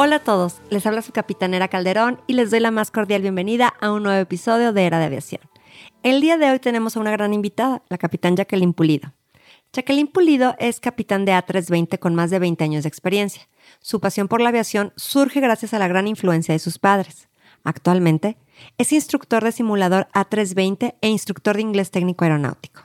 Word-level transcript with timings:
Hola 0.00 0.14
a 0.14 0.20
todos, 0.20 0.60
les 0.70 0.86
habla 0.86 1.02
su 1.02 1.10
capitanera 1.10 1.66
Calderón 1.66 2.20
y 2.28 2.34
les 2.34 2.52
doy 2.52 2.60
la 2.60 2.70
más 2.70 2.92
cordial 2.92 3.20
bienvenida 3.20 3.74
a 3.80 3.90
un 3.90 4.04
nuevo 4.04 4.20
episodio 4.20 4.72
de 4.72 4.86
Era 4.86 5.00
de 5.00 5.06
Aviación. 5.06 5.40
El 6.04 6.20
día 6.20 6.38
de 6.38 6.48
hoy 6.52 6.60
tenemos 6.60 6.96
a 6.96 7.00
una 7.00 7.10
gran 7.10 7.34
invitada, 7.34 7.82
la 7.88 7.98
capitán 7.98 8.36
Jacqueline 8.36 8.74
Pulido. 8.74 9.12
Jacqueline 9.72 10.06
Pulido 10.06 10.54
es 10.60 10.78
capitán 10.78 11.24
de 11.24 11.32
A320 11.32 11.98
con 11.98 12.14
más 12.14 12.30
de 12.30 12.38
20 12.38 12.62
años 12.62 12.84
de 12.84 12.88
experiencia. 12.88 13.48
Su 13.80 13.98
pasión 13.98 14.28
por 14.28 14.40
la 14.40 14.50
aviación 14.50 14.92
surge 14.94 15.40
gracias 15.40 15.74
a 15.74 15.80
la 15.80 15.88
gran 15.88 16.06
influencia 16.06 16.52
de 16.52 16.60
sus 16.60 16.78
padres. 16.78 17.28
Actualmente 17.64 18.36
es 18.78 18.92
instructor 18.92 19.42
de 19.42 19.50
simulador 19.50 20.06
A320 20.14 20.94
e 21.00 21.08
instructor 21.08 21.56
de 21.56 21.62
inglés 21.62 21.90
técnico 21.90 22.24
aeronáutico. 22.24 22.82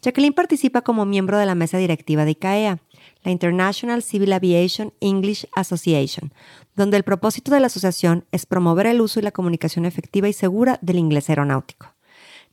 Jacqueline 0.00 0.32
participa 0.32 0.80
como 0.80 1.04
miembro 1.04 1.36
de 1.36 1.44
la 1.44 1.54
mesa 1.54 1.76
directiva 1.76 2.24
de 2.24 2.30
ICAEA, 2.30 2.78
la 3.22 3.30
International 3.30 4.02
Civil 4.02 4.32
Aviation 4.32 4.92
English 5.00 5.46
Association, 5.54 6.32
donde 6.74 6.96
el 6.96 7.04
propósito 7.04 7.50
de 7.52 7.60
la 7.60 7.66
asociación 7.66 8.24
es 8.32 8.46
promover 8.46 8.86
el 8.86 9.00
uso 9.00 9.20
y 9.20 9.22
la 9.22 9.32
comunicación 9.32 9.84
efectiva 9.84 10.28
y 10.28 10.32
segura 10.32 10.78
del 10.82 10.98
inglés 10.98 11.28
aeronáutico. 11.28 11.94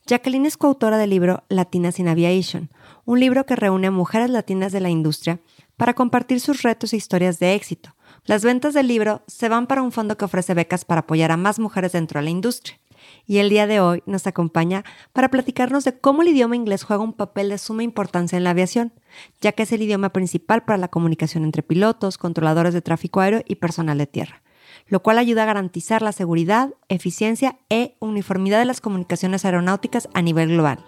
Jacqueline 0.05 0.45
es 0.45 0.57
coautora 0.57 0.97
del 0.97 1.09
libro 1.09 1.43
Latinas 1.49 1.99
in 1.99 2.07
Aviation, 2.07 2.69
un 3.05 3.19
libro 3.19 3.45
que 3.45 3.57
reúne 3.57 3.87
a 3.87 3.91
mujeres 3.91 4.29
latinas 4.29 4.71
de 4.71 4.79
la 4.79 4.89
industria 4.89 5.39
para 5.75 5.93
compartir 5.93 6.39
sus 6.39 6.63
retos 6.63 6.93
e 6.93 6.97
historias 6.97 7.39
de 7.39 7.55
éxito. 7.55 7.95
Las 8.23 8.43
ventas 8.43 8.73
del 8.73 8.87
libro 8.87 9.23
se 9.27 9.49
van 9.49 9.67
para 9.67 9.81
un 9.81 9.91
fondo 9.91 10.17
que 10.17 10.25
ofrece 10.25 10.53
becas 10.53 10.85
para 10.85 11.01
apoyar 11.01 11.31
a 11.31 11.37
más 11.37 11.59
mujeres 11.59 11.91
dentro 11.91 12.19
de 12.19 12.25
la 12.25 12.29
industria 12.29 12.79
y 13.27 13.39
el 13.39 13.49
día 13.49 13.67
de 13.67 13.81
hoy 13.81 14.01
nos 14.05 14.25
acompaña 14.25 14.83
para 15.13 15.29
platicarnos 15.29 15.83
de 15.83 15.99
cómo 15.99 16.21
el 16.21 16.29
idioma 16.29 16.55
inglés 16.55 16.83
juega 16.83 17.03
un 17.03 17.13
papel 17.13 17.49
de 17.49 17.57
suma 17.57 17.83
importancia 17.83 18.37
en 18.37 18.45
la 18.45 18.51
aviación, 18.51 18.93
ya 19.41 19.51
que 19.51 19.63
es 19.63 19.71
el 19.73 19.81
idioma 19.81 20.13
principal 20.13 20.63
para 20.63 20.77
la 20.77 20.87
comunicación 20.87 21.43
entre 21.43 21.61
pilotos, 21.61 22.17
controladores 22.17 22.73
de 22.73 22.81
tráfico 22.81 23.19
aéreo 23.19 23.43
y 23.45 23.55
personal 23.55 23.97
de 23.97 24.07
tierra, 24.07 24.41
lo 24.87 25.03
cual 25.03 25.17
ayuda 25.17 25.43
a 25.43 25.47
garantizar 25.47 26.01
la 26.01 26.13
seguridad, 26.13 26.73
eficiencia 26.87 27.59
e 27.69 27.97
uniformidad 27.99 28.59
de 28.59 28.65
las 28.65 28.81
comunicaciones 28.81 29.43
aeronáuticas 29.43 30.07
a 30.13 30.21
nivel 30.21 30.49
global. 30.49 30.83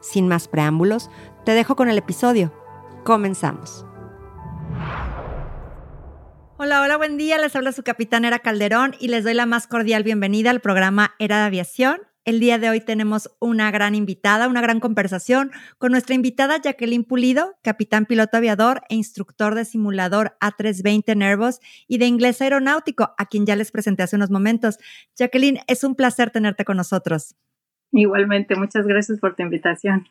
Sin 0.00 0.26
más 0.26 0.48
preámbulos, 0.48 1.10
te 1.44 1.52
dejo 1.52 1.76
con 1.76 1.88
el 1.88 1.98
episodio. 1.98 2.52
Comenzamos. 3.04 3.85
Hola, 6.58 6.80
hola, 6.80 6.96
buen 6.96 7.18
día. 7.18 7.36
Les 7.36 7.54
habla 7.54 7.70
su 7.72 7.82
capitán 7.82 8.24
Era 8.24 8.38
Calderón 8.38 8.94
y 8.98 9.08
les 9.08 9.24
doy 9.24 9.34
la 9.34 9.44
más 9.44 9.66
cordial 9.66 10.02
bienvenida 10.04 10.48
al 10.48 10.60
programa 10.60 11.14
Era 11.18 11.40
de 11.40 11.44
Aviación. 11.44 11.98
El 12.24 12.40
día 12.40 12.58
de 12.58 12.70
hoy 12.70 12.80
tenemos 12.80 13.30
una 13.40 13.70
gran 13.70 13.94
invitada, 13.94 14.48
una 14.48 14.62
gran 14.62 14.80
conversación 14.80 15.50
con 15.76 15.92
nuestra 15.92 16.14
invitada 16.14 16.58
Jacqueline 16.58 17.04
Pulido, 17.04 17.56
capitán 17.62 18.06
piloto 18.06 18.38
aviador 18.38 18.80
e 18.88 18.94
instructor 18.94 19.54
de 19.54 19.66
simulador 19.66 20.38
A320 20.40 21.14
Nervos 21.14 21.60
y 21.86 21.98
de 21.98 22.06
inglés 22.06 22.40
aeronáutico, 22.40 23.14
a 23.18 23.26
quien 23.26 23.44
ya 23.44 23.54
les 23.54 23.70
presenté 23.70 24.04
hace 24.04 24.16
unos 24.16 24.30
momentos. 24.30 24.78
Jacqueline, 25.14 25.58
es 25.66 25.84
un 25.84 25.94
placer 25.94 26.30
tenerte 26.30 26.64
con 26.64 26.78
nosotros. 26.78 27.36
Igualmente, 27.92 28.56
muchas 28.56 28.86
gracias 28.86 29.20
por 29.20 29.36
tu 29.36 29.42
invitación. 29.42 30.08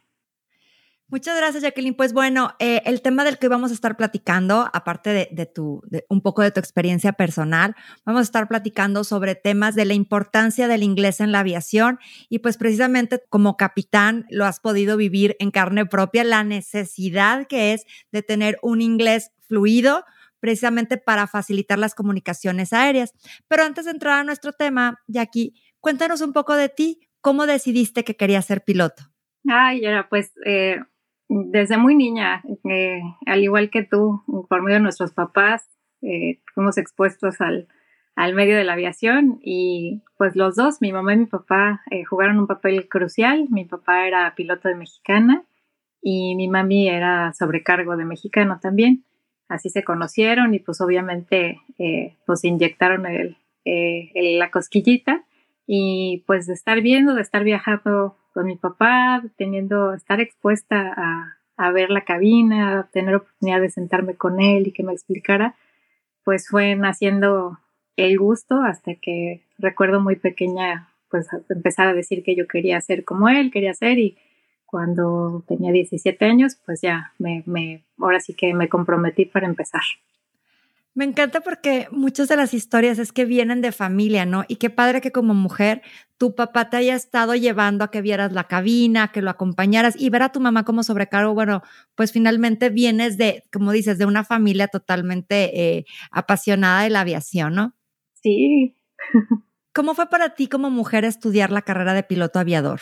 Muchas 1.07 1.37
gracias, 1.37 1.61
Jacqueline. 1.61 1.93
Pues 1.93 2.13
bueno, 2.13 2.55
eh, 2.57 2.81
el 2.85 3.03
tema 3.03 3.23
del 3.23 3.37
que 3.37 3.47
vamos 3.47 3.69
a 3.69 3.75
estar 3.75 3.95
platicando, 3.95 4.67
aparte 4.73 5.29
de, 5.31 5.45
tu, 5.45 5.83
un 6.09 6.21
poco 6.21 6.41
de 6.41 6.49
tu 6.49 6.59
experiencia 6.59 7.13
personal, 7.13 7.75
vamos 8.05 8.21
a 8.21 8.23
estar 8.23 8.47
platicando 8.47 9.03
sobre 9.03 9.35
temas 9.35 9.75
de 9.75 9.85
la 9.85 9.93
importancia 9.93 10.67
del 10.67 10.81
inglés 10.81 11.19
en 11.19 11.31
la 11.31 11.41
aviación 11.41 11.99
y 12.27 12.39
pues 12.39 12.57
precisamente 12.57 13.21
como 13.29 13.55
capitán 13.55 14.25
lo 14.31 14.45
has 14.45 14.59
podido 14.59 14.97
vivir 14.97 15.35
en 15.37 15.51
carne 15.51 15.85
propia, 15.85 16.23
la 16.23 16.43
necesidad 16.43 17.45
que 17.45 17.73
es 17.73 17.85
de 18.11 18.23
tener 18.23 18.57
un 18.63 18.81
inglés 18.81 19.31
fluido 19.47 20.05
precisamente 20.39 20.97
para 20.97 21.27
facilitar 21.27 21.77
las 21.77 21.93
comunicaciones 21.93 22.73
aéreas. 22.73 23.13
Pero 23.47 23.63
antes 23.63 23.85
de 23.85 23.91
entrar 23.91 24.19
a 24.19 24.23
nuestro 24.23 24.53
tema, 24.53 24.99
Jackie, 25.07 25.53
cuéntanos 25.79 26.21
un 26.21 26.33
poco 26.33 26.55
de 26.55 26.69
ti, 26.69 27.07
¿cómo 27.21 27.45
decidiste 27.45 28.03
que 28.03 28.15
querías 28.15 28.45
ser 28.45 28.63
piloto? 28.63 29.03
Ay, 29.47 29.85
era 29.85 30.09
pues 30.09 30.31
eh, 30.45 30.79
desde 31.27 31.77
muy 31.77 31.95
niña, 31.95 32.43
eh, 32.69 33.01
al 33.25 33.43
igual 33.43 33.69
que 33.69 33.83
tú, 33.83 34.23
por 34.49 34.61
medio 34.61 34.77
de 34.77 34.83
nuestros 34.83 35.11
papás, 35.11 35.67
eh, 36.01 36.41
fuimos 36.53 36.77
expuestos 36.77 37.35
al, 37.41 37.67
medio 38.33 38.55
de 38.55 38.63
la 38.63 38.73
aviación 38.73 39.39
y 39.41 40.03
pues 40.17 40.35
los 40.35 40.55
dos, 40.55 40.81
mi 40.81 40.93
mamá 40.93 41.13
y 41.13 41.17
mi 41.17 41.25
papá, 41.25 41.81
eh, 41.89 42.03
jugaron 42.05 42.39
un 42.39 42.47
papel 42.47 42.87
crucial. 42.87 43.47
Mi 43.49 43.65
papá 43.65 44.07
era 44.07 44.33
piloto 44.35 44.69
de 44.69 44.75
mexicana 44.75 45.43
y 46.01 46.35
mi 46.35 46.47
mami 46.47 46.87
era 46.87 47.33
sobrecargo 47.33 47.97
de 47.97 48.05
mexicano 48.05 48.59
también. 48.61 49.03
Así 49.49 49.69
se 49.69 49.83
conocieron 49.83 50.53
y 50.53 50.59
pues 50.59 50.81
obviamente 50.81 51.59
pues 52.25 52.43
inyectaron 52.43 53.05
el, 53.05 53.37
la 54.39 54.49
cosquillita 54.49 55.23
y 55.67 56.23
pues 56.25 56.47
de 56.47 56.53
estar 56.53 56.81
viendo, 56.81 57.13
de 57.13 57.21
estar 57.21 57.43
viajando 57.43 58.17
con 58.35 58.47
mi 58.47 58.57
papá, 58.57 59.23
teniendo, 59.37 59.93
estar 59.93 60.19
expuesta 60.19 60.93
a, 60.97 61.37
a 61.55 61.71
ver 61.71 61.89
la 61.89 62.03
cabina, 62.03 62.89
tener 62.91 63.15
oportunidad 63.15 63.61
de 63.61 63.69
sentarme 63.69 64.15
con 64.15 64.41
él 64.41 64.67
y 64.67 64.73
que 64.73 64.83
me 64.83 64.91
explicara, 64.91 65.55
pues 66.25 66.49
fue 66.49 66.75
naciendo 66.75 67.57
el 67.95 68.19
gusto 68.19 68.61
hasta 68.61 68.95
que 68.95 69.45
recuerdo 69.57 70.01
muy 70.01 70.17
pequeña, 70.17 70.89
pues 71.09 71.29
empezar 71.49 71.87
a 71.87 71.93
decir 71.93 72.23
que 72.23 72.35
yo 72.35 72.45
quería 72.45 72.81
ser 72.81 73.05
como 73.05 73.29
él, 73.29 73.51
quería 73.51 73.73
ser 73.73 73.99
y 73.99 74.17
cuando 74.65 75.45
tenía 75.47 75.71
17 75.71 76.25
años, 76.25 76.57
pues 76.65 76.81
ya 76.81 77.13
me, 77.17 77.41
me, 77.45 77.85
ahora 77.97 78.19
sí 78.19 78.33
que 78.33 78.53
me 78.53 78.67
comprometí 78.67 79.23
para 79.23 79.47
empezar. 79.47 79.83
Me 80.95 81.03
encanta 81.03 81.41
porque 81.41 81.89
muchas 81.91 82.29
de 82.29 82.37
las 82.37 82.53
historias 82.53 82.99
es 82.99 83.11
que 83.11 83.25
vienen 83.25 83.61
de 83.61 83.73
familia, 83.73 84.25
¿no? 84.25 84.45
Y 84.47 84.55
qué 84.55 84.69
padre 84.69 85.01
que 85.01 85.11
como 85.11 85.33
mujer 85.33 85.81
tu 86.17 86.35
papá 86.35 86.69
te 86.69 86.77
haya 86.77 86.95
estado 86.95 87.35
llevando 87.35 87.83
a 87.83 87.91
que 87.91 88.01
vieras 88.01 88.31
la 88.31 88.45
cabina, 88.45 89.11
que 89.11 89.21
lo 89.21 89.29
acompañaras 89.29 89.99
y 89.99 90.09
ver 90.09 90.23
a 90.23 90.31
tu 90.31 90.39
mamá 90.39 90.63
como 90.63 90.83
sobrecargo. 90.83 91.33
Bueno, 91.33 91.63
pues 91.95 92.13
finalmente 92.13 92.69
vienes 92.69 93.17
de, 93.17 93.43
como 93.51 93.73
dices, 93.73 93.97
de 93.97 94.05
una 94.05 94.23
familia 94.23 94.69
totalmente 94.69 95.77
eh, 95.77 95.85
apasionada 96.11 96.83
de 96.83 96.89
la 96.89 97.01
aviación, 97.01 97.55
¿no? 97.55 97.75
Sí. 98.13 98.77
¿Cómo 99.73 99.95
fue 99.95 100.07
para 100.07 100.29
ti 100.29 100.47
como 100.47 100.69
mujer 100.69 101.03
estudiar 101.03 101.51
la 101.51 101.63
carrera 101.63 101.93
de 101.93 102.03
piloto 102.03 102.39
aviador? 102.39 102.79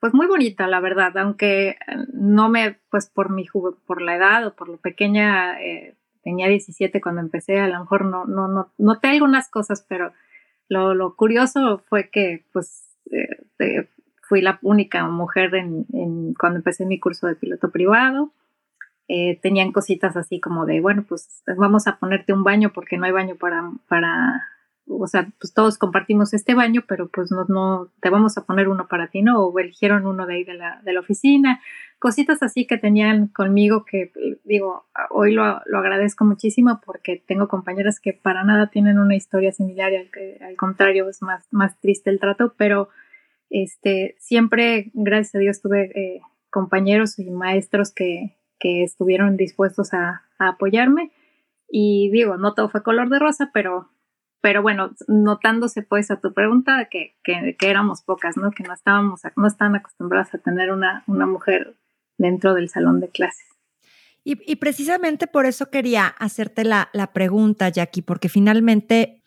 Pues 0.00 0.14
muy 0.14 0.26
bonita, 0.26 0.66
la 0.66 0.80
verdad, 0.80 1.14
aunque 1.18 1.76
no 2.14 2.48
me, 2.48 2.80
pues 2.90 3.10
por 3.10 3.30
mi 3.30 3.44
por 3.84 4.00
la 4.00 4.16
edad 4.16 4.46
o 4.46 4.56
por 4.56 4.70
lo 4.70 4.78
pequeña, 4.78 5.60
eh, 5.60 5.98
tenía 6.22 6.48
17 6.48 7.00
cuando 7.00 7.20
empecé, 7.20 7.58
a 7.58 7.68
lo 7.68 7.80
mejor 7.80 8.04
no, 8.04 8.24
no, 8.24 8.48
no, 8.48 8.72
noté 8.78 9.08
algunas 9.08 9.48
cosas, 9.48 9.84
pero 9.88 10.12
lo, 10.68 10.94
lo 10.94 11.16
curioso 11.16 11.82
fue 11.88 12.10
que 12.10 12.44
pues 12.52 12.96
eh, 13.10 13.88
fui 14.22 14.40
la 14.40 14.58
única 14.62 15.06
mujer 15.08 15.54
en, 15.54 15.86
en, 15.92 16.34
cuando 16.34 16.58
empecé 16.58 16.86
mi 16.86 17.00
curso 17.00 17.26
de 17.26 17.34
piloto 17.34 17.70
privado. 17.70 18.32
Eh, 19.08 19.40
tenían 19.42 19.72
cositas 19.72 20.16
así 20.16 20.38
como 20.38 20.66
de, 20.66 20.80
bueno, 20.80 21.04
pues 21.08 21.42
vamos 21.56 21.88
a 21.88 21.98
ponerte 21.98 22.32
un 22.32 22.44
baño 22.44 22.70
porque 22.72 22.96
no 22.96 23.06
hay 23.06 23.12
baño 23.12 23.34
para, 23.34 23.68
para 23.88 24.46
o 24.86 25.06
sea, 25.06 25.28
pues 25.38 25.54
todos 25.54 25.78
compartimos 25.78 26.34
este 26.34 26.54
baño, 26.54 26.82
pero 26.88 27.08
pues 27.08 27.30
no, 27.30 27.44
no, 27.44 27.92
te 28.00 28.10
vamos 28.10 28.36
a 28.36 28.44
poner 28.44 28.68
uno 28.68 28.88
para 28.88 29.08
ti, 29.08 29.22
¿no? 29.22 29.44
O 29.44 29.58
eligieron 29.58 30.06
uno 30.06 30.26
de 30.26 30.34
ahí 30.34 30.44
de 30.44 30.54
la, 30.54 30.80
de 30.82 30.92
la 30.92 31.00
oficina, 31.00 31.60
cositas 31.98 32.42
así 32.42 32.66
que 32.66 32.78
tenían 32.78 33.28
conmigo 33.28 33.84
que 33.84 34.12
digo, 34.44 34.86
hoy 35.10 35.32
lo, 35.32 35.60
lo, 35.66 35.78
agradezco 35.78 36.24
muchísimo 36.24 36.80
porque 36.84 37.22
tengo 37.26 37.46
compañeras 37.48 38.00
que 38.00 38.12
para 38.12 38.42
nada 38.42 38.68
tienen 38.68 38.98
una 38.98 39.14
historia 39.14 39.52
similar 39.52 39.92
y 39.92 39.96
al, 39.96 40.10
al 40.40 40.56
contrario 40.56 41.08
es 41.08 41.22
más, 41.22 41.46
más 41.50 41.78
triste 41.80 42.10
el 42.10 42.18
trato, 42.18 42.54
pero 42.56 42.88
este, 43.50 44.14
siempre, 44.18 44.90
gracias 44.94 45.34
a 45.34 45.38
Dios, 45.38 45.60
tuve 45.60 45.90
eh, 45.94 46.20
compañeros 46.50 47.18
y 47.18 47.30
maestros 47.30 47.92
que, 47.92 48.36
que 48.58 48.84
estuvieron 48.84 49.36
dispuestos 49.36 49.92
a, 49.92 50.22
a 50.38 50.48
apoyarme. 50.48 51.10
Y 51.68 52.10
digo, 52.10 52.36
no 52.36 52.54
todo 52.54 52.68
fue 52.68 52.82
color 52.82 53.08
de 53.10 53.18
rosa, 53.18 53.50
pero 53.52 53.90
pero 54.40 54.62
bueno, 54.62 54.90
notándose 55.06 55.82
pues 55.82 56.10
a 56.10 56.20
tu 56.20 56.32
pregunta 56.32 56.88
que, 56.90 57.16
que, 57.22 57.56
éramos 57.60 58.02
pocas, 58.02 58.36
¿no? 58.36 58.50
Que 58.50 58.62
no 58.62 58.72
estábamos, 58.72 59.22
no 59.36 59.46
estaban 59.46 59.74
acostumbradas 59.76 60.34
a 60.34 60.38
tener 60.38 60.72
una, 60.72 61.04
una 61.06 61.26
mujer 61.26 61.74
dentro 62.16 62.54
del 62.54 62.68
salón 62.68 63.00
de 63.00 63.08
clases. 63.08 63.46
Y, 64.22 64.56
precisamente 64.56 65.26
por 65.26 65.46
eso 65.46 65.70
quería 65.70 66.06
hacerte 66.06 66.62
la, 66.62 66.90
la 66.92 67.12
pregunta, 67.12 67.70
Jackie, 67.70 68.02
porque 68.02 68.28
finalmente 68.28 69.22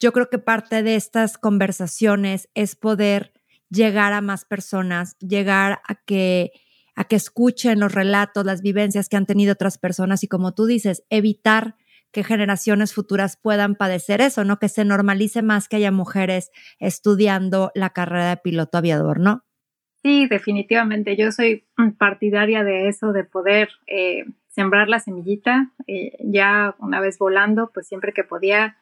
yo 0.00 0.12
creo 0.12 0.28
que 0.30 0.38
parte 0.38 0.82
de 0.82 0.96
estas 0.96 1.38
conversaciones 1.38 2.48
es 2.54 2.74
poder 2.74 3.32
llegar 3.70 4.12
a 4.12 4.20
más 4.20 4.44
personas, 4.44 5.16
llegar 5.18 5.80
a 5.86 5.94
que, 5.94 6.50
a 6.96 7.04
que 7.04 7.14
escuchen 7.16 7.78
los 7.78 7.92
relatos, 7.92 8.44
las 8.44 8.62
vivencias 8.62 9.08
que 9.08 9.16
han 9.16 9.26
tenido 9.26 9.52
otras 9.52 9.78
personas 9.78 10.24
y 10.24 10.28
como 10.28 10.54
tú 10.54 10.66
dices, 10.66 11.04
evitar 11.08 11.76
que 12.12 12.24
generaciones 12.24 12.94
futuras 12.94 13.36
puedan 13.36 13.74
padecer 13.74 14.20
eso, 14.20 14.44
¿no? 14.44 14.58
Que 14.58 14.68
se 14.68 14.84
normalice 14.84 15.42
más 15.42 15.68
que 15.68 15.76
haya 15.76 15.90
mujeres 15.90 16.50
estudiando 16.78 17.72
la 17.74 17.90
carrera 17.90 18.30
de 18.30 18.36
piloto 18.36 18.78
aviador, 18.78 19.18
¿no? 19.18 19.44
Sí, 20.02 20.26
definitivamente. 20.26 21.16
Yo 21.16 21.30
soy 21.30 21.64
partidaria 21.98 22.64
de 22.64 22.88
eso, 22.88 23.12
de 23.12 23.24
poder 23.24 23.68
eh, 23.86 24.24
sembrar 24.48 24.88
la 24.88 24.98
semillita. 24.98 25.72
Eh, 25.86 26.16
ya 26.20 26.74
una 26.78 27.00
vez 27.00 27.18
volando, 27.18 27.70
pues 27.72 27.86
siempre 27.86 28.12
que 28.12 28.24
podía, 28.24 28.76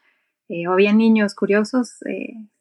eh, 0.49 0.67
o 0.67 0.73
había 0.73 0.93
niños 0.93 1.35
curiosos 1.35 1.99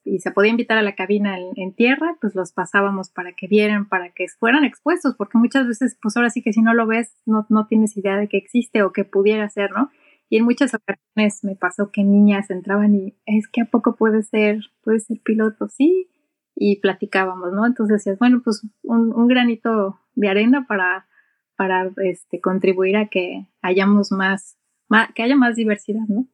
y 0.04 0.18
se 0.18 0.30
podía 0.30 0.50
invitar 0.50 0.76
a 0.76 0.82
la 0.82 0.94
cabina 0.94 1.38
en, 1.38 1.74
tierra, 1.74 2.16
pues 2.20 2.34
los 2.34 2.52
pasábamos 2.52 3.10
para 3.10 3.32
que 3.32 3.46
vieran, 3.46 3.88
para 3.88 4.10
que 4.10 4.26
fueran 4.38 4.64
expuestos, 4.64 5.14
porque 5.16 5.38
muchas 5.38 5.66
veces, 5.66 5.96
pues 6.00 6.16
ahora 6.16 6.30
sí 6.30 6.42
que 6.42 6.52
si 6.52 6.62
no 6.62 6.74
lo 6.74 6.86
ves, 6.86 7.16
no, 7.26 7.46
no 7.48 7.66
tienes 7.66 7.96
idea 7.96 8.16
de 8.16 8.28
que 8.28 8.36
existe 8.36 8.82
o 8.82 8.92
que 8.92 9.04
pudiera 9.04 9.48
ser, 9.48 9.70
¿no? 9.72 9.90
Y 10.30 10.36
en 10.36 10.44
muchas 10.44 10.72
ocasiones 10.72 11.42
me 11.42 11.56
pasó 11.56 11.90
que 11.90 12.04
niñas 12.04 12.50
entraban 12.50 12.94
y 12.94 13.16
es 13.26 13.48
que 13.48 13.62
a 13.62 13.64
poco 13.64 13.96
puede 13.96 14.22
ser, 14.22 14.60
puede 14.80 15.00
ser 15.00 15.20
piloto, 15.24 15.68
sí, 15.68 16.08
y 16.54 16.76
platicábamos, 16.76 17.52
¿no? 17.52 17.66
Entonces 17.66 17.98
decías, 17.98 18.18
bueno, 18.18 18.40
pues 18.44 18.62
un, 18.82 19.26
granito 19.26 19.98
de 20.14 20.28
arena 20.28 20.66
para, 20.68 21.08
para 21.56 21.90
este, 21.96 22.40
contribuir 22.40 22.96
a 22.96 23.08
que 23.08 23.48
hayamos 23.60 24.12
más, 24.12 24.56
que 25.16 25.24
haya 25.24 25.34
más 25.34 25.56
diversidad, 25.56 26.06
¿no? 26.06 26.28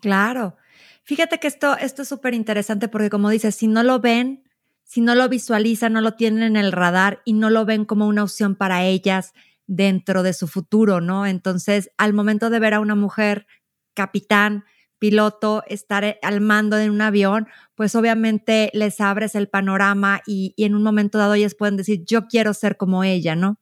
Claro. 0.00 0.56
Fíjate 1.04 1.38
que 1.38 1.46
esto, 1.46 1.76
esto 1.76 2.02
es 2.02 2.08
súper 2.08 2.32
interesante 2.32 2.88
porque 2.88 3.10
como 3.10 3.28
dices, 3.28 3.54
si 3.54 3.66
no 3.66 3.82
lo 3.82 4.00
ven, 4.00 4.44
si 4.82 5.02
no 5.02 5.14
lo 5.14 5.28
visualizan, 5.28 5.92
no 5.92 6.00
lo 6.00 6.14
tienen 6.14 6.42
en 6.42 6.56
el 6.56 6.72
radar 6.72 7.20
y 7.26 7.34
no 7.34 7.50
lo 7.50 7.66
ven 7.66 7.84
como 7.84 8.06
una 8.06 8.22
opción 8.22 8.54
para 8.54 8.84
ellas 8.84 9.34
dentro 9.66 10.22
de 10.22 10.32
su 10.32 10.48
futuro, 10.48 11.00
¿no? 11.00 11.26
Entonces, 11.26 11.90
al 11.98 12.12
momento 12.12 12.50
de 12.50 12.60
ver 12.60 12.74
a 12.74 12.80
una 12.80 12.94
mujer 12.94 13.46
capitán, 13.94 14.64
piloto, 15.02 15.64
estar 15.66 16.04
eh, 16.04 16.20
al 16.22 16.40
mando 16.40 16.76
de 16.76 16.88
un 16.88 17.00
avión, 17.00 17.48
pues 17.74 17.96
obviamente 17.96 18.70
les 18.72 19.00
abres 19.00 19.34
el 19.34 19.48
panorama 19.48 20.20
y, 20.28 20.54
en 20.56 20.76
un 20.76 20.84
momento 20.84 21.18
dado 21.18 21.34
ellas 21.34 21.56
pueden 21.56 21.76
decir, 21.76 22.04
yo 22.06 22.28
quiero 22.28 22.54
ser 22.54 22.76
como 22.76 23.02
ella, 23.02 23.34
¿no? 23.34 23.58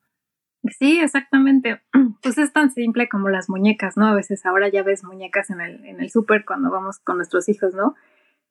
Sí, 0.78 1.00
exactamente. 1.00 1.80
Pues 2.22 2.36
es 2.36 2.52
tan 2.52 2.70
simple 2.70 3.08
como 3.08 3.30
las 3.30 3.48
muñecas, 3.48 3.96
¿no? 3.96 4.06
A 4.06 4.14
veces 4.14 4.44
ahora 4.44 4.68
ya 4.68 4.82
ves 4.82 5.02
muñecas 5.02 5.48
en 5.48 5.62
el, 5.62 5.82
en 5.86 6.06
súper 6.10 6.44
cuando 6.44 6.70
vamos 6.70 6.98
con 6.98 7.16
nuestros 7.16 7.48
hijos, 7.48 7.72
¿no? 7.72 7.94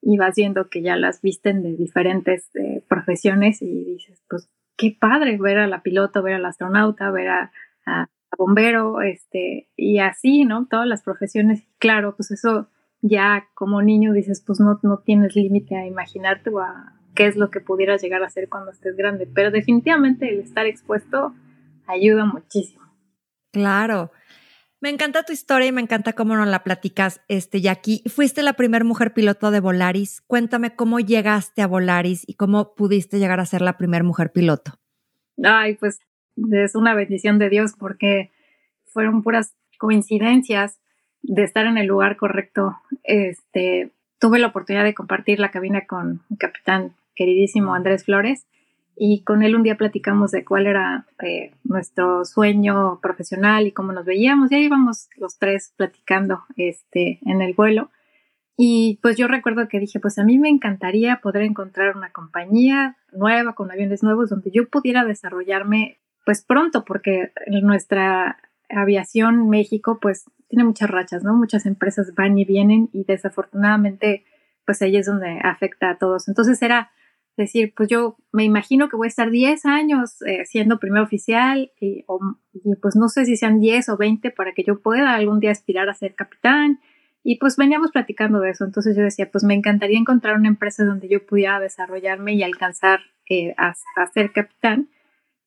Y 0.01 0.17
vas 0.17 0.33
viendo 0.35 0.69
que 0.69 0.81
ya 0.81 0.95
las 0.95 1.21
visten 1.21 1.61
de 1.61 1.75
diferentes 1.75 2.49
eh, 2.55 2.83
profesiones 2.89 3.61
y 3.61 3.83
dices, 3.83 4.08
qué 4.79 4.95
padre 4.97 5.37
ver 5.37 5.59
a 5.59 5.67
la 5.67 5.83
piloto, 5.83 6.23
ver 6.23 6.35
al 6.35 6.45
astronauta, 6.45 7.11
ver 7.11 7.27
a, 7.27 7.51
bombero, 8.37 9.01
este, 9.01 9.67
y 9.75 9.99
así, 9.99 10.45
¿no? 10.45 10.65
Todas 10.67 10.87
las 10.87 11.03
profesiones. 11.03 11.67
Claro, 11.77 12.15
pues 12.15 12.31
eso 12.31 12.69
ya 13.01 13.49
como 13.53 13.81
niño 13.81 14.13
dices, 14.13 14.41
pues 14.45 14.61
no, 14.61 14.79
no 14.81 14.99
tienes 14.99 15.35
límite 15.35 15.75
a 15.75 15.85
imaginarte 15.85 16.49
o 16.49 16.59
a 16.59 16.93
qué 17.15 17.27
es 17.27 17.35
lo 17.35 17.51
que 17.51 17.59
pudieras 17.59 18.01
llegar 18.01 18.23
a 18.23 18.27
hacer 18.27 18.47
cuando 18.47 18.71
estés 18.71 18.95
grande, 18.95 19.27
pero 19.27 19.51
definitivamente 19.51 20.29
el 20.29 20.39
estar 20.39 20.65
expuesto 20.65 21.33
ayuda 21.85 22.23
muchísimo. 22.23 22.85
Claro. 23.51 24.11
Me 24.81 24.89
encanta 24.89 25.23
tu 25.23 25.33
historia 25.33 25.67
y 25.67 25.71
me 25.73 25.81
encanta 25.81 26.13
cómo 26.13 26.37
nos 26.37 26.47
la 26.47 26.63
platicas, 26.63 27.21
este, 27.27 27.59
Jackie. 27.59 28.01
Fuiste 28.07 28.43
la 28.43 28.53
primera 28.53 28.85
mujer 28.85 29.13
piloto 29.13 29.51
de 29.51 29.59
Volaris. 29.59 30.21
Cuéntame 30.21 30.73
cómo 30.73 31.01
llegaste 31.01 31.61
a 31.61 31.67
Volaris 31.67 32.23
y 32.25 32.35
cómo 32.35 32.75
pudiste 32.75 33.19
llegar 33.19 33.41
a 33.41 33.45
ser 33.45 33.61
la 33.61 33.77
primera 33.77 34.05
mujer 34.05 34.31
piloto. 34.31 34.79
Ay, 35.43 35.75
pues 35.75 35.99
es 36.51 36.75
una 36.75 36.93
bendición 36.93 37.39
de 37.39 37.49
Dios 37.49 37.73
porque 37.77 38.31
fueron 38.85 39.21
puras 39.21 39.53
coincidencias 39.77 40.79
de 41.23 41.43
estar 41.43 41.65
en 41.65 41.77
el 41.77 41.87
lugar 41.87 42.15
correcto. 42.15 42.77
Este, 43.03 43.91
tuve 44.17 44.39
la 44.39 44.47
oportunidad 44.47 44.85
de 44.85 44.93
compartir 44.93 45.41
la 45.41 45.51
cabina 45.51 45.87
con 45.87 46.21
mi 46.29 46.37
capitán 46.37 46.95
queridísimo 47.15 47.73
Andrés 47.73 48.05
Flores 48.05 48.45
y 49.01 49.23
con 49.23 49.43
él 49.43 49.55
un 49.55 49.63
día 49.63 49.77
platicamos 49.77 50.31
de 50.31 50.43
cuál 50.43 50.67
era 50.67 51.05
eh, 51.23 51.53
nuestro 51.63 52.25
sueño 52.25 52.99
profesional 53.01 53.65
y 53.65 53.71
cómo 53.71 53.93
nos 53.93 54.03
veíamos. 54.03 54.51
Y 54.51 54.55
ahí 54.55 54.65
íbamos 54.65 55.07
los 55.15 55.39
tres 55.39 55.73
platicando 55.77 56.41
este, 56.57 57.19
en 57.21 57.41
el 57.41 57.53
vuelo. 57.53 57.91
Y 58.57 58.99
pues 59.01 59.15
yo 59.15 59.29
recuerdo 59.29 59.69
que 59.69 59.79
dije, 59.79 60.01
pues 60.01 60.19
a 60.19 60.25
mí 60.25 60.37
me 60.37 60.49
encantaría 60.49 61.21
poder 61.23 61.43
encontrar 61.43 61.95
una 61.95 62.11
compañía 62.11 62.97
nueva 63.13 63.55
con 63.55 63.71
aviones 63.71 64.03
nuevos 64.03 64.29
donde 64.29 64.51
yo 64.51 64.67
pudiera 64.67 65.05
desarrollarme 65.05 65.97
pues 66.25 66.43
pronto, 66.43 66.83
porque 66.83 67.31
nuestra 67.47 68.37
aviación 68.69 69.47
México 69.47 69.99
pues 70.01 70.25
tiene 70.49 70.65
muchas 70.65 70.89
rachas, 70.89 71.23
¿no? 71.23 71.35
Muchas 71.35 71.65
empresas 71.65 72.13
van 72.15 72.37
y 72.37 72.43
vienen 72.43 72.89
y 72.91 73.05
desafortunadamente 73.05 74.25
pues 74.65 74.81
ahí 74.81 74.97
es 74.97 75.05
donde 75.05 75.39
afecta 75.41 75.91
a 75.91 75.97
todos. 75.97 76.27
Entonces 76.27 76.61
era 76.61 76.91
decir, 77.43 77.73
pues 77.75 77.89
yo 77.89 78.17
me 78.31 78.43
imagino 78.43 78.89
que 78.89 78.95
voy 78.95 79.07
a 79.07 79.09
estar 79.09 79.29
10 79.29 79.65
años 79.65 80.21
eh, 80.23 80.45
siendo 80.45 80.79
primer 80.79 81.01
oficial 81.01 81.71
y, 81.79 82.05
pues 82.81 82.95
no 82.95 83.09
sé 83.09 83.25
si 83.25 83.35
sean 83.37 83.59
10 83.59 83.89
o 83.89 83.97
20 83.97 84.31
para 84.31 84.53
que 84.53 84.63
yo 84.63 84.81
pueda 84.81 85.15
algún 85.15 85.39
día 85.39 85.51
aspirar 85.51 85.89
a 85.89 85.93
ser 85.93 86.15
capitán. 86.15 86.79
Y 87.21 87.37
pues 87.37 87.57
veníamos 87.57 87.91
platicando 87.91 88.39
de 88.39 88.51
eso. 88.51 88.63
Entonces 88.63 88.95
yo 88.95 89.03
decía, 89.03 89.29
pues 89.29 89.43
me 89.43 89.53
encantaría 89.53 89.99
encontrar 89.99 90.37
una 90.37 90.47
empresa 90.47 90.85
donde 90.85 91.09
yo 91.09 91.25
pudiera 91.25 91.59
desarrollarme 91.59 92.33
y 92.33 92.43
alcanzar 92.43 93.01
eh, 93.29 93.53
a, 93.57 93.73
a, 93.97 94.07
ser 94.13 94.31
capitán 94.31 94.89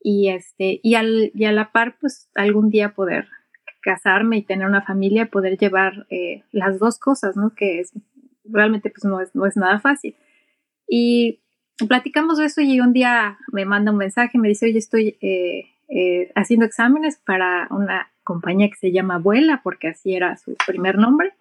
y, 0.00 0.28
este, 0.28 0.80
y, 0.82 0.94
al, 0.94 1.32
y 1.34 1.44
a 1.44 1.52
la 1.52 1.72
par, 1.72 1.96
pues 1.98 2.28
algún 2.34 2.68
día 2.68 2.94
poder 2.94 3.28
casarme 3.80 4.38
y 4.38 4.42
tener 4.42 4.66
una 4.66 4.82
familia, 4.82 5.26
poder 5.26 5.58
llevar 5.58 6.06
eh, 6.10 6.44
las 6.52 6.78
dos 6.78 6.98
cosas, 6.98 7.36
¿no? 7.36 7.54
Que 7.54 7.80
es, 7.80 7.92
realmente 8.44 8.90
pues 8.90 9.04
no 9.04 9.20
es, 9.20 9.34
no 9.34 9.46
es 9.46 9.56
nada 9.56 9.80
fácil. 9.80 10.16
Y 10.88 11.40
platicamos 11.88 12.38
de 12.38 12.46
eso 12.46 12.60
y 12.60 12.80
un 12.80 12.92
día 12.92 13.38
me 13.52 13.64
manda 13.64 13.92
un 13.92 13.98
mensaje, 13.98 14.38
me 14.38 14.48
dice, 14.48 14.66
oye, 14.66 14.78
estoy 14.78 15.16
eh, 15.20 15.70
eh, 15.88 16.32
haciendo 16.34 16.66
exámenes 16.66 17.20
para 17.24 17.66
una 17.70 18.10
compañía 18.24 18.68
que 18.68 18.76
se 18.76 18.92
llama 18.92 19.16
Abuela, 19.16 19.60
porque 19.64 19.88
así 19.88 20.14
era 20.14 20.36
su 20.36 20.56
primer 20.66 20.96
nombre. 20.96 21.32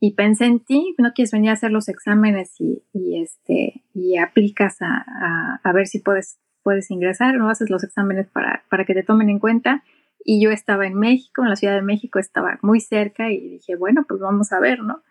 Y 0.00 0.14
pensé 0.14 0.46
en 0.46 0.60
ti, 0.60 0.94
no 0.98 1.12
quieres 1.12 1.30
venir 1.30 1.50
a 1.50 1.54
hacer 1.54 1.70
los 1.70 1.88
exámenes 1.88 2.60
y, 2.60 2.82
y 2.92 3.22
este, 3.22 3.84
y 3.94 4.16
aplicas 4.18 4.82
a, 4.82 5.04
a, 5.06 5.60
a 5.62 5.72
ver 5.72 5.86
si 5.86 6.00
puedes 6.00 6.40
puedes 6.62 6.90
ingresar, 6.90 7.36
no 7.36 7.50
haces 7.50 7.70
los 7.70 7.84
exámenes 7.84 8.28
para, 8.28 8.64
para 8.68 8.84
que 8.84 8.94
te 8.94 9.02
tomen 9.02 9.28
en 9.28 9.38
cuenta. 9.38 9.82
Y 10.24 10.42
yo 10.42 10.50
estaba 10.50 10.86
en 10.86 10.94
México, 10.94 11.42
en 11.42 11.50
la 11.50 11.56
Ciudad 11.56 11.74
de 11.74 11.82
México, 11.82 12.18
estaba 12.18 12.58
muy 12.62 12.80
cerca 12.80 13.30
y 13.30 13.40
dije, 13.40 13.74
bueno, 13.76 14.04
pues 14.08 14.20
vamos 14.20 14.52
a 14.52 14.60
ver, 14.60 14.80
¿no? 14.80 15.02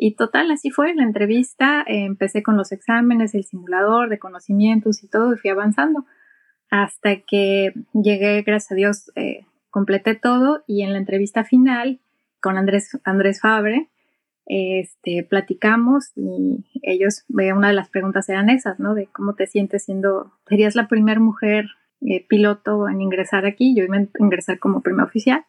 Y 0.00 0.14
total, 0.14 0.52
así 0.52 0.70
fue 0.70 0.94
la 0.94 1.02
entrevista. 1.02 1.82
Eh, 1.82 2.04
empecé 2.04 2.44
con 2.44 2.56
los 2.56 2.70
exámenes, 2.70 3.34
el 3.34 3.44
simulador 3.44 4.08
de 4.08 4.20
conocimientos 4.20 5.02
y 5.02 5.08
todo, 5.08 5.34
y 5.34 5.38
fui 5.38 5.50
avanzando 5.50 6.06
hasta 6.70 7.16
que 7.16 7.72
llegué, 7.92 8.42
gracias 8.42 8.72
a 8.72 8.74
Dios, 8.76 9.12
eh, 9.16 9.44
completé 9.70 10.14
todo 10.14 10.62
y 10.66 10.82
en 10.82 10.92
la 10.92 10.98
entrevista 10.98 11.44
final 11.44 11.98
con 12.40 12.56
Andrés, 12.56 12.98
Andrés 13.04 13.40
Fabre, 13.40 13.88
este, 14.46 15.26
platicamos 15.28 16.12
y 16.14 16.64
ellos, 16.82 17.24
una 17.28 17.68
de 17.68 17.74
las 17.74 17.90
preguntas 17.90 18.28
eran 18.28 18.50
esas, 18.50 18.78
¿no? 18.78 18.94
De 18.94 19.06
cómo 19.06 19.34
te 19.34 19.46
sientes 19.46 19.84
siendo, 19.84 20.32
serías 20.48 20.76
la 20.76 20.88
primera 20.88 21.20
mujer 21.20 21.66
eh, 22.02 22.24
piloto 22.28 22.88
en 22.88 23.00
ingresar 23.00 23.46
aquí, 23.46 23.74
yo 23.74 23.84
iba 23.84 23.96
a 23.96 24.06
ingresar 24.20 24.58
como 24.60 24.80
primer 24.80 25.06
oficial, 25.06 25.44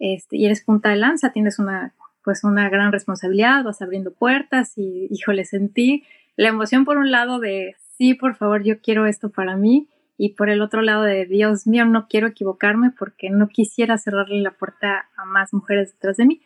este, 0.00 0.38
y 0.38 0.46
eres 0.46 0.64
punta 0.64 0.88
de 0.88 0.96
lanza, 0.96 1.32
tienes 1.32 1.58
una, 1.58 1.94
pues 2.24 2.44
una 2.44 2.68
gran 2.68 2.92
responsabilidad, 2.92 3.64
vas 3.64 3.82
abriendo 3.82 4.12
puertas 4.12 4.76
y, 4.76 5.08
híjole, 5.10 5.44
sentí 5.44 6.04
la 6.36 6.48
emoción 6.48 6.84
por 6.84 6.96
un 6.96 7.10
lado 7.10 7.38
de, 7.38 7.76
sí, 7.96 8.14
por 8.14 8.34
favor, 8.34 8.62
yo 8.62 8.80
quiero 8.80 9.06
esto 9.06 9.30
para 9.30 9.56
mí, 9.56 9.88
y 10.16 10.34
por 10.34 10.50
el 10.50 10.60
otro 10.60 10.82
lado 10.82 11.02
de, 11.02 11.24
Dios 11.24 11.66
mío, 11.66 11.86
no 11.86 12.06
quiero 12.06 12.26
equivocarme 12.26 12.90
porque 12.90 13.30
no 13.30 13.48
quisiera 13.48 13.96
cerrarle 13.96 14.42
la 14.42 14.50
puerta 14.50 15.08
a 15.16 15.24
más 15.24 15.54
mujeres 15.54 15.92
detrás 15.92 16.18
de 16.18 16.26
mí 16.26 16.42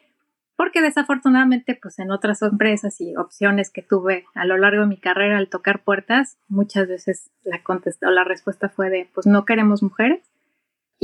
porque 0.57 0.81
desafortunadamente 0.81 1.78
pues 1.81 1.99
en 1.99 2.11
otras 2.11 2.43
empresas 2.43 3.00
y 3.00 3.16
opciones 3.16 3.71
que 3.71 3.83
tuve 3.83 4.25
a 4.35 4.45
lo 4.45 4.57
largo 4.57 4.83
de 4.83 4.88
mi 4.88 4.99
carrera 4.99 5.38
al 5.38 5.49
tocar 5.49 5.83
puertas, 5.83 6.38
muchas 6.49 6.88
veces 6.88 7.31
la 7.43 7.62
contesta 7.62 8.09
o 8.09 8.11
la 8.11 8.25
respuesta 8.25 8.69
fue 8.69 8.90
de 8.90 9.11
pues 9.12 9.26
no 9.26 9.45
queremos 9.45 9.83
mujeres 9.83 10.23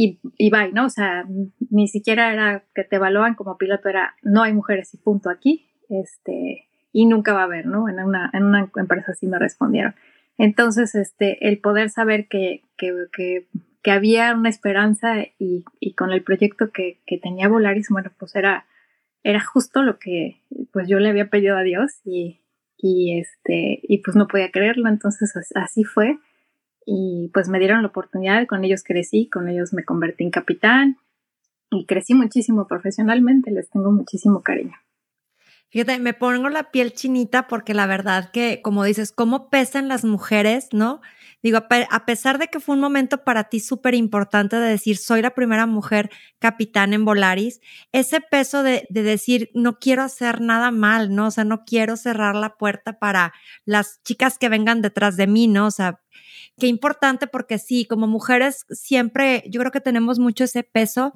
y, 0.04 0.20
y 0.36 0.50
bye, 0.50 0.72
¿no? 0.72 0.86
O 0.86 0.90
sea, 0.90 1.24
ni 1.70 1.88
siquiera 1.88 2.32
era 2.32 2.64
que 2.74 2.84
te 2.84 2.96
evaluaban 2.96 3.34
como 3.34 3.58
piloto, 3.58 3.88
era 3.88 4.14
no 4.22 4.42
hay 4.42 4.52
mujeres 4.52 4.94
y 4.94 4.98
punto 4.98 5.30
aquí, 5.30 5.68
este, 5.88 6.68
y 6.92 7.06
nunca 7.06 7.32
va 7.32 7.42
a 7.42 7.44
haber, 7.44 7.66
¿no? 7.66 7.88
En 7.88 8.00
una, 8.00 8.30
en 8.32 8.44
una 8.44 8.70
empresa 8.76 9.12
así 9.12 9.26
me 9.26 9.38
respondieron. 9.38 9.94
Entonces, 10.38 10.94
este, 10.94 11.48
el 11.48 11.58
poder 11.60 11.90
saber 11.90 12.28
que, 12.28 12.62
que, 12.78 12.94
que 13.12 13.48
que 13.82 13.90
había 13.90 14.34
una 14.34 14.48
esperanza 14.48 15.24
y, 15.38 15.64
con 15.96 16.12
el 16.12 16.22
proyecto 16.22 16.70
que, 16.70 17.00
tenía 17.22 17.48
Volaris, 17.48 17.88
bueno, 17.90 18.10
pues 18.18 18.34
era, 18.36 18.66
era 19.22 19.40
justo 19.40 19.82
lo 19.82 19.98
que 19.98 20.42
pues 20.72 20.88
yo 20.88 20.98
le 20.98 21.08
había 21.08 21.30
pedido 21.30 21.56
a 21.56 21.62
Dios 21.62 22.00
y, 22.04 22.40
y, 22.76 23.18
este, 23.18 23.80
y 23.82 23.98
pues 23.98 24.16
no 24.16 24.28
podía 24.28 24.50
creerlo, 24.50 24.88
entonces 24.88 25.32
así 25.54 25.84
fue 25.84 26.18
y 26.86 27.30
pues 27.32 27.48
me 27.48 27.58
dieron 27.58 27.82
la 27.82 27.88
oportunidad, 27.88 28.46
con 28.46 28.64
ellos 28.64 28.82
crecí, 28.84 29.28
con 29.28 29.48
ellos 29.48 29.72
me 29.72 29.84
convertí 29.84 30.24
en 30.24 30.30
capitán 30.30 30.96
y 31.70 31.86
crecí 31.86 32.14
muchísimo 32.14 32.66
profesionalmente, 32.66 33.50
les 33.50 33.70
tengo 33.70 33.92
muchísimo 33.92 34.42
cariño. 34.42 34.74
Fíjate, 35.70 36.00
me 36.00 36.14
pongo 36.14 36.48
la 36.48 36.72
piel 36.72 36.92
chinita 36.92 37.46
porque 37.46 37.74
la 37.74 37.86
verdad 37.86 38.32
que, 38.32 38.60
como 38.60 38.82
dices, 38.82 39.12
cómo 39.12 39.50
pesan 39.50 39.86
las 39.86 40.04
mujeres, 40.04 40.68
¿no? 40.72 41.00
Digo, 41.44 41.58
a 41.90 42.06
pesar 42.06 42.38
de 42.38 42.48
que 42.48 42.58
fue 42.58 42.74
un 42.74 42.80
momento 42.80 43.22
para 43.22 43.44
ti 43.44 43.60
súper 43.60 43.94
importante 43.94 44.56
de 44.56 44.68
decir, 44.68 44.96
soy 44.98 45.22
la 45.22 45.30
primera 45.30 45.66
mujer 45.66 46.10
capitán 46.40 46.92
en 46.92 47.04
Volaris, 47.04 47.60
ese 47.92 48.20
peso 48.20 48.64
de, 48.64 48.86
de, 48.90 49.02
decir, 49.04 49.50
no 49.54 49.78
quiero 49.78 50.02
hacer 50.02 50.40
nada 50.40 50.70
mal, 50.72 51.14
¿no? 51.14 51.28
O 51.28 51.30
sea, 51.30 51.44
no 51.44 51.64
quiero 51.64 51.96
cerrar 51.96 52.34
la 52.34 52.56
puerta 52.56 52.98
para 52.98 53.32
las 53.64 54.02
chicas 54.02 54.38
que 54.38 54.48
vengan 54.48 54.82
detrás 54.82 55.16
de 55.16 55.28
mí, 55.28 55.46
¿no? 55.46 55.66
O 55.66 55.70
sea, 55.70 56.00
qué 56.60 56.68
importante 56.68 57.26
porque 57.26 57.58
sí, 57.58 57.86
como 57.86 58.06
mujeres 58.06 58.64
siempre, 58.70 59.42
yo 59.48 59.58
creo 59.60 59.72
que 59.72 59.80
tenemos 59.80 60.20
mucho 60.20 60.44
ese 60.44 60.62
peso 60.62 61.12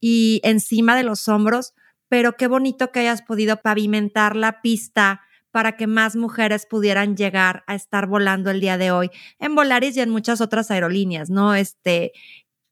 y 0.00 0.40
encima 0.42 0.96
de 0.96 1.04
los 1.04 1.28
hombros 1.28 1.74
pero 2.08 2.36
qué 2.36 2.46
bonito 2.46 2.90
que 2.90 3.00
hayas 3.00 3.22
podido 3.22 3.60
pavimentar 3.60 4.34
la 4.34 4.60
pista 4.62 5.22
para 5.50 5.76
que 5.76 5.86
más 5.86 6.16
mujeres 6.16 6.66
pudieran 6.66 7.16
llegar 7.16 7.64
a 7.66 7.74
estar 7.74 8.06
volando 8.06 8.50
el 8.50 8.60
día 8.60 8.78
de 8.78 8.90
hoy 8.90 9.10
en 9.38 9.54
Volaris 9.54 9.96
y 9.96 10.00
en 10.00 10.10
muchas 10.10 10.40
otras 10.40 10.70
aerolíneas, 10.70 11.30
¿no? 11.30 11.54
Este, 11.54 12.12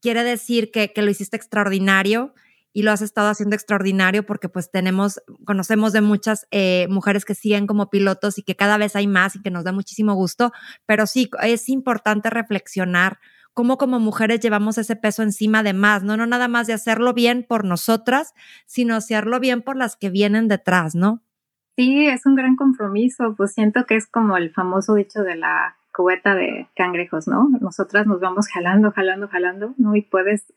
quiere 0.00 0.24
decir 0.24 0.70
que, 0.70 0.92
lo 0.96 1.10
hiciste 1.10 1.36
extraordinario 1.36 2.34
y 2.76 2.82
lo 2.82 2.92
has 2.92 3.00
estado 3.00 3.30
haciendo 3.30 3.56
extraordinario 3.56 4.26
porque 4.26 4.50
pues 4.50 4.70
tenemos, 4.70 5.22
conocemos 5.46 5.94
de 5.94 6.02
muchas 6.02 6.46
eh, 6.50 6.86
mujeres 6.90 7.24
que 7.24 7.34
siguen 7.34 7.66
como 7.66 7.88
pilotos 7.88 8.36
y 8.36 8.42
que 8.42 8.54
cada 8.54 8.76
vez 8.76 8.94
hay 8.96 9.06
más 9.06 9.34
y 9.34 9.40
que 9.40 9.50
nos 9.50 9.64
da 9.64 9.72
muchísimo 9.72 10.12
gusto, 10.12 10.52
pero 10.84 11.06
sí, 11.06 11.30
es 11.42 11.70
importante 11.70 12.28
reflexionar 12.28 13.18
cómo 13.54 13.78
como 13.78 13.98
mujeres 13.98 14.40
llevamos 14.40 14.76
ese 14.76 14.94
peso 14.94 15.22
encima 15.22 15.62
de 15.62 15.72
más, 15.72 16.02
¿no? 16.02 16.18
No 16.18 16.26
nada 16.26 16.48
más 16.48 16.66
de 16.66 16.74
hacerlo 16.74 17.14
bien 17.14 17.46
por 17.48 17.64
nosotras, 17.64 18.34
sino 18.66 18.94
hacerlo 18.94 19.40
bien 19.40 19.62
por 19.62 19.78
las 19.78 19.96
que 19.96 20.10
vienen 20.10 20.46
detrás, 20.46 20.94
¿no? 20.94 21.22
Sí, 21.76 22.06
es 22.06 22.26
un 22.26 22.34
gran 22.34 22.56
compromiso, 22.56 23.34
pues 23.38 23.54
siento 23.54 23.86
que 23.86 23.96
es 23.96 24.06
como 24.06 24.36
el 24.36 24.52
famoso 24.52 24.96
dicho 24.96 25.22
de 25.22 25.36
la 25.36 25.78
cubeta 25.94 26.34
de 26.34 26.68
cangrejos, 26.76 27.26
¿no? 27.26 27.48
Nosotras 27.58 28.06
nos 28.06 28.20
vamos 28.20 28.48
jalando, 28.48 28.92
jalando, 28.92 29.28
jalando, 29.28 29.72
¿no? 29.78 29.96
Y 29.96 30.02
puedes, 30.02 30.52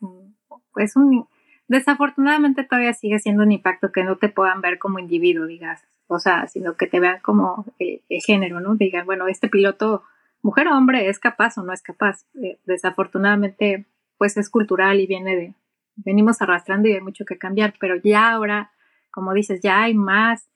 pues 0.74 0.98
un, 0.98 1.26
desafortunadamente 1.70 2.66
todavía 2.66 2.94
sigue 2.94 3.20
siendo 3.20 3.44
un 3.44 3.54
impacto 3.54 3.94
que 3.94 4.04
no 4.04 4.18
te 4.18 4.28
puedan 4.28 4.60
ver 4.60 4.78
como 4.78 5.00
individuo, 5.00 5.46
digas, 5.46 5.82
o 6.08 6.20
sea, 6.20 6.48
sino 6.48 6.76
que 6.76 6.88
te 6.88 7.00
vean 7.00 7.22
como 7.22 7.66
el, 7.80 8.02
el 8.10 8.22
género, 8.22 8.60
¿no? 8.60 8.76
Digan, 8.76 9.06
bueno, 9.06 9.28
este 9.28 9.48
piloto 9.48 10.04
mujer 10.42 10.68
o 10.68 10.78
hombre 10.78 11.10
es 11.10 11.20
capaz 11.20 11.58
o 11.58 11.64
no 11.64 11.74
es 11.74 11.82
capaz. 11.82 12.26
Eh, 12.42 12.60
desafortunadamente, 12.66 13.86
pues 14.18 14.38
es 14.38 14.50
cultural 14.50 15.00
y 15.00 15.08
viene 15.08 15.36
de, 15.36 15.54
venimos 15.96 16.42
arrastrando 16.42 16.88
y 16.88 16.94
hay 16.94 17.02
mucho 17.02 17.26
que 17.26 17.38
cambiar, 17.38 17.74
pero 17.80 17.96
ya 17.96 18.32
ahora, 18.32 18.72
como 19.12 19.34
dices, 19.34 19.62
ya 19.62 19.84
hay 19.84 19.94
más, 19.94 20.50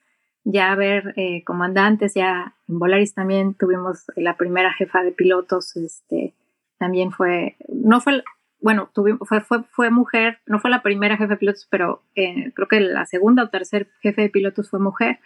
ya 0.43 0.71
haber 0.71 1.13
eh, 1.15 1.43
comandantes, 1.43 2.13
ya 2.13 2.55
en 2.67 2.79
Volaris 2.79 3.13
también 3.13 3.53
tuvimos 3.53 4.05
la 4.15 4.35
primera 4.35 4.73
jefa 4.73 5.03
de 5.03 5.11
pilotos, 5.11 5.75
este, 5.77 6.33
también 6.77 7.11
fue, 7.11 7.55
no 7.69 8.01
fue, 8.01 8.23
bueno, 8.63 8.89
tuvimos, 8.93 9.27
fue, 9.27 9.41
fue, 9.41 9.63
fue 9.63 9.91
mujer, 9.91 10.39
no 10.47 10.57
fue 10.57 10.71
la 10.71 10.81
primera 10.81 11.17
jefa 11.17 11.33
de 11.33 11.37
pilotos, 11.37 11.67
pero 11.69 12.01
eh, 12.15 12.53
creo 12.55 12.69
que 12.69 12.79
la 12.79 13.05
segunda 13.05 13.43
o 13.43 13.49
tercer 13.49 13.89
jefe 14.01 14.21
de 14.21 14.29
pilotos 14.29 14.69
fue 14.69 14.79
mujer. 14.79 15.19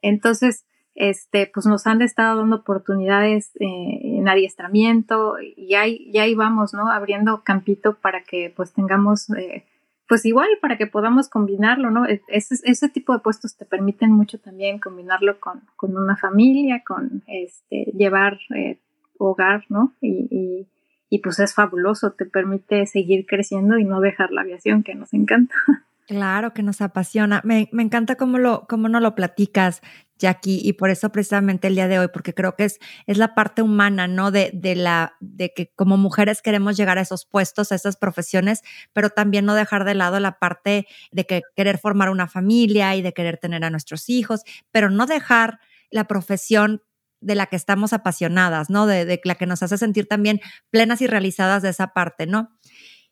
Entonces, 0.00 0.64
este, 0.94 1.50
pues 1.52 1.66
nos 1.66 1.86
han 1.86 2.00
estado 2.00 2.38
dando 2.38 2.56
oportunidades 2.56 3.54
eh, 3.60 4.00
en 4.02 4.28
adiestramiento 4.28 5.34
y 5.40 5.74
ahí, 5.74 6.10
ahí 6.18 6.34
vamos, 6.34 6.72
¿no? 6.72 6.90
Abriendo 6.90 7.42
campito 7.44 7.98
para 7.98 8.22
que 8.22 8.50
pues 8.56 8.72
tengamos, 8.72 9.28
eh, 9.30 9.66
pues 10.08 10.24
igual 10.24 10.48
para 10.62 10.78
que 10.78 10.86
podamos 10.86 11.28
combinarlo, 11.28 11.90
¿no? 11.90 12.06
E, 12.06 12.22
ese, 12.28 12.54
ese 12.64 12.88
tipo 12.88 13.12
de 13.12 13.18
puestos 13.18 13.56
te 13.56 13.66
permiten 13.66 14.10
mucho 14.10 14.38
también 14.38 14.78
combinarlo 14.78 15.38
con, 15.38 15.60
con 15.76 15.94
una 15.98 16.16
familia, 16.16 16.82
con 16.82 17.22
este, 17.26 17.92
llevar 17.94 18.38
eh, 18.56 18.78
hogar, 19.18 19.66
¿no? 19.68 19.92
Y, 20.00 20.28
y, 20.30 20.66
y 21.10 21.18
pues 21.18 21.40
es 21.40 21.54
fabuloso, 21.54 22.12
te 22.12 22.24
permite 22.24 22.86
seguir 22.86 23.26
creciendo 23.26 23.78
y 23.78 23.84
no 23.84 24.00
dejar 24.00 24.30
la 24.30 24.42
aviación 24.42 24.82
que 24.82 24.94
nos 24.94 25.12
encanta. 25.12 25.54
Claro 26.06 26.52
que 26.52 26.64
nos 26.64 26.80
apasiona. 26.80 27.40
Me, 27.44 27.68
me, 27.70 27.84
encanta 27.84 28.16
cómo, 28.16 28.38
lo, 28.38 28.66
cómo 28.68 28.88
no 28.88 28.98
lo 28.98 29.14
platicas, 29.14 29.80
Jackie, 30.18 30.60
y 30.60 30.72
por 30.72 30.90
eso 30.90 31.12
precisamente 31.12 31.68
el 31.68 31.76
día 31.76 31.86
de 31.86 32.00
hoy, 32.00 32.08
porque 32.12 32.34
creo 32.34 32.56
que 32.56 32.64
es, 32.64 32.80
es 33.06 33.16
la 33.16 33.36
parte 33.36 33.62
humana, 33.62 34.08
¿no? 34.08 34.32
De, 34.32 34.50
de, 34.52 34.74
la, 34.74 35.14
de 35.20 35.52
que 35.54 35.70
como 35.76 35.96
mujeres 35.98 36.42
queremos 36.42 36.76
llegar 36.76 36.98
a 36.98 37.02
esos 37.02 37.26
puestos, 37.26 37.70
a 37.70 37.76
esas 37.76 37.96
profesiones, 37.96 38.62
pero 38.92 39.10
también 39.10 39.44
no 39.44 39.54
dejar 39.54 39.84
de 39.84 39.94
lado 39.94 40.18
la 40.18 40.40
parte 40.40 40.88
de 41.12 41.26
que 41.26 41.42
querer 41.54 41.78
formar 41.78 42.10
una 42.10 42.26
familia 42.26 42.96
y 42.96 43.02
de 43.02 43.12
querer 43.12 43.38
tener 43.38 43.62
a 43.62 43.70
nuestros 43.70 44.08
hijos, 44.08 44.42
pero 44.72 44.90
no 44.90 45.06
dejar 45.06 45.60
la 45.92 46.08
profesión 46.08 46.82
de 47.20 47.34
la 47.34 47.46
que 47.46 47.56
estamos 47.56 47.92
apasionadas, 47.92 48.70
¿no? 48.70 48.86
De, 48.86 49.20
la 49.24 49.34
que 49.34 49.46
nos 49.46 49.62
hace 49.62 49.78
sentir 49.78 50.06
también 50.06 50.40
plenas 50.70 51.00
y 51.00 51.06
realizadas 51.06 51.62
de 51.62 51.70
esa 51.70 51.88
parte, 51.88 52.26
¿no? 52.26 52.50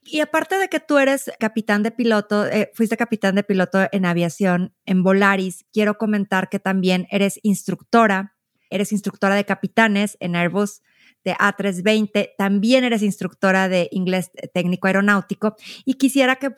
Y 0.02 0.20
aparte 0.20 0.56
de 0.56 0.68
que 0.68 0.80
tú 0.80 0.98
eres 0.98 1.30
capitán 1.38 1.82
de 1.82 1.90
piloto, 1.90 2.46
eh, 2.46 2.70
fuiste 2.74 2.96
capitán 2.96 3.34
de 3.34 3.42
piloto 3.42 3.86
en 3.92 4.06
aviación 4.06 4.74
en 4.86 5.02
Volaris, 5.02 5.66
quiero 5.72 5.98
comentar 5.98 6.48
que 6.48 6.58
también 6.58 7.06
eres 7.10 7.38
instructora, 7.42 8.36
eres 8.70 8.92
instructora 8.92 9.34
de 9.34 9.44
capitanes 9.44 10.16
en 10.20 10.36
Airbus 10.36 10.82
de 11.24 11.34
A320, 11.34 12.30
también 12.38 12.84
eres 12.84 13.02
instructora 13.02 13.68
de 13.68 13.88
inglés 13.92 14.30
técnico 14.54 14.86
aeronáutico 14.86 15.56
y 15.84 15.94
quisiera 15.94 16.36
que 16.36 16.50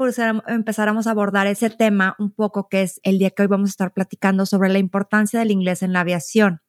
empezáramos 0.47 1.07
a 1.07 1.11
abordar 1.11 1.47
ese 1.47 1.71
tema 1.71 2.15
un 2.19 2.31
poco 2.31 2.69
que 2.69 2.83
es 2.83 3.01
el 3.03 3.19
día 3.19 3.31
que 3.31 3.43
hoy 3.43 3.49
vamos 3.49 3.71
a 3.71 3.73
estar 3.73 3.93
platicando 3.93 4.47
sobre 4.47 4.69
la 4.69 4.79
importancia 4.79 5.41
del 5.41 5.51
inglés 5.51 5.83
en 5.83 5.93
la 5.93 6.01
aviación. 6.01 6.61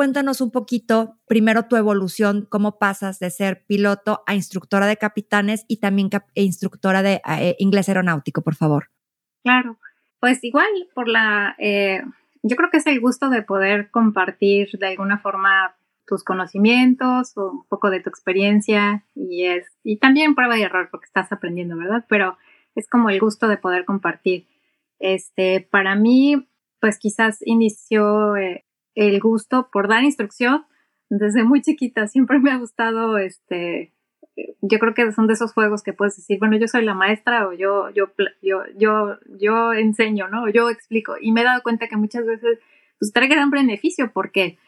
Cuéntanos 0.00 0.40
un 0.40 0.50
poquito, 0.50 1.18
primero 1.28 1.66
tu 1.66 1.76
evolución, 1.76 2.46
cómo 2.48 2.78
pasas 2.78 3.18
de 3.18 3.28
ser 3.28 3.66
piloto 3.66 4.22
a 4.26 4.34
instructora 4.34 4.86
de 4.86 4.96
capitanes 4.96 5.66
y 5.68 5.76
también 5.76 6.08
e 6.34 6.42
instructora 6.42 7.02
de 7.02 7.20
eh, 7.28 7.54
inglés 7.58 7.86
aeronáutico, 7.90 8.40
por 8.40 8.54
favor. 8.54 8.86
Claro, 9.44 9.78
pues 10.18 10.42
igual 10.42 10.70
por 10.94 11.06
la, 11.06 11.54
eh, 11.58 12.00
yo 12.42 12.56
creo 12.56 12.70
que 12.70 12.78
es 12.78 12.86
el 12.86 12.98
gusto 12.98 13.28
de 13.28 13.42
poder 13.42 13.90
compartir 13.90 14.70
de 14.78 14.86
alguna 14.86 15.18
forma 15.18 15.76
tus 16.06 16.24
conocimientos 16.24 17.36
o 17.36 17.50
un 17.50 17.66
poco 17.68 17.90
de 17.90 18.00
tu 18.00 18.08
experiencia 18.08 19.04
y 19.14 19.44
es, 19.44 19.66
y 19.84 19.98
también 19.98 20.34
prueba 20.34 20.56
y 20.56 20.62
error 20.62 20.88
porque 20.90 21.04
estás 21.04 21.30
aprendiendo, 21.30 21.76
¿verdad? 21.76 22.06
Pero 22.08 22.38
es 22.74 22.88
como 22.88 23.10
el 23.10 23.20
gusto 23.20 23.48
de 23.48 23.58
poder 23.58 23.84
compartir. 23.84 24.46
Este, 24.98 25.68
para 25.70 25.94
mí, 25.94 26.48
pues 26.80 26.98
quizás 26.98 27.40
inició 27.44 28.38
eh, 28.38 28.64
el 28.94 29.20
gusto 29.20 29.68
por 29.72 29.88
dar 29.88 30.04
instrucción 30.04 30.66
desde 31.08 31.42
muy 31.44 31.60
chiquita. 31.60 32.06
Siempre 32.06 32.38
me 32.38 32.50
ha 32.50 32.58
gustado, 32.58 33.18
este, 33.18 33.92
yo 34.60 34.78
creo 34.78 34.94
que 34.94 35.12
son 35.12 35.26
de 35.26 35.34
esos 35.34 35.52
juegos 35.52 35.82
que 35.82 35.92
puedes 35.92 36.16
decir, 36.16 36.38
bueno, 36.38 36.56
yo 36.56 36.68
soy 36.68 36.84
la 36.84 36.94
maestra 36.94 37.48
o 37.48 37.52
yo, 37.52 37.90
yo, 37.90 38.12
yo, 38.42 38.62
yo, 38.76 39.18
yo 39.38 39.72
enseño, 39.72 40.28
¿no? 40.28 40.48
yo 40.48 40.70
explico. 40.70 41.14
Y 41.20 41.32
me 41.32 41.42
he 41.42 41.44
dado 41.44 41.62
cuenta 41.62 41.88
que 41.88 41.96
muchas 41.96 42.26
veces, 42.26 42.58
pues 42.98 43.12
trae 43.12 43.28
gran 43.28 43.50
beneficio 43.50 44.12
porque 44.12 44.58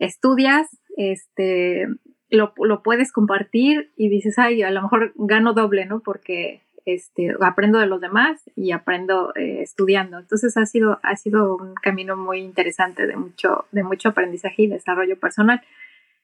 estudias, 0.00 0.68
este, 0.96 1.86
lo, 2.30 2.52
lo 2.56 2.82
puedes 2.82 3.12
compartir 3.12 3.92
y 3.96 4.08
dices, 4.08 4.38
ay, 4.38 4.62
a 4.62 4.70
lo 4.70 4.82
mejor 4.82 5.12
gano 5.16 5.52
doble, 5.52 5.86
¿no? 5.86 6.00
Porque 6.00 6.62
este, 6.86 7.34
aprendo 7.40 7.78
de 7.78 7.86
los 7.86 8.00
demás 8.00 8.40
y 8.54 8.70
aprendo 8.70 9.34
eh, 9.34 9.60
estudiando. 9.60 10.18
Entonces 10.18 10.56
ha 10.56 10.64
sido, 10.64 11.00
ha 11.02 11.16
sido 11.16 11.56
un 11.56 11.74
camino 11.74 12.16
muy 12.16 12.38
interesante 12.38 13.06
de 13.06 13.16
mucho, 13.16 13.66
de 13.72 13.82
mucho 13.82 14.10
aprendizaje 14.10 14.62
y 14.62 14.66
desarrollo 14.68 15.18
personal. 15.18 15.60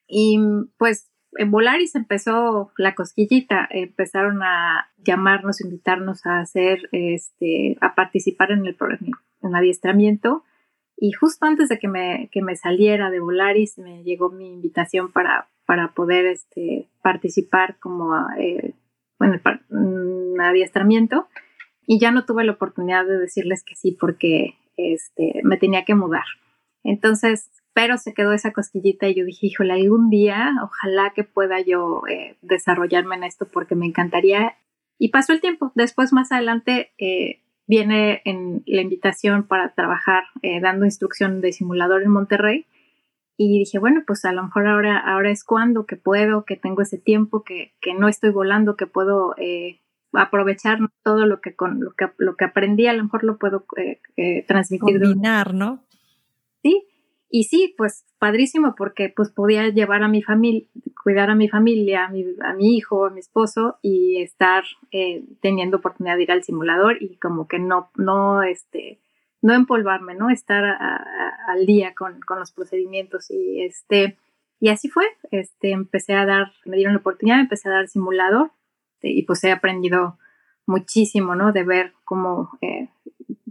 Y 0.07 0.39
pues 0.77 1.11
en 1.37 1.51
Volaris 1.51 1.95
empezó 1.95 2.71
la 2.77 2.95
cosquillita, 2.95 3.67
empezaron 3.69 4.41
a 4.41 4.89
llamarnos, 4.97 5.61
invitarnos 5.61 6.25
a 6.25 6.39
hacer, 6.39 6.87
este, 6.93 7.77
a 7.81 7.93
participar 7.93 8.51
en 8.51 8.65
el, 8.65 8.77
en 9.41 9.55
adiestramiento. 9.55 10.43
Y 10.95 11.11
justo 11.11 11.45
antes 11.45 11.67
de 11.67 11.77
que 11.77 11.89
me, 11.89 12.29
que 12.31 12.41
me 12.41 12.55
saliera 12.55 13.09
de 13.09 13.19
Volaris, 13.19 13.77
me 13.79 14.03
llegó 14.03 14.29
mi 14.29 14.53
invitación 14.53 15.11
para, 15.11 15.49
para 15.65 15.93
poder 15.93 16.25
este, 16.25 16.87
participar 17.01 17.77
como 17.79 18.15
eh, 18.39 18.73
un 19.69 20.41
adiestramiento 20.41 21.27
y 21.85 21.99
ya 21.99 22.11
no 22.11 22.25
tuve 22.25 22.43
la 22.43 22.53
oportunidad 22.53 23.05
de 23.05 23.17
decirles 23.17 23.63
que 23.65 23.75
sí 23.75 23.97
porque 23.99 24.55
este, 24.77 25.41
me 25.43 25.57
tenía 25.57 25.85
que 25.85 25.95
mudar. 25.95 26.25
Entonces, 26.83 27.49
pero 27.73 27.97
se 27.97 28.13
quedó 28.13 28.33
esa 28.33 28.51
cosquillita 28.51 29.07
y 29.07 29.15
yo 29.15 29.25
dije, 29.25 29.47
híjole, 29.47 29.73
algún 29.73 30.09
día, 30.09 30.51
ojalá 30.61 31.11
que 31.15 31.23
pueda 31.23 31.59
yo 31.61 32.03
eh, 32.09 32.37
desarrollarme 32.41 33.15
en 33.15 33.23
esto 33.23 33.47
porque 33.51 33.75
me 33.75 33.85
encantaría. 33.85 34.55
Y 34.99 35.09
pasó 35.09 35.33
el 35.33 35.41
tiempo. 35.41 35.71
Después, 35.75 36.13
más 36.13 36.31
adelante, 36.31 36.91
eh, 36.99 37.41
viene 37.65 38.21
en 38.25 38.63
la 38.67 38.81
invitación 38.81 39.47
para 39.47 39.73
trabajar 39.73 40.23
eh, 40.41 40.59
dando 40.61 40.85
instrucción 40.85 41.41
de 41.41 41.51
simulador 41.51 42.03
en 42.03 42.11
Monterrey. 42.11 42.67
Y 43.35 43.59
dije, 43.59 43.79
bueno, 43.79 44.03
pues 44.05 44.25
a 44.25 44.31
lo 44.31 44.43
mejor 44.43 44.67
ahora, 44.67 44.97
ahora 44.97 45.31
es 45.31 45.43
cuando 45.43 45.85
que 45.85 45.95
puedo, 45.95 46.45
que 46.45 46.55
tengo 46.55 46.81
ese 46.81 46.97
tiempo, 46.97 47.43
que, 47.43 47.73
que 47.81 47.93
no 47.93 48.07
estoy 48.07 48.29
volando, 48.31 48.75
que 48.75 48.87
puedo 48.87 49.35
aprovechar 50.13 50.77
todo 51.03 51.25
lo 51.25 51.41
que, 51.41 51.55
con, 51.55 51.79
lo 51.79 51.91
que, 51.93 52.09
lo 52.17 52.35
que 52.35 52.45
aprendí, 52.45 52.87
a 52.87 52.93
lo 52.93 53.03
mejor 53.03 53.23
lo 53.23 53.37
puedo 53.37 53.65
transmitir. 54.47 55.01
Combinar, 55.01 55.53
¿no? 55.53 55.83
Sí, 56.61 56.87
y 57.35 57.45
sí, 57.45 57.73
pues 57.75 58.05
padrísimo 58.19 58.75
porque 58.77 59.09
pues 59.09 59.31
podía 59.31 59.67
llevar 59.69 60.03
a 60.03 60.07
mi 60.07 60.21
familia, 60.21 60.67
cuidar 61.03 61.31
a 61.31 61.35
mi 61.35 61.49
familia, 61.49 62.05
a 62.05 62.09
mi, 62.09 62.23
a 62.41 62.53
mi 62.53 62.77
hijo, 62.77 63.07
a 63.07 63.09
mi 63.09 63.21
esposo 63.21 63.79
y 63.81 64.21
estar 64.21 64.63
eh, 64.91 65.25
teniendo 65.41 65.77
oportunidad 65.77 66.15
de 66.15 66.23
ir 66.23 66.31
al 66.31 66.43
simulador 66.43 67.01
y 67.01 67.17
como 67.17 67.47
que 67.47 67.57
no, 67.57 67.89
no, 67.97 68.43
este, 68.43 68.99
no 69.43 69.53
empolvarme, 69.53 70.15
¿no? 70.15 70.29
Estar 70.29 70.63
al 70.63 71.65
día 71.65 71.93
con, 71.93 72.19
con, 72.21 72.39
los 72.39 72.51
procedimientos 72.51 73.29
y 73.29 73.61
este, 73.61 74.17
y 74.59 74.69
así 74.69 74.87
fue, 74.87 75.05
este, 75.31 75.71
empecé 75.71 76.13
a 76.13 76.25
dar, 76.25 76.53
me 76.65 76.77
dieron 76.77 76.93
la 76.93 77.01
oportunidad, 77.01 77.41
empecé 77.41 77.67
a 77.67 77.73
dar 77.73 77.87
simulador 77.89 78.51
y 79.01 79.23
pues 79.23 79.43
he 79.43 79.51
aprendido 79.51 80.17
muchísimo, 80.65 81.35
¿no? 81.35 81.51
De 81.51 81.63
ver 81.63 81.91
cómo 82.05 82.51
eh, 82.61 82.87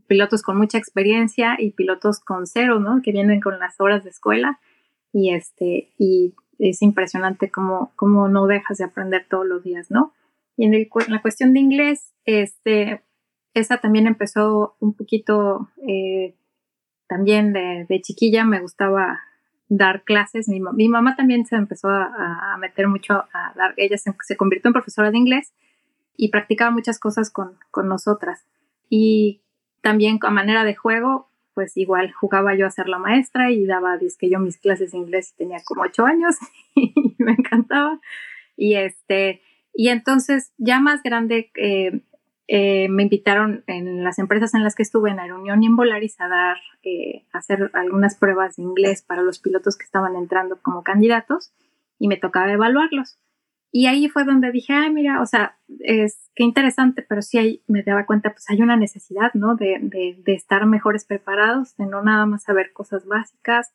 pilotos 0.06 0.42
con 0.42 0.56
mucha 0.56 0.78
experiencia 0.78 1.56
y 1.58 1.72
pilotos 1.72 2.20
con 2.20 2.46
cero, 2.46 2.80
¿no? 2.80 3.02
Que 3.02 3.12
vienen 3.12 3.42
con 3.42 3.58
las 3.58 3.78
horas 3.78 4.02
de 4.02 4.10
escuela 4.10 4.58
y 5.12 5.34
este, 5.34 5.92
y 5.98 6.34
es 6.58 6.80
impresionante 6.80 7.50
cómo, 7.50 7.92
cómo 7.96 8.28
no 8.28 8.46
dejas 8.46 8.78
de 8.78 8.84
aprender 8.84 9.26
todos 9.28 9.46
los 9.46 9.62
días, 9.62 9.90
¿no? 9.90 10.14
Y 10.56 10.64
en, 10.64 10.88
la 11.08 11.20
cuestión 11.20 11.52
de 11.52 11.60
inglés, 11.60 12.14
este, 12.24 13.02
esa 13.54 13.78
también 13.78 14.06
empezó 14.06 14.76
un 14.80 14.94
poquito 14.94 15.68
eh, 15.86 16.34
también 17.06 17.52
de, 17.52 18.00
chiquilla, 18.00 18.44
me 18.44 18.60
gustaba 18.60 19.20
dar 19.68 20.02
clases. 20.04 20.48
Mi, 20.48 20.60
mi 20.60 20.88
mamá 20.88 21.16
también 21.16 21.44
se 21.44 21.56
empezó 21.56 21.88
a, 21.88 22.56
meter 22.58 22.88
mucho 22.88 23.24
a 23.32 23.52
dar, 23.54 23.74
ella 23.76 23.96
se, 23.98 24.36
convirtió 24.36 24.68
en 24.68 24.72
profesora 24.72 25.10
de 25.10 25.18
inglés 25.18 25.52
y 26.16 26.30
practicaba 26.30 26.70
muchas 26.70 26.98
cosas 26.98 27.30
con, 27.30 27.58
con 27.70 27.88
nosotras. 27.88 28.46
Y 28.88 29.42
también 29.82 30.18
a 30.22 30.30
manera 30.30 30.64
de 30.64 30.74
juego, 30.74 31.28
pues 31.54 31.76
igual 31.76 32.12
jugaba 32.12 32.54
yo 32.54 32.66
a 32.66 32.70
ser 32.70 32.88
la 32.88 32.98
maestra 32.98 33.50
y 33.50 33.66
daba, 33.66 33.98
que 34.18 34.30
yo 34.30 34.38
mis 34.38 34.58
clases 34.58 34.92
de 34.92 34.98
inglés 34.98 35.34
tenía 35.36 35.58
como 35.64 35.82
ocho 35.82 36.06
años 36.06 36.36
y 36.74 37.14
me 37.18 37.32
encantaba. 37.32 38.00
Y 38.56 38.74
este, 38.76 39.42
y 39.74 39.88
entonces 39.88 40.52
ya 40.56 40.80
más 40.80 41.02
grande 41.02 41.50
eh, 41.56 42.02
eh, 42.48 42.88
me 42.88 43.04
invitaron 43.04 43.64
en 43.66 44.04
las 44.04 44.18
empresas 44.18 44.54
en 44.54 44.64
las 44.64 44.74
que 44.74 44.82
estuve 44.82 45.10
en 45.10 45.20
Aeronión 45.20 45.62
y 45.62 45.66
en 45.66 45.76
Volaris 45.76 46.20
a 46.20 46.28
dar, 46.28 46.56
eh, 46.82 47.24
a 47.32 47.38
hacer 47.38 47.70
algunas 47.74 48.16
pruebas 48.16 48.56
de 48.56 48.62
inglés 48.62 49.02
para 49.02 49.22
los 49.22 49.38
pilotos 49.38 49.76
que 49.76 49.84
estaban 49.84 50.16
entrando 50.16 50.60
como 50.60 50.82
candidatos 50.82 51.52
y 51.98 52.08
me 52.08 52.16
tocaba 52.16 52.52
evaluarlos. 52.52 53.18
Y 53.74 53.86
ahí 53.86 54.08
fue 54.08 54.24
donde 54.24 54.52
dije, 54.52 54.74
ay, 54.74 54.92
mira, 54.92 55.22
o 55.22 55.26
sea, 55.26 55.56
es 55.80 56.30
qué 56.34 56.44
interesante, 56.44 57.02
pero 57.08 57.22
sí 57.22 57.38
ahí 57.38 57.62
me 57.68 57.82
daba 57.82 58.04
cuenta, 58.04 58.30
pues 58.30 58.50
hay 58.50 58.60
una 58.60 58.76
necesidad, 58.76 59.32
¿no? 59.32 59.56
De, 59.56 59.78
de, 59.80 60.34
estar 60.34 60.66
mejores 60.66 61.06
preparados, 61.06 61.74
de 61.78 61.86
no 61.86 62.02
nada 62.02 62.26
más 62.26 62.42
saber 62.42 62.74
cosas 62.74 63.06
básicas, 63.06 63.72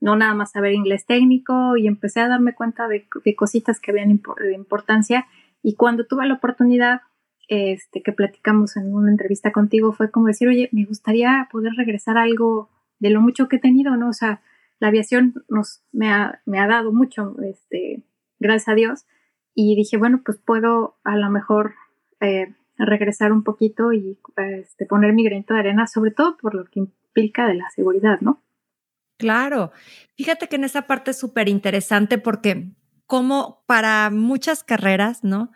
no 0.00 0.16
nada 0.16 0.34
más 0.34 0.52
saber 0.52 0.74
inglés 0.74 1.06
técnico, 1.06 1.78
y 1.78 1.86
empecé 1.86 2.20
a 2.20 2.28
darme 2.28 2.54
cuenta 2.54 2.88
de, 2.88 3.08
de 3.24 3.36
cositas 3.36 3.80
que 3.80 3.90
habían 3.90 4.20
de 4.38 4.52
importancia. 4.52 5.26
Y 5.62 5.76
cuando 5.76 6.04
tuve 6.06 6.26
la 6.26 6.34
oportunidad, 6.34 7.00
este, 7.48 8.02
que 8.02 8.12
platicamos 8.12 8.76
en 8.76 8.94
una 8.94 9.10
entrevista 9.10 9.52
contigo, 9.52 9.92
fue 9.92 10.10
como 10.10 10.26
decir, 10.26 10.48
oye, 10.48 10.68
me 10.72 10.84
gustaría 10.84 11.48
poder 11.50 11.72
regresar 11.76 12.18
algo 12.18 12.70
de 12.98 13.10
lo 13.10 13.20
mucho 13.20 13.48
que 13.48 13.56
he 13.56 13.60
tenido, 13.60 13.96
¿no? 13.96 14.10
O 14.10 14.12
sea, 14.12 14.42
la 14.78 14.88
aviación 14.88 15.34
nos, 15.48 15.82
me, 15.92 16.10
ha, 16.10 16.40
me 16.46 16.60
ha 16.60 16.66
dado 16.66 16.92
mucho, 16.92 17.36
este, 17.42 18.02
gracias 18.38 18.68
a 18.68 18.74
Dios, 18.74 19.06
y 19.54 19.74
dije, 19.74 19.96
bueno, 19.96 20.22
pues 20.24 20.38
puedo 20.38 20.98
a 21.04 21.16
lo 21.16 21.30
mejor 21.30 21.74
eh, 22.20 22.54
regresar 22.76 23.32
un 23.32 23.42
poquito 23.42 23.92
y 23.92 24.18
este, 24.36 24.86
poner 24.86 25.12
mi 25.12 25.24
granito 25.24 25.54
de 25.54 25.60
arena, 25.60 25.86
sobre 25.86 26.12
todo 26.12 26.36
por 26.36 26.54
lo 26.54 26.64
que 26.64 26.80
implica 26.80 27.48
de 27.48 27.54
la 27.54 27.68
seguridad, 27.70 28.20
¿no? 28.20 28.42
Claro. 29.16 29.72
Fíjate 30.16 30.48
que 30.48 30.56
en 30.56 30.64
esa 30.64 30.82
parte 30.82 31.10
es 31.10 31.18
súper 31.18 31.48
interesante 31.48 32.18
porque 32.18 32.68
como 33.06 33.64
para 33.66 34.10
muchas 34.10 34.62
carreras, 34.62 35.24
¿no? 35.24 35.50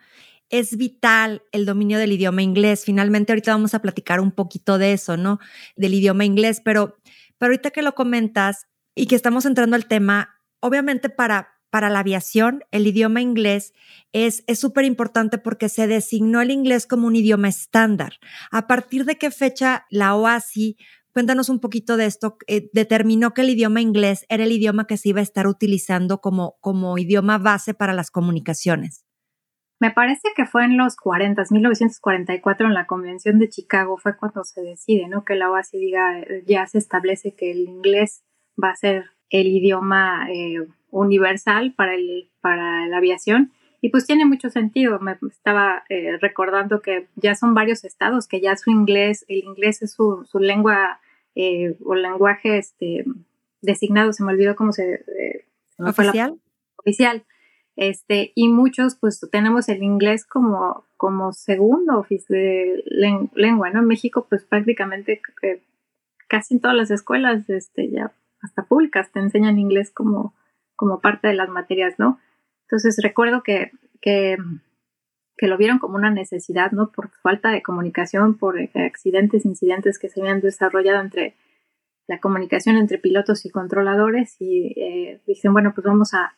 Es 0.53 0.77
vital 0.77 1.41
el 1.51 1.65
dominio 1.65 1.97
del 1.97 2.11
idioma 2.11 2.43
inglés. 2.43 2.83
Finalmente, 2.85 3.31
ahorita 3.31 3.51
vamos 3.51 3.73
a 3.73 3.81
platicar 3.81 4.19
un 4.19 4.31
poquito 4.31 4.77
de 4.77 4.93
eso, 4.93 5.17
¿no? 5.17 5.39
Del 5.75 5.95
idioma 5.95 6.25
inglés, 6.25 6.61
pero, 6.63 6.97
pero 7.39 7.49
ahorita 7.49 7.71
que 7.71 7.81
lo 7.81 7.95
comentas 7.95 8.67
y 8.93 9.07
que 9.07 9.15
estamos 9.15 9.45
entrando 9.45 9.75
al 9.75 9.87
tema, 9.87 10.29
obviamente 10.59 11.09
para 11.09 11.53
para 11.73 11.89
la 11.89 12.01
aviación, 12.01 12.63
el 12.69 12.85
idioma 12.85 13.19
inglés 13.19 13.73
es 14.11 14.43
súper 14.59 14.85
importante 14.85 15.39
porque 15.39 15.69
se 15.69 15.87
designó 15.87 16.39
el 16.39 16.51
inglés 16.51 16.85
como 16.85 17.07
un 17.07 17.15
idioma 17.15 17.49
estándar. 17.49 18.19
¿A 18.51 18.67
partir 18.67 19.05
de 19.05 19.17
qué 19.17 19.31
fecha 19.31 19.87
la 19.89 20.15
OASI, 20.15 20.77
cuéntanos 21.13 21.49
un 21.49 21.59
poquito 21.59 21.97
de 21.97 22.05
esto, 22.05 22.37
eh, 22.45 22.69
determinó 22.73 23.33
que 23.33 23.41
el 23.41 23.49
idioma 23.49 23.81
inglés 23.81 24.27
era 24.29 24.43
el 24.43 24.51
idioma 24.51 24.85
que 24.85 24.97
se 24.97 25.09
iba 25.09 25.19
a 25.19 25.23
estar 25.23 25.47
utilizando 25.47 26.21
como, 26.21 26.57
como 26.61 26.99
idioma 26.99 27.39
base 27.39 27.73
para 27.73 27.93
las 27.93 28.11
comunicaciones? 28.11 29.03
Me 29.83 29.91
parece 29.91 30.29
que 30.33 30.45
fue 30.45 30.63
en 30.63 30.77
los 30.77 30.95
40, 30.95 31.43
1944, 31.51 32.67
en 32.67 32.73
la 32.73 32.87
Convención 32.87 33.37
de 33.37 33.49
Chicago, 33.49 33.97
fue 33.97 34.15
cuando 34.15 34.45
se 34.45 34.61
decide, 34.61 35.09
¿no? 35.09 35.25
Que 35.25 35.35
la 35.35 35.51
OASI 35.51 35.77
diga, 35.77 36.23
ya 36.45 36.65
se 36.67 36.77
establece 36.77 37.35
que 37.35 37.51
el 37.51 37.67
inglés 37.67 38.23
va 38.55 38.69
a 38.69 38.77
ser 38.77 39.07
el 39.29 39.47
idioma 39.47 40.29
eh, 40.31 40.65
universal 40.89 41.73
para, 41.75 41.95
el, 41.95 42.29
para 42.39 42.87
la 42.87 42.95
aviación. 42.95 43.51
Y 43.81 43.89
pues 43.89 44.05
tiene 44.05 44.23
mucho 44.23 44.49
sentido. 44.49 45.01
Me 45.01 45.17
estaba 45.29 45.83
eh, 45.89 46.17
recordando 46.21 46.81
que 46.81 47.09
ya 47.17 47.35
son 47.35 47.53
varios 47.53 47.83
estados 47.83 48.25
que 48.25 48.39
ya 48.39 48.55
su 48.55 48.71
inglés, 48.71 49.25
el 49.27 49.39
inglés 49.39 49.81
es 49.81 49.91
su, 49.91 50.25
su 50.31 50.39
lengua 50.39 51.01
eh, 51.35 51.75
o 51.83 51.95
lenguaje 51.95 52.57
este, 52.57 53.03
designado, 53.61 54.13
se 54.13 54.23
me 54.23 54.31
olvidó 54.31 54.55
cómo 54.55 54.71
se... 54.71 55.03
¿Oficial? 55.77 56.39
oficial. 56.77 57.25
Este, 57.75 58.31
y 58.35 58.49
muchos 58.49 58.95
pues 58.95 59.19
tenemos 59.31 59.67
el 59.67 59.81
inglés 59.81 60.25
como, 60.25 60.85
como 60.95 61.33
segundo 61.33 62.05
lengua, 63.35 63.69
¿no? 63.71 63.79
En 63.79 63.87
México 63.87 64.27
pues 64.29 64.43
prácticamente 64.43 65.21
casi 66.27 66.55
en 66.55 66.61
todas 66.61 66.77
las 66.77 66.91
escuelas, 66.91 67.49
este, 67.49 67.89
ya 67.89 68.13
hasta 68.41 68.65
públicas, 68.65 69.11
te 69.11 69.19
enseñan 69.19 69.57
inglés 69.57 69.91
como, 69.91 70.35
como 70.75 70.99
parte 70.99 71.27
de 71.27 71.33
las 71.33 71.49
materias, 71.49 71.95
¿no? 71.97 72.19
Entonces 72.63 72.99
recuerdo 73.01 73.41
que, 73.41 73.71
que, 74.01 74.37
lo 75.41 75.57
vieron 75.57 75.77
como 75.77 75.95
una 75.95 76.09
necesidad, 76.09 76.71
¿no? 76.71 76.91
Por 76.91 77.09
falta 77.21 77.51
de 77.51 77.61
comunicación, 77.61 78.37
por 78.37 78.57
accidentes, 78.75 79.45
incidentes 79.45 79.99
que 79.99 80.07
se 80.07 80.21
habían 80.21 80.39
desarrollado 80.39 81.01
entre 81.01 81.35
la 82.07 82.19
comunicación 82.19 82.77
entre 82.77 82.97
pilotos 82.97 83.45
y 83.45 83.49
controladores 83.49 84.37
y 84.39 84.73
eh, 84.77 85.21
dicen, 85.27 85.51
bueno, 85.51 85.73
pues 85.75 85.85
vamos 85.85 86.13
a, 86.13 86.35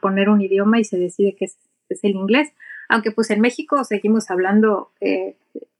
poner 0.00 0.28
un 0.28 0.40
idioma 0.40 0.78
y 0.78 0.84
se 0.84 0.98
decide 0.98 1.34
que 1.36 1.46
es, 1.46 1.56
el 2.02 2.12
inglés. 2.12 2.52
Aunque 2.88 3.10
pues 3.10 3.30
en 3.30 3.40
México 3.40 3.82
seguimos 3.84 4.30
hablando 4.30 4.90
eh, 5.00 5.36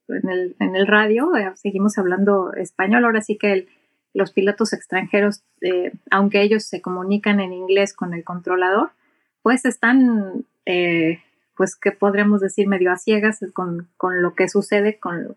en, 0.08 0.28
el, 0.28 0.56
en, 0.58 0.76
el, 0.76 0.86
radio, 0.86 1.34
eh, 1.36 1.52
seguimos 1.54 1.98
hablando 1.98 2.52
español, 2.54 3.04
ahora 3.04 3.20
sí 3.20 3.36
que 3.36 3.66
los 4.14 4.32
pilotos 4.32 4.72
extranjeros, 4.72 5.42
eh, 5.60 5.92
aunque 6.10 6.42
ellos 6.42 6.64
se 6.64 6.80
comunican 6.80 7.40
en 7.40 7.52
inglés 7.52 7.94
con 7.94 8.14
el 8.14 8.24
controlador, 8.24 8.90
pues 9.42 9.64
están, 9.64 10.44
pues, 11.56 11.76
que 11.76 11.92
podríamos 11.92 12.40
decir 12.40 12.66
medio 12.68 12.90
a 12.90 12.96
ciegas 12.96 13.40
con, 13.52 13.88
lo 14.00 14.34
que 14.34 14.48
sucede 14.48 14.98
con, 14.98 15.36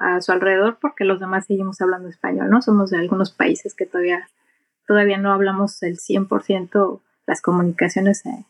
a 0.00 0.20
su 0.20 0.32
alrededor, 0.32 0.78
porque 0.80 1.04
los 1.04 1.18
demás 1.18 1.46
seguimos 1.46 1.80
hablando 1.80 2.08
español, 2.08 2.50
¿no? 2.50 2.62
Somos 2.62 2.90
de 2.90 2.98
algunos 2.98 3.32
países 3.32 3.74
que 3.74 3.86
todavía, 3.86 4.28
todavía 4.86 5.18
no 5.18 5.32
hablamos 5.32 5.82
el 5.82 5.98
100% 5.98 7.00
las 7.26 7.40
comunicaciones 7.40 8.24
eh, 8.26 8.46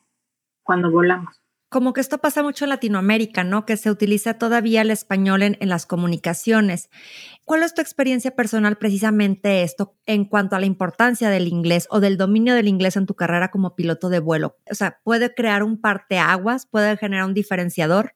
cuando 0.62 0.90
volamos 0.90 1.44
como 1.74 1.92
que 1.92 2.00
esto 2.00 2.18
pasa 2.18 2.44
mucho 2.44 2.66
en 2.66 2.68
Latinoamérica, 2.68 3.42
¿no? 3.42 3.66
Que 3.66 3.76
se 3.76 3.90
utiliza 3.90 4.38
todavía 4.38 4.82
el 4.82 4.92
español 4.92 5.42
en, 5.42 5.56
las 5.60 5.86
comunicaciones. 5.86 6.88
¿Cuál 7.44 7.64
es 7.64 7.74
tu 7.74 7.80
experiencia 7.80 8.30
personal 8.30 8.76
precisamente 8.76 9.64
esto 9.64 9.96
en 10.06 10.24
cuanto 10.24 10.54
a 10.54 10.60
la 10.60 10.66
importancia 10.66 11.30
del 11.30 11.48
inglés 11.48 11.88
o 11.90 11.98
del 11.98 12.16
dominio 12.16 12.54
del 12.54 12.68
inglés 12.68 12.96
en 12.96 13.06
tu 13.06 13.14
carrera 13.14 13.50
como 13.50 13.74
piloto 13.74 14.08
de 14.08 14.20
vuelo? 14.20 14.56
O 14.70 14.74
sea, 14.76 15.00
¿puede 15.02 15.34
crear 15.34 15.64
un 15.64 15.80
parteaguas? 15.80 16.64
¿Puede 16.66 16.96
generar 16.96 17.26
un 17.26 17.34
diferenciador? 17.34 18.14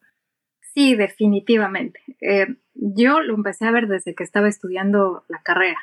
Sí, 0.73 0.95
definitivamente. 0.95 2.01
Eh, 2.21 2.47
yo 2.75 3.19
lo 3.23 3.35
empecé 3.35 3.67
a 3.67 3.73
ver 3.73 3.89
desde 3.89 4.15
que 4.15 4.23
estaba 4.23 4.47
estudiando 4.47 5.25
la 5.27 5.43
carrera. 5.43 5.81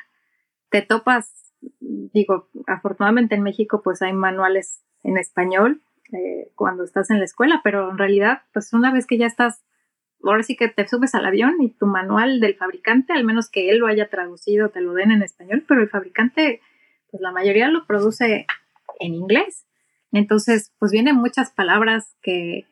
Te 0.70 0.80
topas 0.80 1.45
digo, 1.60 2.48
afortunadamente 2.66 3.34
en 3.34 3.42
México 3.42 3.82
pues 3.82 4.02
hay 4.02 4.12
manuales 4.12 4.82
en 5.02 5.18
español 5.18 5.82
eh, 6.12 6.50
cuando 6.54 6.84
estás 6.84 7.10
en 7.10 7.18
la 7.18 7.24
escuela, 7.24 7.60
pero 7.64 7.90
en 7.90 7.98
realidad 7.98 8.42
pues 8.52 8.72
una 8.72 8.92
vez 8.92 9.06
que 9.06 9.18
ya 9.18 9.26
estás, 9.26 9.64
ahora 10.22 10.42
sí 10.42 10.56
que 10.56 10.68
te 10.68 10.86
subes 10.86 11.14
al 11.14 11.26
avión 11.26 11.54
y 11.60 11.70
tu 11.70 11.86
manual 11.86 12.40
del 12.40 12.56
fabricante, 12.56 13.12
al 13.12 13.24
menos 13.24 13.50
que 13.50 13.70
él 13.70 13.78
lo 13.78 13.86
haya 13.86 14.08
traducido, 14.08 14.70
te 14.70 14.80
lo 14.80 14.94
den 14.94 15.10
en 15.10 15.22
español, 15.22 15.64
pero 15.66 15.80
el 15.80 15.88
fabricante 15.88 16.60
pues 17.10 17.20
la 17.20 17.32
mayoría 17.32 17.68
lo 17.68 17.86
produce 17.86 18.46
en 18.98 19.14
inglés. 19.14 19.66
Entonces 20.12 20.72
pues 20.78 20.92
vienen 20.92 21.16
muchas 21.16 21.50
palabras 21.50 22.16
que 22.22 22.66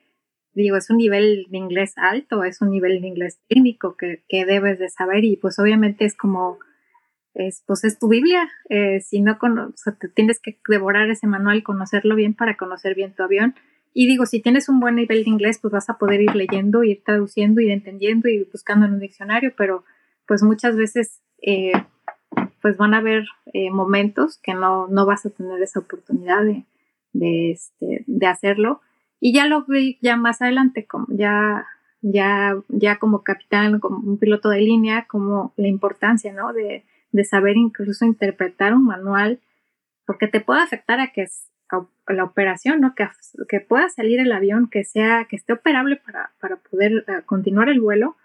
digo, 0.55 0.77
es 0.77 0.89
un 0.89 0.99
nivel 0.99 1.47
de 1.51 1.59
inglés 1.59 1.95
alto, 1.97 2.45
es 2.45 2.63
un 2.63 2.71
nivel 2.71 3.01
de 3.01 3.09
inglés 3.09 3.41
técnico 3.49 3.97
que, 3.97 4.23
que 4.29 4.45
debes 4.45 4.79
de 4.79 4.89
saber 4.89 5.25
y 5.25 5.37
pues 5.37 5.59
obviamente 5.59 6.05
es 6.05 6.17
como 6.17 6.59
es, 7.35 7.63
pues 7.67 7.85
es 7.85 7.99
tu 7.99 8.09
Biblia. 8.09 8.49
Eh, 8.69 9.01
si 9.01 9.21
no, 9.21 9.39
con, 9.39 9.75
te 10.01 10.09
tienes 10.09 10.41
que 10.41 10.59
devorar 10.69 11.11
ese 11.11 11.27
manual, 11.27 11.63
conocerlo 11.63 12.15
bien 12.15 12.35
para 12.35 12.57
conocer 12.57 12.95
bien 12.95 13.15
tu 13.15 13.23
avión. 13.23 13.55
Y 13.93 14.07
digo, 14.07 14.27
si 14.27 14.41
tienes 14.41 14.69
un 14.69 14.81
buen 14.81 14.97
nivel 14.97 15.25
de 15.25 15.31
inglés, 15.31 15.59
pues 15.61 15.73
vas 15.73 15.89
a 15.91 15.99
poder 15.99 16.21
ir 16.21 16.35
leyendo, 16.35 16.83
ir 16.83 17.03
traduciendo, 17.05 17.61
ir 17.61 17.71
entendiendo 17.71 18.29
y 18.29 18.45
buscando 18.45 18.87
en 18.87 18.95
un 18.95 19.01
diccionario, 19.01 19.53
pero 19.57 19.85
pues 20.27 20.43
muchas 20.43 20.77
veces 20.77 21.23
eh, 21.43 21.73
pues 22.61 22.77
van 22.77 22.95
a 22.95 22.99
haber 22.99 23.25
eh, 23.53 23.71
momentos 23.71 24.39
que 24.43 24.55
no, 24.55 24.89
no 24.89 25.07
vas 25.07 25.27
a 25.27 25.31
tener 25.31 25.63
esa 25.63 25.81
oportunidad 25.81 26.43
de, 26.45 26.65
de, 27.13 27.53
este, 27.53 28.05
de 28.07 28.27
hacerlo. 28.27 28.81
Y 29.21 29.33
ya 29.33 29.47
lo 29.47 29.65
vi 29.65 29.99
ya 30.03 30.17
más 30.17 30.43
adelante, 30.43 30.87
como 30.87 31.07
ya, 31.11 31.67
ya, 32.03 32.57
ya 32.69 32.99
como 32.99 33.23
capitán, 33.23 33.79
como 33.81 33.99
un 33.99 34.19
piloto 34.19 34.49
de 34.51 34.61
línea, 34.61 35.07
como 35.07 35.53
la 35.57 35.69
importancia, 35.69 36.33
¿no? 36.33 36.53
De, 36.53 36.85
de 37.15 37.25
saber 37.25 37.57
incluso 37.57 38.05
interpretar 38.05 38.75
un 38.75 38.85
manual, 38.85 39.41
porque 40.05 40.27
te 40.27 40.41
puede 40.41 40.63
afectar 40.63 40.99
a 40.99 41.13
que 41.13 41.29
la 42.09 42.25
operación, 42.25 42.81
¿no? 42.81 42.95
Que, 42.97 43.07
que 43.49 43.61
pueda 43.61 43.89
salir 43.89 44.19
el 44.19 44.33
avión, 44.33 44.69
que 44.69 44.83
sea, 44.83 45.27
que 45.31 45.37
esté 45.37 45.53
operable 45.53 45.97
para, 45.97 46.33
para 46.41 46.57
poder 46.57 47.05
eh, 47.07 47.23
continuar 47.25 47.69
el 47.69 47.81
vuelo, 47.81 48.17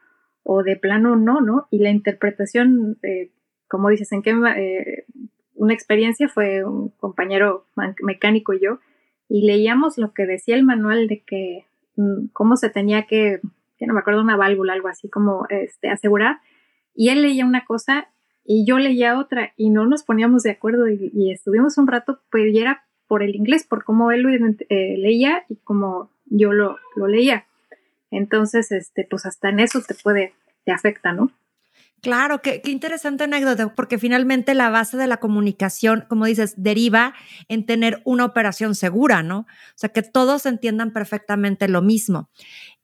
o 0.41 0.63
de 0.63 0.75
plano 0.75 1.15
no, 1.15 1.39
¿no? 1.39 1.67
Y 1.69 1.79
la 1.79 1.91
interpretación, 1.91 2.97
eh, 3.03 3.31
como 3.67 3.89
dices, 3.89 4.11
en 4.11 4.23
qué 4.23 4.31
eh, 4.31 5.05
una 5.53 5.75
experiencia 5.75 6.27
fue 6.27 6.63
un 6.63 6.89
compañero 6.89 7.67
mecánico 8.01 8.53
y 8.53 8.59
yo, 8.59 8.79
y 9.27 9.45
leíamos 9.45 9.99
lo 9.99 10.13
que 10.13 10.25
decía 10.25 10.55
el 10.55 10.63
manual 10.63 11.07
de 11.07 11.21
que 11.21 11.67
mm, 11.95 12.29
cómo 12.33 12.57
se 12.57 12.71
tenía 12.71 13.05
que, 13.05 13.39
que 13.77 13.85
no 13.85 13.93
me 13.93 13.99
acuerdo, 13.99 14.21
una 14.21 14.35
válvula, 14.35 14.73
algo 14.73 14.87
así 14.87 15.09
como 15.09 15.45
este, 15.49 15.89
asegurar, 15.89 16.39
y 16.95 17.09
él 17.09 17.21
leía 17.21 17.45
una 17.45 17.65
cosa 17.65 18.09
y 18.43 18.65
yo 18.65 18.79
leía 18.79 19.19
otra 19.19 19.53
y 19.57 19.69
no 19.69 19.85
nos 19.85 20.03
poníamos 20.03 20.43
de 20.43 20.51
acuerdo 20.51 20.89
y, 20.89 21.31
estuvimos 21.31 21.77
un 21.77 21.87
rato, 21.87 22.19
y 22.33 22.59
era 22.59 22.85
por 23.07 23.23
el 23.23 23.35
inglés, 23.35 23.65
por 23.67 23.83
cómo 23.83 24.11
él 24.11 24.21
lo 24.21 24.29
eh, 24.29 24.95
leía 24.97 25.43
y 25.49 25.57
cómo 25.57 26.11
yo 26.25 26.53
lo, 26.53 26.77
lo, 26.95 27.07
leía. 27.07 27.45
Entonces, 28.11 28.71
este, 28.71 29.05
pues 29.09 29.25
hasta 29.25 29.49
en 29.49 29.59
eso 29.59 29.81
te 29.81 29.95
puede, 29.95 30.33
te 30.63 30.71
afecta, 30.71 31.11
¿no? 31.11 31.31
Claro, 32.01 32.41
qué, 32.41 32.61
qué, 32.61 32.71
interesante 32.71 33.25
anécdota, 33.25 33.73
porque 33.75 33.97
finalmente 33.97 34.53
la 34.53 34.69
base 34.69 34.95
de 34.95 35.07
la 35.07 35.17
comunicación, 35.17 36.05
como 36.07 36.25
dices, 36.25 36.53
deriva 36.55 37.13
en 37.49 37.65
tener 37.65 38.01
una 38.05 38.25
operación 38.25 38.73
segura, 38.73 39.21
¿no? 39.21 39.39
O 39.39 39.75
sea, 39.75 39.89
que 39.89 40.01
todos 40.01 40.45
entiendan 40.45 40.93
perfectamente 40.93 41.67
lo 41.67 41.81
mismo. 41.81 42.29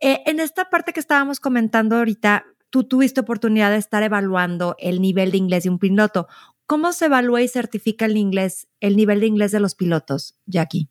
Eh, 0.01 0.21
en 0.25 0.39
esta 0.39 0.69
parte 0.69 0.91
que 0.91 0.99
estábamos 0.99 1.39
comentando 1.39 1.95
ahorita, 1.95 2.45
tú 2.69 2.83
tuviste 2.83 3.21
oportunidad 3.21 3.71
de 3.71 3.77
estar 3.77 4.03
evaluando 4.03 4.75
el 4.79 5.01
nivel 5.01 5.31
de 5.31 5.37
inglés 5.37 5.63
de 5.63 5.69
un 5.69 5.79
piloto. 5.79 6.27
¿Cómo 6.67 6.93
se 6.93 7.05
evalúa 7.05 7.41
y 7.41 7.47
certifica 7.47 8.05
el 8.05 8.17
inglés, 8.17 8.67
el 8.79 8.95
nivel 8.95 9.19
de 9.19 9.27
inglés 9.27 9.51
de 9.51 9.59
los 9.59 9.75
pilotos, 9.75 10.39
Jackie? 10.45 10.89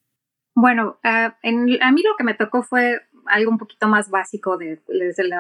Bueno, 0.54 0.98
en, 1.42 1.82
a 1.82 1.90
mí 1.90 2.02
lo 2.02 2.16
que 2.16 2.24
me 2.24 2.34
tocó 2.34 2.62
fue 2.62 3.00
algo 3.26 3.50
un 3.50 3.58
poquito 3.58 3.88
más 3.88 4.10
básico 4.10 4.56
de, 4.56 4.80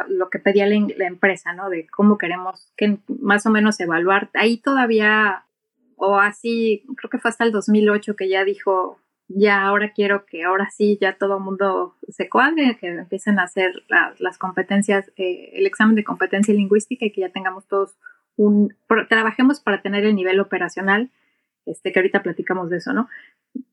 lo 0.08 0.30
que 0.30 0.38
pedía 0.38 0.66
la, 0.66 0.86
la, 0.96 1.06
empresa, 1.06 1.52
¿no? 1.52 1.68
De 1.68 1.86
cómo 1.86 2.18
queremos 2.18 2.72
que 2.76 2.98
más 3.20 3.46
o 3.46 3.50
menos 3.50 3.78
evaluar. 3.78 4.30
Ahí 4.34 4.56
todavía, 4.56 5.44
o 5.96 6.18
así, 6.18 6.84
creo 6.96 7.10
que 7.10 7.18
fue 7.18 7.30
hasta 7.30 7.44
el 7.44 7.52
2008 7.52 8.16
que 8.16 8.28
ya 8.28 8.44
dijo, 8.44 8.98
ya 9.28 9.62
ahora 9.62 9.92
quiero 9.94 10.26
que 10.26 10.44
ahora 10.44 10.68
sí 10.70 10.98
ya 11.00 11.16
todo 11.16 11.38
el 11.38 11.44
mundo 11.44 11.96
se 12.08 12.28
cuadre, 12.28 12.76
que 12.78 12.88
empiecen 12.88 13.38
a 13.38 13.44
hacer 13.44 13.72
las 14.18 14.38
competencias, 14.38 15.10
eh, 15.16 15.50
el 15.54 15.66
examen 15.66 15.96
de 15.96 16.04
competencia 16.04 16.54
lingüística 16.54 17.06
y 17.06 17.12
que 17.12 17.22
ya 17.22 17.30
tengamos 17.30 17.66
todos 17.66 17.96
un, 18.36 18.74
trabajemos 19.08 19.60
para 19.60 19.80
tener 19.80 20.04
el 20.04 20.14
nivel 20.14 20.40
operacional, 20.40 21.10
este, 21.66 21.92
que 21.92 22.00
ahorita 22.00 22.22
platicamos 22.22 22.68
de 22.68 22.78
eso, 22.78 22.92
¿no? 22.92 23.08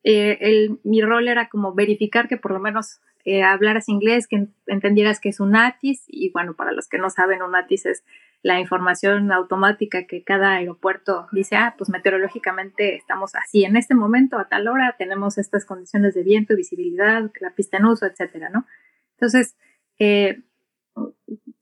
Eh, 0.04 0.38
el, 0.42 0.80
mi 0.84 1.02
rol 1.02 1.28
era 1.28 1.50
como 1.50 1.74
verificar 1.74 2.28
que 2.28 2.38
por 2.38 2.52
lo 2.52 2.60
menos 2.60 3.02
eh, 3.26 3.44
hablaras 3.44 3.90
inglés, 3.90 4.28
que 4.28 4.48
entendieras 4.68 5.20
que 5.20 5.30
es 5.30 5.40
un 5.40 5.56
ATIS, 5.56 6.04
y 6.08 6.32
bueno, 6.32 6.56
para 6.56 6.72
los 6.72 6.88
que 6.88 6.98
no 6.98 7.10
saben, 7.10 7.42
un 7.42 7.56
ATIS 7.56 7.86
es 7.88 8.04
la 8.44 8.60
información 8.60 9.32
automática 9.32 10.08
que 10.08 10.24
cada 10.24 10.54
aeropuerto 10.54 11.28
dice, 11.32 11.56
ah, 11.56 11.76
pues 11.78 11.90
meteorológicamente 11.90 12.96
estamos 12.96 13.36
así 13.36 13.64
en 13.66 13.78
este 13.78 13.94
momento, 13.94 14.40
a 14.40 14.50
tal 14.50 14.68
hora, 14.68 14.96
tenemos 14.98 15.38
estas 15.38 15.66
condiciones 15.66 16.16
de 16.16 16.24
viento, 16.24 16.56
visibilidad, 16.56 17.30
la 17.40 17.54
pista 17.54 17.78
en 17.78 17.86
uso, 17.86 18.06
etcétera, 18.08 18.50
¿no? 18.50 18.66
Entonces, 19.12 19.56
eh, 20.00 20.42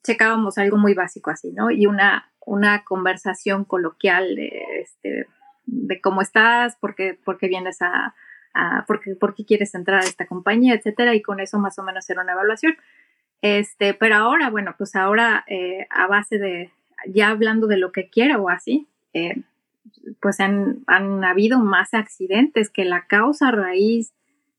checábamos 0.03 0.57
algo 0.57 0.77
muy 0.77 0.93
básico 0.93 1.29
así, 1.29 1.51
¿no? 1.51 1.69
Y 1.69 1.85
una, 1.85 2.31
una 2.45 2.83
conversación 2.85 3.65
coloquial 3.65 4.35
de, 4.35 4.49
este, 4.81 5.27
de 5.65 6.01
cómo 6.01 6.21
estás, 6.21 6.77
por 6.77 6.95
qué, 6.95 7.19
vienes 7.41 7.81
a, 7.81 8.15
a 8.53 8.85
por, 8.87 9.01
por 9.19 9.35
qué 9.35 9.45
quieres 9.45 9.75
entrar 9.75 10.01
a 10.01 10.05
esta 10.05 10.27
compañía, 10.27 10.75
etcétera, 10.75 11.13
y 11.13 11.21
con 11.21 11.41
eso 11.41 11.59
más 11.59 11.77
o 11.77 11.83
menos 11.83 12.09
era 12.09 12.21
una 12.21 12.31
evaluación. 12.31 12.77
Este, 13.41 13.93
pero 13.93 14.15
ahora, 14.15 14.49
bueno, 14.49 14.75
pues 14.77 14.95
ahora 14.95 15.45
eh, 15.47 15.87
a 15.89 16.07
base 16.07 16.37
de, 16.37 16.71
ya 17.07 17.29
hablando 17.29 17.67
de 17.67 17.77
lo 17.77 17.91
que 17.91 18.09
quiero 18.09 18.43
o 18.43 18.49
así, 18.49 18.87
eh, 19.13 19.43
pues 20.21 20.39
han, 20.39 20.83
habido 20.87 21.59
más 21.59 21.93
accidentes 21.93 22.69
que 22.69 22.85
la 22.85 23.05
causa 23.07 23.51
raíz 23.51 24.13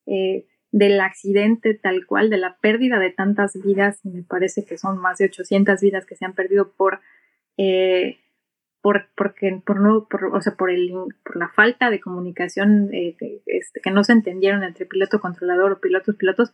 eh, 0.06 0.46
del 0.72 1.00
accidente 1.00 1.74
tal 1.74 2.06
cual, 2.06 2.30
de 2.30 2.38
la 2.38 2.56
pérdida 2.56 2.98
de 2.98 3.10
tantas 3.10 3.60
vidas, 3.62 4.04
me 4.04 4.22
parece 4.22 4.64
que 4.64 4.78
son 4.78 4.98
más 4.98 5.18
de 5.18 5.26
800 5.26 5.80
vidas 5.80 6.06
que 6.06 6.16
se 6.16 6.24
han 6.24 6.34
perdido 6.34 6.72
por, 6.72 7.00
por, 8.80 9.08
porque, 9.14 9.60
por, 9.64 9.80
no, 9.80 10.06
por, 10.08 10.24
o 10.34 10.40
sea, 10.40 10.54
por, 10.54 10.70
el, 10.70 10.92
por 11.22 11.36
la 11.36 11.48
falta 11.48 11.90
de 11.90 12.00
comunicación 12.00 12.88
que, 12.90 13.42
este, 13.46 13.80
que 13.80 13.90
no 13.90 14.04
se 14.04 14.12
entendieron 14.12 14.62
entre 14.62 14.86
piloto 14.86 15.20
controlador 15.20 15.72
o 15.72 15.80
pilotos 15.80 16.16
pilotos. 16.16 16.52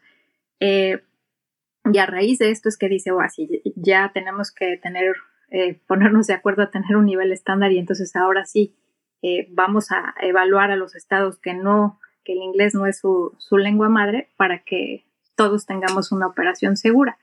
Y 1.93 1.99
a 1.99 2.07
raíz 2.07 2.39
de 2.39 2.51
esto 2.51 2.69
es 2.69 2.77
que 2.77 2.89
dice, 2.89 3.11
o 3.11 3.21
así, 3.21 3.63
ya 3.77 4.11
tenemos 4.13 4.51
que 4.51 4.77
tener, 4.77 5.15
eh, 5.51 5.79
ponernos 5.87 6.27
de 6.27 6.35
acuerdo 6.35 6.63
a 6.63 6.71
tener 6.71 6.97
un 6.97 7.07
nivel 7.07 7.33
estándar 7.33 7.73
y 7.73 7.79
entonces 7.79 8.15
ahora 8.17 8.45
sí 8.45 8.75
eh, 9.23 9.49
vamos 9.51 9.93
a 9.93 10.15
evaluar 10.21 10.71
a 10.71 10.77
los 10.77 10.95
estados 10.95 11.39
que 11.39 11.55
no, 11.55 12.01
que 12.25 12.33
el 12.33 12.43
inglés 12.43 12.75
no 12.75 12.87
es 12.87 12.99
su, 12.99 13.35
su 13.39 13.57
lengua 13.57 13.89
madre 13.89 14.29
para 14.37 14.61
que 14.61 15.05
todos 15.37 15.67
tengamos 15.67 16.13
una 16.13 16.27
operación 16.27 16.77
segura. 16.77 17.19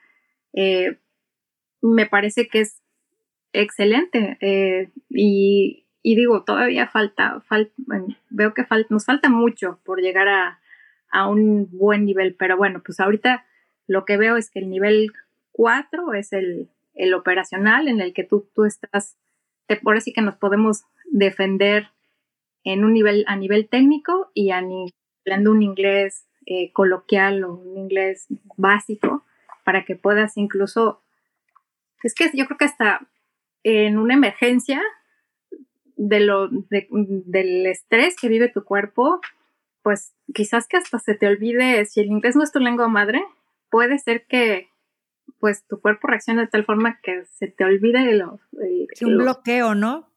Eh, 0.53 0.99
me 1.81 2.05
parece 2.05 2.47
que 2.47 2.61
es 2.61 2.81
excelente 3.51 4.37
y, 5.09 5.85
y, 6.01 6.15
digo, 6.15 6.43
todavía 6.43 6.87
falta, 6.87 7.41
falta 7.41 7.73
veo 8.29 8.53
que 8.53 8.65
nos 8.89 9.05
falta 9.05 9.29
mucho 9.29 9.79
por 9.83 9.99
llegar 10.01 10.27
a, 10.27 10.59
a 11.11 11.27
un 11.27 11.69
buen 11.71 12.05
nivel, 12.05 12.35
pero 12.35 12.57
bueno, 12.57 12.81
pues 12.83 12.99
ahorita 12.99 13.45
lo 13.87 14.05
que 14.05 14.17
veo 14.17 14.37
es 14.37 14.49
que 14.49 14.59
el 14.59 14.69
nivel 14.69 15.11
4 15.51 16.13
es 16.13 16.33
el, 16.33 16.69
el 16.95 17.13
operacional 17.13 17.87
en 17.87 18.01
el 18.01 18.13
que 18.13 18.23
tú, 18.23 18.47
tú 18.53 18.65
estás, 18.65 19.17
te, 19.67 19.77
por 19.77 19.97
así 19.97 20.13
que 20.13 20.21
nos 20.21 20.35
podemos 20.35 20.83
defender 21.05 21.89
en 22.63 22.85
un 22.85 22.93
nivel, 22.93 23.25
a 23.27 23.35
nivel 23.35 23.67
técnico 23.67 24.31
y 24.33 24.51
hablando 24.51 25.51
un 25.51 25.61
inglés 25.61 26.25
eh, 26.45 26.71
coloquial 26.71 27.43
o 27.43 27.53
un 27.53 27.77
inglés 27.77 28.27
básico 28.57 29.23
para 29.63 29.85
que 29.85 29.95
puedas 29.95 30.37
incluso, 30.37 31.01
es 32.03 32.13
que 32.13 32.29
yo 32.33 32.45
creo 32.45 32.57
que 32.57 32.65
hasta 32.65 33.07
en 33.63 33.97
una 33.97 34.13
emergencia 34.13 34.81
de 35.95 36.19
lo, 36.19 36.49
de, 36.49 36.87
del 36.89 37.65
estrés 37.65 38.15
que 38.19 38.27
vive 38.27 38.49
tu 38.49 38.63
cuerpo, 38.63 39.21
pues 39.83 40.13
quizás 40.33 40.67
que 40.67 40.77
hasta 40.77 40.99
se 40.99 41.15
te 41.15 41.27
olvide, 41.27 41.85
si 41.85 42.01
el 42.01 42.07
inglés 42.07 42.35
no 42.35 42.43
es 42.43 42.51
tu 42.51 42.59
lengua 42.59 42.87
madre, 42.87 43.23
puede 43.73 43.97
ser 43.97 44.27
que 44.27 44.69
pues 45.39 45.65
tu 45.65 45.81
cuerpo 45.81 46.07
reaccione 46.07 46.41
de 46.41 46.47
tal 46.47 46.63
forma 46.63 46.99
que 47.01 47.25
se 47.25 47.47
te 47.47 47.65
olvide 47.65 48.13
lo, 48.13 48.39
un 49.01 49.17
bloqueo, 49.17 49.73
¿no? 49.73 50.13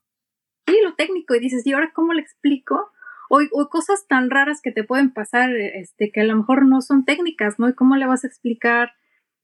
Sí, 0.66 0.78
lo 0.84 0.94
técnico 0.94 1.34
y 1.34 1.40
dices, 1.40 1.66
¿y 1.66 1.72
ahora 1.72 1.90
cómo 1.94 2.12
le 2.12 2.20
explico? 2.20 2.92
O, 3.30 3.40
cosas 3.70 4.06
tan 4.06 4.28
raras 4.28 4.60
que 4.60 4.72
te 4.72 4.84
pueden 4.84 5.10
pasar, 5.10 5.56
este, 5.56 6.12
que 6.12 6.20
a 6.20 6.24
lo 6.24 6.36
mejor 6.36 6.66
no 6.66 6.82
son 6.82 7.06
técnicas, 7.06 7.58
¿no? 7.58 7.70
¿Y 7.70 7.74
cómo 7.74 7.96
le 7.96 8.06
vas 8.06 8.24
a 8.24 8.26
explicar 8.26 8.92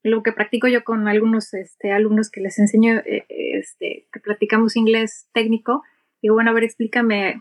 lo 0.02 0.22
que 0.22 0.32
practico 0.32 0.68
yo 0.68 0.84
con 0.84 1.08
algunos 1.08 1.54
este, 1.54 1.90
alumnos 1.90 2.30
que 2.30 2.42
les 2.42 2.58
enseño, 2.58 2.96
eh, 3.06 3.24
este, 3.30 4.08
que 4.12 4.20
platicamos 4.20 4.76
inglés 4.76 5.30
técnico? 5.32 5.84
Digo, 6.20 6.34
bueno, 6.34 6.50
a 6.50 6.54
ver, 6.54 6.64
explícame 6.64 7.40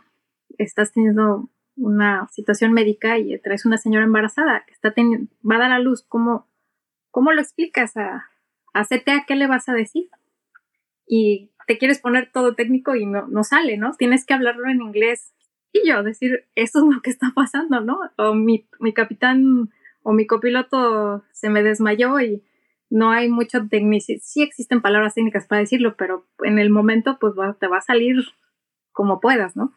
estás 0.57 0.93
teniendo 0.93 1.49
una 1.75 2.29
situación 2.31 2.71
médica 2.71 3.17
y 3.17 3.37
traes 3.39 3.65
una 3.65 3.77
señora 3.77 4.05
embarazada 4.05 4.63
que 4.65 4.73
está 4.73 4.93
va 4.97 5.55
a 5.55 5.59
dar 5.59 5.71
a 5.73 5.79
luz, 5.79 6.05
¿cómo, 6.07 6.47
cómo 7.11 7.31
lo 7.31 7.41
explicas 7.41 7.95
a, 7.97 8.29
a 8.73 8.83
CTA? 8.83 9.25
¿Qué 9.27 9.35
le 9.35 9.47
vas 9.47 9.69
a 9.69 9.73
decir? 9.73 10.09
Y 11.05 11.51
te 11.67 11.77
quieres 11.77 11.99
poner 11.99 12.31
todo 12.31 12.55
técnico 12.55 12.95
y 12.95 13.05
no, 13.05 13.27
no 13.27 13.43
sale, 13.43 13.77
¿no? 13.77 13.93
Tienes 13.93 14.25
que 14.25 14.33
hablarlo 14.33 14.69
en 14.69 14.81
inglés. 14.81 15.33
Y 15.73 15.87
yo 15.87 16.03
decir, 16.03 16.45
eso 16.55 16.79
es 16.79 16.95
lo 16.95 17.01
que 17.01 17.09
está 17.09 17.31
pasando, 17.35 17.81
¿no? 17.81 17.99
O 18.17 18.33
mi, 18.33 18.67
mi 18.79 18.93
capitán 18.93 19.69
o 20.03 20.13
mi 20.13 20.25
copiloto 20.25 21.23
se 21.31 21.49
me 21.49 21.63
desmayó 21.63 22.19
y 22.19 22.43
no 22.89 23.11
hay 23.11 23.29
mucho 23.29 23.67
técnico. 23.67 24.05
Sí 24.21 24.41
existen 24.41 24.81
palabras 24.81 25.15
técnicas 25.15 25.47
para 25.47 25.61
decirlo, 25.61 25.95
pero 25.95 26.27
en 26.43 26.59
el 26.59 26.69
momento 26.69 27.17
pues 27.19 27.33
te 27.59 27.67
va 27.67 27.77
a 27.77 27.81
salir 27.81 28.17
como 28.91 29.19
puedas, 29.19 29.55
¿no? 29.55 29.73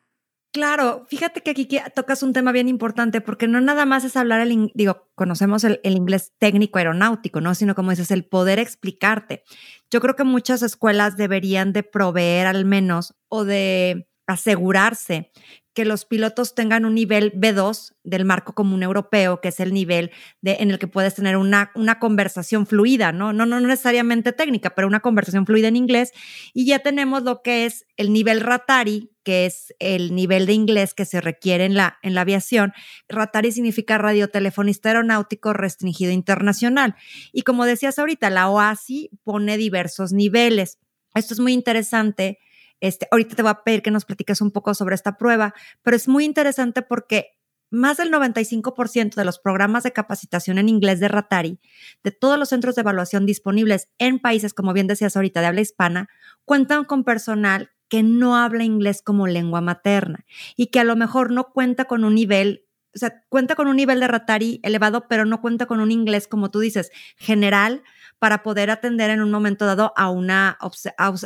Claro, 0.55 1.05
fíjate 1.09 1.41
que 1.41 1.51
aquí 1.51 1.69
tocas 1.97 2.23
un 2.23 2.33
tema 2.33 2.53
bien 2.53 2.69
importante 2.69 3.21
porque 3.21 3.49
no 3.49 3.61
nada 3.61 3.87
más 3.87 4.05
es 4.05 4.17
hablar 4.17 4.41
el, 4.41 4.71
digo, 4.73 5.11
conocemos 5.17 5.65
el, 5.65 5.81
el, 5.83 5.97
inglés 5.97 6.33
técnico 6.39 6.79
aeronáutico, 6.79 7.41
¿no? 7.41 7.57
Sino 7.57 7.75
como 7.75 7.91
dices, 7.91 8.13
el 8.13 8.25
poder 8.25 8.61
explicarte. 8.61 9.43
Yo 9.91 10.01
creo 10.01 10.15
que 10.15 10.23
muchas 10.23 10.63
escuelas 10.63 11.17
deberían 11.17 11.73
de 11.73 11.83
proveer 11.83 12.47
al 12.47 12.65
menos 12.67 13.17
o 13.29 13.45
de 13.45 14.07
asegurarse 14.29 15.33
que 15.75 15.85
los 15.85 16.05
pilotos 16.05 16.55
tengan 16.55 16.85
un 16.85 16.95
nivel 16.95 17.33
B2 17.33 17.97
del 18.05 18.25
marco 18.25 18.55
común 18.55 18.85
europeo, 18.85 19.41
que 19.41 19.49
es 19.49 19.59
el 19.59 19.75
nivel 19.75 20.13
de, 20.41 20.59
en 20.61 20.71
el 20.71 20.79
que 20.79 20.87
puedes 20.87 21.17
tener 21.17 21.37
una, 21.37 21.73
una 21.75 21.99
conversación 21.99 22.69
fluida, 22.69 23.11
¿no? 23.11 23.33
¿no? 23.33 23.45
No 23.45 23.59
necesariamente 23.59 24.33
técnica, 24.33 24.71
pero 24.77 24.87
una 24.87 25.01
conversación 25.01 25.47
fluida 25.47 25.67
en 25.67 25.75
inglés. 25.75 26.13
Y 26.53 26.65
ya 26.67 26.79
tenemos 26.79 27.25
lo 27.25 27.43
que 27.43 27.67
es 27.67 27.87
el 27.97 28.13
nivel 28.13 28.41
Ratari, 28.41 29.11
que 29.25 29.47
es 29.47 29.75
el 29.79 30.15
nivel 30.15 30.47
de 30.47 30.53
inglés 30.53 30.95
que 30.95 31.05
se 31.05 31.21
requiere 31.21 31.65
en 31.65 31.75
la, 31.75 31.99
en 32.03 32.15
la 32.15 32.21
aviación. 32.21 32.73
Ratari 33.09 33.51
significa 33.51 33.99
radiotelefonista 33.99 34.91
aeronáutico 34.91 35.53
restringido 35.53 36.13
internacional. 36.13 36.95
Y 37.33 37.43
como 37.43 37.65
decías 37.65 37.99
ahorita, 37.99 38.31
la 38.31 38.49
OASI 38.51 39.11
pone 39.25 39.57
diversos 39.57 40.13
niveles. 40.13 40.79
Esto 41.15 41.35
es 41.35 41.41
muy 41.41 41.53
interesante 41.53 42.39
este, 42.81 43.09
ahorita 43.11 43.35
te 43.35 43.43
voy 43.43 43.51
a 43.51 43.63
pedir 43.63 43.81
que 43.81 43.91
nos 43.91 44.05
platiques 44.05 44.43
un 44.43 44.51
poco 44.51 44.75
sobre 44.75 44.95
esta 44.95 45.17
prueba, 45.17 45.55
pero 45.83 45.97
es 45.97 46.07
muy 46.07 46.25
interesante 46.25 46.83
porque 46.83 47.39
más 47.71 47.97
del 47.97 48.13
95% 48.13 49.15
de 49.15 49.25
los 49.25 49.39
programas 49.39 49.85
de 49.85 49.93
capacitación 49.93 50.59
en 50.59 50.69
inglés 50.69 51.01
de 51.01 51.09
Ratari, 51.09 51.61
de 52.03 52.11
todos 52.11 52.39
los 52.39 52.51
centros 52.51 52.75
de 52.75 52.83
evaluación 52.83 53.25
disponibles 53.25 53.89
en 53.99 54.19
países, 54.19 54.55
como 54.55 54.73
bien 54.73 54.87
decías 54.87 55.17
ahorita, 55.17 55.41
de 55.41 55.47
habla 55.47 55.63
hispana, 55.63 56.09
cuentan 56.45 56.85
con 56.85 57.05
personal 57.05 57.71
que 57.89 58.03
no 58.03 58.37
habla 58.37 58.65
inglés 58.65 59.03
como 59.03 59.27
lengua 59.27 59.61
materna 59.61 60.25
y 60.57 60.69
que 60.69 60.81
a 60.81 60.85
lo 60.85 60.97
mejor 60.97 61.31
no 61.31 61.51
cuenta 61.53 61.85
con 61.85 62.05
un 62.05 62.15
nivel, 62.15 62.65
o 62.95 62.99
sea, 62.99 63.23
cuenta 63.29 63.55
con 63.55 63.69
un 63.69 63.77
nivel 63.77 64.01
de 64.01 64.09
Ratari 64.09 64.61
elevado, 64.63 65.07
pero 65.09 65.25
no 65.25 65.41
cuenta 65.41 65.67
con 65.67 65.81
un 65.81 65.91
inglés, 65.91 66.29
como 66.29 66.51
tú 66.51 66.61
dices, 66.61 66.91
general 67.17 67.83
para 68.19 68.43
poder 68.43 68.71
atender 68.71 69.11
en 69.11 69.21
un 69.21 69.31
momento 69.31 69.67
dado 69.67 69.93
a 69.97 70.09
una 70.09 70.57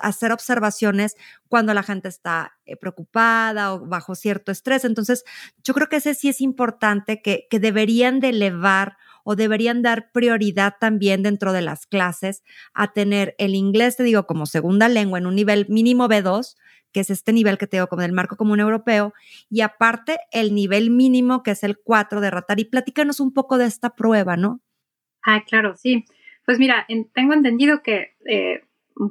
hacer 0.02 0.32
observaciones 0.32 1.16
cuando 1.48 1.72
la 1.72 1.82
gente 1.82 2.08
está 2.08 2.58
eh, 2.64 2.76
preocupada 2.76 3.74
o 3.74 3.86
bajo 3.86 4.14
cierto 4.14 4.50
estrés. 4.50 4.84
Entonces, 4.84 5.24
yo 5.62 5.74
creo 5.74 5.88
que 5.88 5.96
ese 5.96 6.14
sí 6.14 6.28
es 6.28 6.40
importante 6.40 7.22
que, 7.22 7.46
que 7.50 7.60
deberían 7.60 8.20
de 8.20 8.30
elevar 8.30 8.96
o 9.30 9.36
deberían 9.36 9.82
dar 9.82 10.10
prioridad 10.10 10.76
también 10.80 11.22
dentro 11.22 11.52
de 11.52 11.60
las 11.60 11.84
clases 11.84 12.42
a 12.72 12.94
tener 12.94 13.34
el 13.36 13.54
inglés, 13.54 13.94
te 13.94 14.02
digo, 14.02 14.26
como 14.26 14.46
segunda 14.46 14.88
lengua 14.88 15.18
en 15.18 15.26
un 15.26 15.34
nivel 15.34 15.66
mínimo 15.68 16.08
B2, 16.08 16.56
que 16.92 17.00
es 17.00 17.10
este 17.10 17.34
nivel 17.34 17.58
que 17.58 17.66
te 17.66 17.76
digo 17.76 17.88
como 17.88 18.00
del 18.00 18.14
marco 18.14 18.38
común 18.38 18.58
europeo, 18.58 19.12
y 19.50 19.60
aparte 19.60 20.16
el 20.32 20.54
nivel 20.54 20.88
mínimo 20.88 21.42
que 21.42 21.50
es 21.50 21.62
el 21.62 21.76
4 21.76 22.22
de 22.22 22.30
Ratari. 22.30 22.64
Platícanos 22.64 23.20
un 23.20 23.34
poco 23.34 23.58
de 23.58 23.66
esta 23.66 23.90
prueba, 23.90 24.38
¿no? 24.38 24.62
Ah, 25.26 25.44
claro, 25.46 25.76
sí. 25.76 26.06
Pues 26.46 26.58
mira, 26.58 26.86
tengo 27.12 27.34
entendido 27.34 27.82
que 27.82 28.14
eh, 28.24 28.62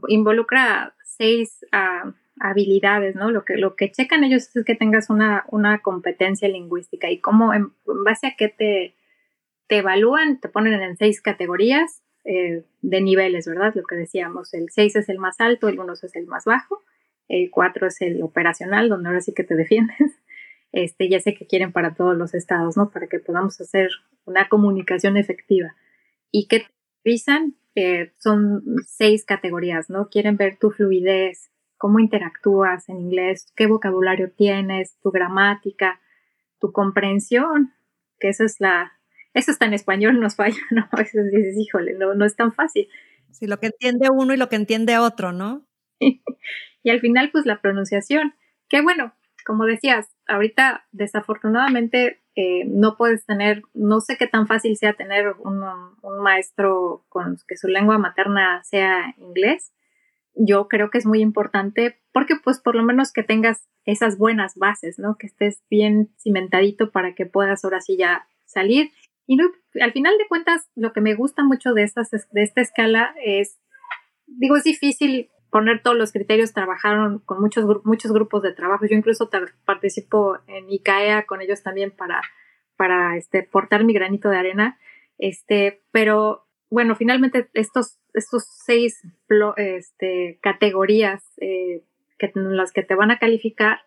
involucra 0.07 0.95
seis 1.03 1.63
ah, 1.71 2.11
habilidades, 2.39 3.13
¿no? 3.13 3.29
Lo 3.29 3.45
que, 3.45 3.57
lo 3.57 3.75
que 3.75 3.91
checan 3.91 4.23
ellos 4.23 4.49
es 4.55 4.65
que 4.65 4.73
tengas 4.73 5.11
una, 5.11 5.45
una 5.49 5.83
competencia 5.83 6.49
lingüística 6.49 7.07
y 7.11 7.19
cómo, 7.19 7.53
en, 7.53 7.71
base 8.03 8.25
a 8.25 8.35
qué 8.35 8.47
te, 8.49 8.96
te 9.67 9.77
evalúan, 9.77 10.39
te 10.39 10.49
ponen 10.49 10.81
en 10.81 10.97
seis 10.97 11.21
categorías 11.21 12.01
eh, 12.29 12.65
de 12.81 13.01
niveles, 13.01 13.47
¿verdad? 13.47 13.73
Lo 13.73 13.83
que 13.83 13.95
decíamos, 13.95 14.53
el 14.53 14.69
6 14.69 14.97
es 14.97 15.07
el 15.07 15.17
más 15.17 15.39
alto, 15.39 15.69
el 15.69 15.79
1 15.79 15.93
es 15.93 16.13
el 16.13 16.27
más 16.27 16.43
bajo, 16.43 16.83
el 17.29 17.49
4 17.49 17.87
es 17.87 18.01
el 18.01 18.21
operacional, 18.21 18.89
donde 18.89 19.07
ahora 19.07 19.21
sí 19.21 19.33
que 19.33 19.45
te 19.45 19.55
defiendes. 19.55 20.19
Este, 20.73 21.07
ya 21.07 21.21
sé 21.21 21.33
que 21.33 21.47
quieren 21.47 21.71
para 21.71 21.95
todos 21.95 22.17
los 22.17 22.33
estados, 22.33 22.75
¿no? 22.75 22.91
Para 22.91 23.07
que 23.07 23.19
podamos 23.19 23.61
hacer 23.61 23.89
una 24.25 24.49
comunicación 24.49 25.15
efectiva. 25.15 25.73
¿Y 26.29 26.47
qué 26.47 26.65
revisan, 27.05 27.55
son 28.17 28.63
seis 28.85 29.23
categorías, 29.23 29.89
¿no? 29.89 30.09
Quieren 30.09 30.35
ver 30.35 30.57
tu 30.57 30.71
fluidez, 30.71 31.49
cómo 31.77 31.99
interactúas 31.99 32.89
en 32.89 32.99
inglés, 32.99 33.53
qué 33.55 33.67
vocabulario 33.67 34.31
tienes, 34.31 34.99
tu 34.99 35.11
gramática, 35.11 36.01
tu 36.59 36.73
comprensión, 36.73 37.71
que 38.19 38.29
eso 38.29 38.43
es 38.43 38.59
la, 38.59 38.96
eso 39.37 39.51
está 39.51 39.65
en 39.65 39.73
español, 39.73 40.19
nos 40.19 40.35
falla, 40.35 40.57
¿no? 40.71 40.87
A 40.91 40.97
veces 40.97 41.31
dices, 41.31 41.55
híjole, 41.57 41.93
no, 41.93 42.13
no 42.15 42.25
es 42.25 42.35
tan 42.35 42.53
fácil. 42.53 42.87
Sí, 43.31 43.45
lo 43.45 43.59
que 43.59 43.67
entiende 43.67 44.09
uno 44.11 44.33
y 44.33 44.37
lo 44.37 44.49
que 44.49 44.55
entiende 44.55 44.97
otro, 44.97 45.31
¿no? 45.31 45.65
y 45.99 46.89
al 46.89 46.99
final, 46.99 47.29
pues 47.31 47.45
la 47.45 47.61
pronunciación, 47.61 48.33
que 48.67 48.81
bueno, 48.81 49.13
como 49.45 49.65
decías, 49.65 50.09
ahorita 50.27 50.87
desafortunadamente 50.91 52.21
eh, 52.35 52.65
no 52.65 52.97
puedes 52.97 53.25
tener, 53.25 53.63
no 53.73 54.01
sé 54.01 54.17
qué 54.17 54.27
tan 54.27 54.45
fácil 54.45 54.75
sea 54.75 54.93
tener 54.93 55.35
un, 55.39 55.63
maestro 56.21 57.05
con 57.09 57.37
que 57.47 57.55
su 57.57 57.67
lengua 57.67 57.97
materna 57.97 58.61
sea 58.63 59.13
inglés. 59.17 59.71
Yo 60.35 60.67
creo 60.67 60.89
que 60.89 60.97
es 60.97 61.05
muy 61.05 61.21
importante 61.21 61.99
porque 62.11 62.35
pues 62.43 62.59
por 62.59 62.75
lo 62.75 62.83
menos 62.83 63.13
que 63.13 63.23
tengas 63.23 63.67
esas 63.85 64.17
buenas 64.17 64.55
bases, 64.55 64.99
¿no? 64.99 65.15
Que 65.17 65.27
estés 65.27 65.63
bien 65.69 66.09
cimentadito 66.17 66.91
para 66.91 67.15
que 67.15 67.25
puedas 67.25 67.63
ahora 67.63 67.79
sí 67.79 67.97
ya 67.97 68.27
salir. 68.45 68.91
Y 69.27 69.37
al 69.81 69.91
final 69.91 70.17
de 70.17 70.27
cuentas, 70.27 70.69
lo 70.75 70.93
que 70.93 71.01
me 71.01 71.13
gusta 71.13 71.43
mucho 71.43 71.73
de, 71.73 71.83
estas, 71.83 72.09
de 72.11 72.43
esta 72.43 72.61
escala 72.61 73.13
es, 73.23 73.59
digo, 74.25 74.55
es 74.55 74.63
difícil 74.63 75.29
poner 75.51 75.81
todos 75.81 75.97
los 75.97 76.11
criterios, 76.11 76.53
trabajaron 76.53 77.19
con 77.19 77.41
muchos, 77.41 77.65
muchos 77.83 78.11
grupos 78.11 78.41
de 78.41 78.53
trabajo. 78.53 78.85
Yo 78.85 78.95
incluso 78.95 79.29
participo 79.65 80.37
en 80.47 80.71
ICAEA 80.71 81.25
con 81.25 81.41
ellos 81.41 81.61
también 81.61 81.91
para, 81.91 82.21
para 82.77 83.17
este, 83.17 83.43
portar 83.43 83.83
mi 83.83 83.93
granito 83.93 84.29
de 84.29 84.37
arena. 84.37 84.79
Este, 85.17 85.81
pero 85.91 86.47
bueno, 86.69 86.95
finalmente 86.95 87.49
estos, 87.53 87.97
estos 88.13 88.45
seis 88.65 89.01
este, 89.57 90.39
categorías 90.41 91.23
eh, 91.41 91.83
que, 92.17 92.31
las 92.35 92.71
que 92.71 92.83
te 92.83 92.95
van 92.95 93.11
a 93.11 93.19
calificar 93.19 93.79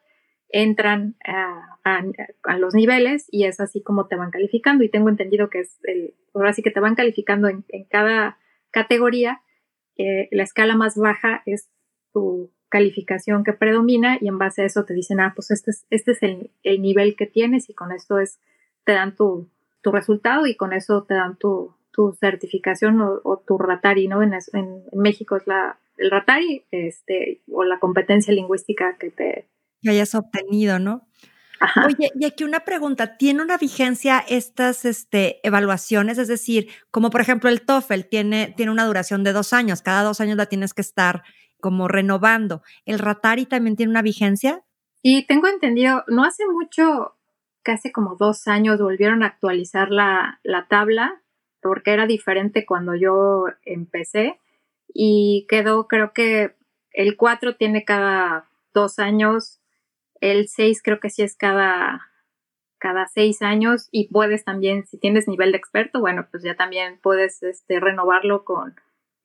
entran 0.52 1.16
a, 1.24 1.78
a, 1.84 2.58
los 2.58 2.74
niveles 2.74 3.26
y 3.30 3.44
es 3.44 3.60
así 3.60 3.82
como 3.82 4.06
te 4.06 4.16
van 4.16 4.30
calificando. 4.30 4.84
Y 4.84 4.88
tengo 4.88 5.08
entendido 5.08 5.50
que 5.50 5.60
es 5.60 5.78
el, 5.84 6.14
ahora 6.34 6.52
sí 6.52 6.62
que 6.62 6.70
te 6.70 6.80
van 6.80 6.94
calificando 6.94 7.48
en, 7.48 7.64
en 7.68 7.84
cada 7.84 8.38
categoría 8.70 9.40
la 10.30 10.42
escala 10.42 10.76
más 10.76 10.96
baja 10.96 11.42
es 11.46 11.68
tu 12.12 12.50
calificación 12.68 13.42
que 13.44 13.52
predomina 13.52 14.18
y 14.20 14.28
en 14.28 14.38
base 14.38 14.62
a 14.62 14.64
eso 14.64 14.84
te 14.84 14.94
dicen, 14.94 15.20
ah, 15.20 15.32
pues 15.34 15.50
este 15.50 15.72
es, 15.72 15.86
este 15.90 16.12
es 16.12 16.22
el, 16.22 16.50
nivel 16.82 17.16
que 17.16 17.26
tienes 17.26 17.68
y 17.68 17.74
con 17.74 17.92
esto 17.92 18.18
es, 18.18 18.38
te 18.84 18.92
dan 18.92 19.16
tu, 19.16 19.48
tu 19.82 19.90
resultado 19.90 20.46
y 20.46 20.56
con 20.56 20.72
eso 20.72 21.02
te 21.02 21.14
dan 21.14 21.36
tu, 21.36 21.74
tu 21.92 22.12
certificación 22.12 23.00
o, 23.00 23.42
tu 23.46 23.58
ratari, 23.58 24.06
¿no? 24.06 24.22
En, 24.22 24.32
en, 24.52 24.84
México 24.92 25.36
es 25.36 25.46
la, 25.46 25.78
el 25.96 26.10
ratari 26.10 26.64
este, 26.70 27.42
o 27.50 27.64
la 27.64 27.78
competencia 27.78 28.32
lingüística 28.32 28.96
que 28.98 29.10
te... 29.10 29.46
Que 29.82 29.90
hayas 29.90 30.14
obtenido, 30.14 30.78
¿no? 30.78 31.08
Oye, 31.84 32.10
y 32.14 32.24
aquí 32.24 32.44
una 32.44 32.60
pregunta, 32.60 33.18
¿tiene 33.18 33.42
una 33.42 33.58
vigencia 33.58 34.24
estas 34.26 34.86
este, 34.86 35.46
evaluaciones? 35.46 36.16
Es 36.16 36.28
decir, 36.28 36.68
como 36.90 37.10
por 37.10 37.20
ejemplo 37.20 37.50
el 37.50 37.60
TOEFL 37.62 38.02
tiene, 38.08 38.54
tiene 38.56 38.72
una 38.72 38.86
duración 38.86 39.24
de 39.24 39.32
dos 39.32 39.52
años, 39.52 39.82
cada 39.82 40.02
dos 40.02 40.20
años 40.20 40.36
la 40.36 40.46
tienes 40.46 40.72
que 40.72 40.80
estar 40.80 41.22
como 41.60 41.86
renovando. 41.86 42.62
¿El 42.86 42.98
Ratari 42.98 43.44
también 43.44 43.76
tiene 43.76 43.90
una 43.90 44.00
vigencia? 44.00 44.64
Sí, 45.02 45.24
tengo 45.28 45.48
entendido, 45.48 46.04
no 46.08 46.24
hace 46.24 46.44
mucho, 46.46 47.16
casi 47.62 47.92
como 47.92 48.16
dos 48.16 48.48
años 48.48 48.80
volvieron 48.80 49.22
a 49.22 49.26
actualizar 49.26 49.90
la, 49.90 50.40
la 50.42 50.66
tabla, 50.66 51.22
porque 51.60 51.92
era 51.92 52.06
diferente 52.06 52.64
cuando 52.64 52.94
yo 52.94 53.44
empecé 53.64 54.40
y 54.88 55.46
quedó, 55.48 55.86
creo 55.88 56.14
que 56.14 56.56
el 56.92 57.16
4 57.16 57.56
tiene 57.56 57.84
cada 57.84 58.48
dos 58.72 58.98
años 58.98 59.59
el 60.20 60.48
6 60.48 60.82
creo 60.82 61.00
que 61.00 61.10
sí 61.10 61.22
es 61.22 61.36
cada, 61.36 62.06
cada 62.78 63.06
seis 63.06 63.42
años 63.42 63.88
y 63.90 64.08
puedes 64.08 64.44
también, 64.44 64.86
si 64.86 64.98
tienes 64.98 65.28
nivel 65.28 65.52
de 65.52 65.58
experto, 65.58 66.00
bueno, 66.00 66.26
pues 66.30 66.42
ya 66.42 66.54
también 66.54 66.98
puedes 67.02 67.42
este, 67.42 67.80
renovarlo 67.80 68.44
con, 68.44 68.74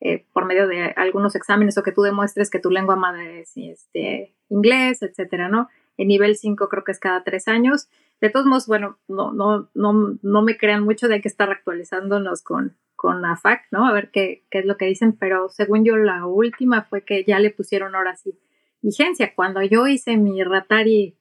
eh, 0.01 0.25
por 0.33 0.45
medio 0.45 0.67
de 0.67 0.93
algunos 0.95 1.35
exámenes 1.35 1.77
o 1.77 1.83
que 1.83 1.91
tú 1.91 2.01
demuestres 2.01 2.49
que 2.49 2.59
tu 2.59 2.71
lengua 2.71 2.95
madre 2.95 3.41
es 3.41 3.53
este, 3.55 4.35
inglés, 4.49 5.01
etcétera, 5.01 5.49
¿no? 5.49 5.69
el 5.97 6.07
nivel 6.07 6.35
5 6.35 6.69
creo 6.69 6.83
que 6.83 6.91
es 6.91 6.99
cada 6.99 7.23
tres 7.23 7.47
años. 7.47 7.89
De 8.21 8.29
todos 8.29 8.45
modos, 8.45 8.67
bueno, 8.67 8.97
no, 9.07 9.33
no, 9.33 9.69
no, 9.73 10.17
no 10.21 10.41
me 10.41 10.57
crean 10.57 10.83
mucho 10.83 11.07
de 11.07 11.21
que 11.21 11.27
estar 11.27 11.49
actualizándonos 11.49 12.41
con, 12.41 12.75
con 12.95 13.25
AFAC, 13.25 13.67
¿no? 13.71 13.87
A 13.87 13.93
ver 13.93 14.11
qué, 14.11 14.45
qué 14.49 14.59
es 14.59 14.65
lo 14.65 14.77
que 14.77 14.85
dicen, 14.85 15.13
pero 15.17 15.49
según 15.49 15.83
yo 15.83 15.97
la 15.97 16.25
última 16.25 16.83
fue 16.83 17.03
que 17.03 17.23
ya 17.23 17.39
le 17.39 17.51
pusieron 17.51 17.95
ahora 17.95 18.15
sí 18.15 18.37
vigencia. 18.85 19.33
Cuando 19.35 19.61
yo 19.61 19.87
hice 19.87 20.17
mi 20.17 20.43
Ratari 20.43 21.17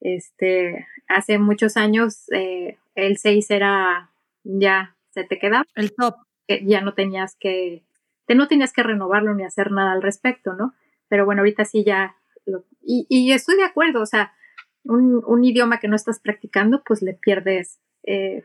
este, 0.00 0.86
hace 1.08 1.38
muchos 1.38 1.76
años, 1.76 2.30
eh, 2.32 2.78
el 2.94 3.18
6 3.18 3.50
era 3.50 4.10
ya, 4.44 4.96
se 5.10 5.24
te 5.24 5.38
quedaba. 5.38 5.64
El 5.74 5.94
top. 5.94 6.16
ya 6.48 6.80
no 6.80 6.94
tenías 6.94 7.36
que, 7.38 7.84
te, 8.26 8.34
no 8.34 8.48
tenías 8.48 8.72
que 8.72 8.82
renovarlo 8.82 9.34
ni 9.34 9.44
hacer 9.44 9.72
nada 9.72 9.92
al 9.92 10.02
respecto, 10.02 10.54
¿no? 10.54 10.74
Pero 11.08 11.24
bueno, 11.24 11.42
ahorita 11.42 11.64
sí 11.64 11.84
ya, 11.84 12.16
y, 12.82 13.06
y, 13.08 13.32
estoy 13.32 13.56
de 13.56 13.64
acuerdo, 13.64 14.00
o 14.00 14.06
sea, 14.06 14.32
un, 14.84 15.22
un, 15.26 15.44
idioma 15.44 15.80
que 15.80 15.88
no 15.88 15.96
estás 15.96 16.20
practicando, 16.20 16.82
pues 16.84 17.02
le 17.02 17.14
pierdes, 17.14 17.80
eh, 18.04 18.44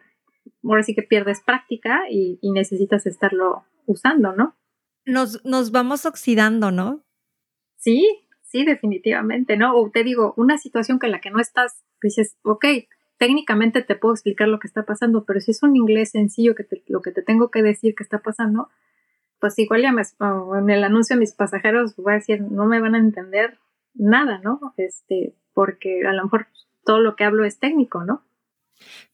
ahora 0.63 0.83
sí 0.83 0.93
que 0.93 1.03
pierdes 1.03 1.41
práctica 1.41 2.01
y, 2.09 2.39
y 2.41 2.51
necesitas 2.51 3.05
estarlo 3.05 3.63
usando, 3.86 4.33
¿no? 4.33 4.55
Nos, 5.05 5.43
nos 5.45 5.71
vamos 5.71 6.05
oxidando, 6.05 6.71
¿no? 6.71 7.03
Sí, 7.77 8.22
sí, 8.53 8.63
definitivamente, 8.65 9.57
¿no? 9.57 9.75
O 9.75 9.89
te 9.89 10.03
digo, 10.03 10.35
una 10.37 10.59
situación 10.59 10.99
que 10.99 11.07
en 11.07 11.11
la 11.11 11.21
que 11.21 11.31
no 11.31 11.39
estás, 11.39 11.83
dices, 12.03 12.37
ok, 12.43 12.65
técnicamente 13.17 13.81
te 13.81 13.95
puedo 13.95 14.13
explicar 14.13 14.47
lo 14.47 14.59
que 14.59 14.67
está 14.67 14.85
pasando, 14.85 15.25
pero 15.25 15.39
si 15.39 15.49
es 15.49 15.63
un 15.63 15.75
inglés 15.75 16.11
sencillo 16.11 16.53
que 16.53 16.67
lo 16.85 17.01
que 17.01 17.11
te 17.11 17.23
tengo 17.23 17.49
que 17.49 17.63
decir 17.63 17.95
que 17.95 18.03
está 18.03 18.19
pasando, 18.19 18.69
pues 19.39 19.57
igual 19.57 19.81
ya 19.81 19.91
me, 19.91 20.03
en 20.59 20.69
el 20.69 20.83
anuncio 20.83 21.15
a 21.15 21.19
mis 21.19 21.33
pasajeros 21.33 21.95
voy 21.95 22.13
a 22.13 22.17
decir, 22.17 22.41
no 22.41 22.65
me 22.65 22.79
van 22.79 22.93
a 22.93 22.99
entender 22.99 23.57
nada, 23.95 24.39
¿no? 24.43 24.59
Este, 24.77 25.33
porque 25.55 26.05
a 26.05 26.13
lo 26.13 26.23
mejor 26.23 26.45
todo 26.85 26.99
lo 26.99 27.15
que 27.15 27.23
hablo 27.23 27.45
es 27.45 27.57
técnico, 27.57 28.03
¿no? 28.03 28.23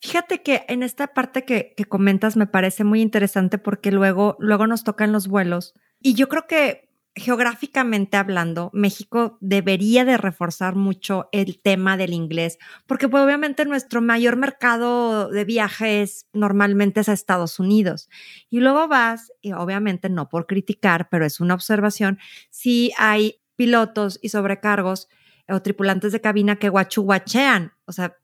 Fíjate 0.02 0.42
que 0.42 0.66
en 0.68 0.84
esta 0.84 1.08
parte 1.14 1.46
que, 1.46 1.74
que 1.78 1.86
comentas 1.86 2.36
me 2.36 2.48
parece 2.48 2.84
muy 2.84 3.02
interesante 3.02 3.58
porque 3.58 3.94
luego, 3.94 4.36
luego 4.40 4.68
nos 4.68 4.84
tocan 4.84 5.14
los 5.14 5.30
vuelos 5.30 5.76
y 6.02 6.16
yo 6.16 6.28
creo 6.28 6.46
que 6.46 6.89
geográficamente 7.20 8.18
hablando, 8.18 8.70
México 8.74 9.38
debería 9.42 10.06
de 10.06 10.18
reforzar 10.18 10.76
mucho 10.76 11.30
el 11.32 11.62
tema 11.62 11.98
del 11.98 12.14
inglés, 12.14 12.58
porque 12.88 13.08
pues, 13.08 13.24
obviamente 13.24 13.66
nuestro 13.66 14.02
mayor 14.02 14.36
mercado 14.36 15.30
de 15.30 15.46
viajes 15.46 16.28
normalmente 16.34 17.02
es 17.02 17.10
a 17.10 17.14
Estados 17.14 17.60
Unidos. 17.60 18.10
Y 18.50 18.60
luego 18.60 18.88
vas, 18.88 19.32
y 19.42 19.54
obviamente 19.54 20.10
no 20.10 20.30
por 20.30 20.48
criticar, 20.48 21.10
pero 21.10 21.26
es 21.26 21.40
una 21.40 21.54
observación, 21.54 22.20
si 22.50 22.92
hay 22.98 23.42
pilotos 23.56 24.20
y 24.22 24.30
sobrecargos 24.30 25.10
o 25.48 25.62
tripulantes 25.62 26.12
de 26.12 26.22
cabina 26.22 26.58
que 26.58 26.70
guachuguachean, 26.70 27.74
o 27.86 27.92
sea, 27.92 28.18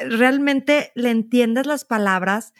realmente 0.00 0.92
le 0.94 1.10
entiendes 1.10 1.66
las 1.66 1.84
palabras 1.84 2.52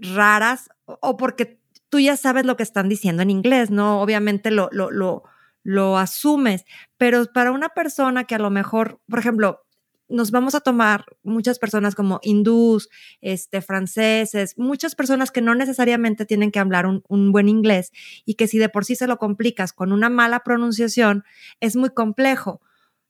raras 0.00 0.70
o 0.84 1.16
porque 1.16 1.60
tú 1.94 2.00
ya 2.00 2.16
sabes 2.16 2.44
lo 2.44 2.56
que 2.56 2.64
están 2.64 2.88
diciendo 2.88 3.22
en 3.22 3.30
inglés, 3.30 3.70
¿no? 3.70 4.00
Obviamente 4.00 4.50
lo, 4.50 4.68
lo, 4.72 4.90
lo, 4.90 5.22
lo 5.62 5.96
asumes, 5.96 6.64
pero 6.96 7.24
para 7.32 7.52
una 7.52 7.68
persona 7.68 8.24
que 8.24 8.34
a 8.34 8.40
lo 8.40 8.50
mejor, 8.50 9.00
por 9.08 9.20
ejemplo, 9.20 9.60
nos 10.08 10.32
vamos 10.32 10.56
a 10.56 10.60
tomar 10.60 11.04
muchas 11.22 11.60
personas 11.60 11.94
como 11.94 12.18
hindús, 12.24 12.88
este, 13.20 13.62
franceses, 13.62 14.58
muchas 14.58 14.96
personas 14.96 15.30
que 15.30 15.40
no 15.40 15.54
necesariamente 15.54 16.26
tienen 16.26 16.50
que 16.50 16.58
hablar 16.58 16.86
un, 16.86 17.04
un, 17.06 17.30
buen 17.30 17.48
inglés 17.48 17.92
y 18.24 18.34
que 18.34 18.48
si 18.48 18.58
de 18.58 18.68
por 18.68 18.84
sí 18.84 18.96
se 18.96 19.06
lo 19.06 19.18
complicas 19.18 19.72
con 19.72 19.92
una 19.92 20.08
mala 20.08 20.40
pronunciación, 20.40 21.22
es 21.60 21.76
muy 21.76 21.90
complejo. 21.90 22.60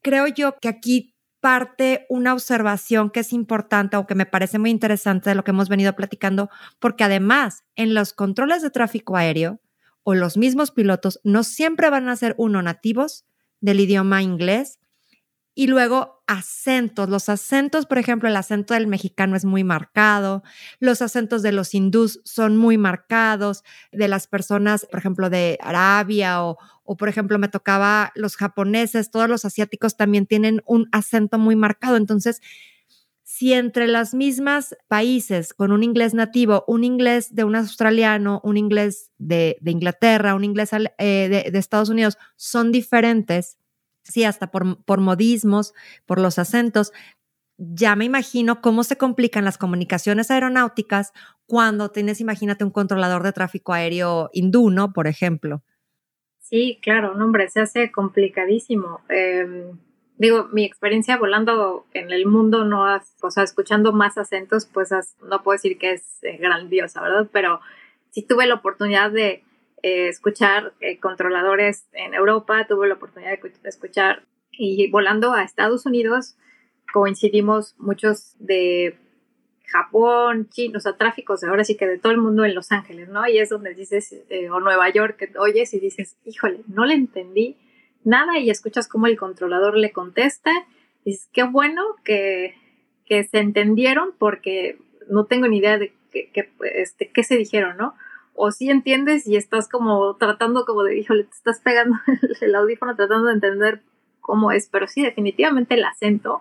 Creo 0.02 0.26
yo 0.26 0.56
que 0.60 0.68
aquí 0.68 1.13
parte 1.44 2.06
una 2.08 2.32
observación 2.32 3.10
que 3.10 3.20
es 3.20 3.34
importante 3.34 3.98
o 3.98 4.06
que 4.06 4.14
me 4.14 4.24
parece 4.24 4.58
muy 4.58 4.70
interesante 4.70 5.28
de 5.28 5.36
lo 5.36 5.44
que 5.44 5.50
hemos 5.50 5.68
venido 5.68 5.94
platicando, 5.94 6.48
porque 6.78 7.04
además 7.04 7.64
en 7.76 7.92
los 7.92 8.14
controles 8.14 8.62
de 8.62 8.70
tráfico 8.70 9.14
aéreo 9.14 9.60
o 10.04 10.14
los 10.14 10.38
mismos 10.38 10.70
pilotos 10.70 11.20
no 11.22 11.44
siempre 11.44 11.90
van 11.90 12.08
a 12.08 12.16
ser 12.16 12.34
uno 12.38 12.62
nativos 12.62 13.26
del 13.60 13.80
idioma 13.80 14.22
inglés 14.22 14.78
y 15.54 15.68
luego 15.68 16.22
acentos. 16.26 17.08
Los 17.08 17.28
acentos, 17.28 17.86
por 17.86 17.98
ejemplo, 17.98 18.28
el 18.28 18.36
acento 18.36 18.74
del 18.74 18.86
mexicano 18.86 19.36
es 19.36 19.44
muy 19.44 19.62
marcado, 19.62 20.42
los 20.80 21.02
acentos 21.02 21.42
de 21.42 21.52
los 21.52 21.74
hindús 21.74 22.20
son 22.24 22.56
muy 22.56 22.78
marcados, 22.78 23.62
de 23.92 24.08
las 24.08 24.26
personas, 24.26 24.86
por 24.90 24.98
ejemplo, 24.98 25.30
de 25.30 25.58
Arabia 25.60 26.44
o, 26.44 26.58
o, 26.82 26.96
por 26.96 27.08
ejemplo, 27.08 27.38
me 27.38 27.48
tocaba 27.48 28.12
los 28.14 28.36
japoneses, 28.36 29.10
todos 29.10 29.28
los 29.28 29.44
asiáticos 29.44 29.96
también 29.96 30.26
tienen 30.26 30.62
un 30.66 30.88
acento 30.92 31.38
muy 31.38 31.56
marcado. 31.56 31.96
Entonces, 31.96 32.40
si 33.22 33.52
entre 33.52 33.86
las 33.88 34.12
mismas 34.12 34.76
países 34.86 35.54
con 35.54 35.72
un 35.72 35.82
inglés 35.82 36.14
nativo, 36.14 36.64
un 36.68 36.84
inglés 36.84 37.34
de 37.34 37.44
un 37.44 37.56
australiano, 37.56 38.40
un 38.44 38.56
inglés 38.56 39.10
de, 39.18 39.56
Inglaterra, 39.64 40.34
un 40.34 40.44
inglés 40.44 40.70
eh, 40.98 41.50
de 41.50 41.58
Estados 41.58 41.88
Unidos 41.88 42.18
son 42.36 42.70
diferentes, 42.70 43.58
sí, 44.04 44.24
hasta 44.24 44.50
por, 44.50 44.82
por 44.84 45.00
modismos, 45.00 45.74
por 46.06 46.20
los 46.20 46.38
acentos, 46.38 46.92
ya 47.56 47.96
me 47.96 48.04
imagino 48.04 48.60
cómo 48.60 48.84
se 48.84 48.96
complican 48.96 49.44
las 49.44 49.58
comunicaciones 49.58 50.30
aeronáuticas 50.30 51.12
cuando 51.46 51.90
tienes, 51.90 52.20
imagínate, 52.20 52.64
un 52.64 52.70
controlador 52.70 53.22
de 53.22 53.32
tráfico 53.32 53.72
aéreo 53.72 54.30
hindú, 54.32 54.70
¿no? 54.70 54.92
Por 54.92 55.06
ejemplo. 55.06 55.62
Sí, 56.38 56.78
claro, 56.82 57.14
no, 57.14 57.24
hombre, 57.24 57.48
se 57.48 57.60
hace 57.60 57.92
complicadísimo. 57.92 59.00
Eh, 59.08 59.72
digo, 60.18 60.48
mi 60.52 60.64
experiencia 60.64 61.16
volando 61.16 61.86
en 61.92 62.10
el 62.12 62.26
mundo, 62.26 62.64
no 62.64 62.86
has, 62.86 63.16
o 63.22 63.30
sea, 63.30 63.44
escuchando 63.44 63.92
más 63.92 64.18
acentos, 64.18 64.66
pues 64.66 64.90
no 65.22 65.42
puedo 65.42 65.56
decir 65.56 65.78
que 65.78 65.92
es 65.92 66.22
eh, 66.22 66.36
grandiosa, 66.38 67.00
¿verdad? 67.00 67.28
Pero 67.32 67.60
sí 68.10 68.22
tuve 68.22 68.46
la 68.46 68.54
oportunidad 68.54 69.10
de 69.10 69.42
eh, 69.84 70.08
escuchar 70.08 70.72
eh, 70.80 70.98
controladores 70.98 71.84
en 71.92 72.14
Europa, 72.14 72.66
tuve 72.66 72.88
la 72.88 72.94
oportunidad 72.94 73.38
de 73.38 73.68
escuchar 73.68 74.22
y 74.50 74.90
volando 74.90 75.34
a 75.34 75.42
Estados 75.42 75.84
Unidos 75.84 76.36
coincidimos 76.90 77.74
muchos 77.76 78.34
de 78.38 78.96
Japón, 79.66 80.48
China, 80.48 80.78
o 80.78 80.80
sea, 80.80 80.96
tráficos 80.96 81.44
ahora 81.44 81.64
sí 81.64 81.76
que 81.76 81.86
de 81.86 81.98
todo 81.98 82.12
el 82.12 82.18
mundo 82.18 82.46
en 82.46 82.54
Los 82.54 82.72
Ángeles, 82.72 83.10
¿no? 83.10 83.28
Y 83.28 83.36
es 83.36 83.50
donde 83.50 83.74
dices, 83.74 84.24
eh, 84.30 84.48
o 84.48 84.58
Nueva 84.58 84.88
York, 84.88 85.18
que 85.18 85.38
oyes 85.38 85.74
y 85.74 85.80
dices, 85.80 86.16
híjole, 86.24 86.60
no 86.66 86.86
le 86.86 86.94
entendí 86.94 87.58
nada 88.04 88.38
y 88.38 88.48
escuchas 88.48 88.88
cómo 88.88 89.06
el 89.06 89.18
controlador 89.18 89.76
le 89.76 89.92
contesta 89.92 90.50
y 91.04 91.10
dices, 91.10 91.28
qué 91.30 91.42
bueno 91.42 91.82
que, 92.04 92.54
que 93.04 93.22
se 93.24 93.38
entendieron 93.38 94.14
porque 94.18 94.78
no 95.10 95.26
tengo 95.26 95.46
ni 95.46 95.58
idea 95.58 95.76
de 95.76 95.92
qué, 96.10 96.48
este, 96.74 97.10
qué 97.10 97.22
se 97.22 97.36
dijeron, 97.36 97.76
¿no? 97.76 97.94
O 98.34 98.50
sí 98.50 98.70
entiendes 98.70 99.26
y 99.26 99.36
estás 99.36 99.68
como 99.68 100.16
tratando 100.16 100.64
como 100.64 100.82
de, 100.82 100.98
híjole, 100.98 101.24
te 101.24 101.36
estás 101.36 101.60
pegando 101.60 101.96
el 102.40 102.54
audífono 102.54 102.96
tratando 102.96 103.28
de 103.28 103.34
entender 103.34 103.82
cómo 104.20 104.52
es, 104.52 104.68
pero 104.68 104.86
sí, 104.86 105.02
definitivamente 105.02 105.74
el 105.74 105.84
acento 105.84 106.40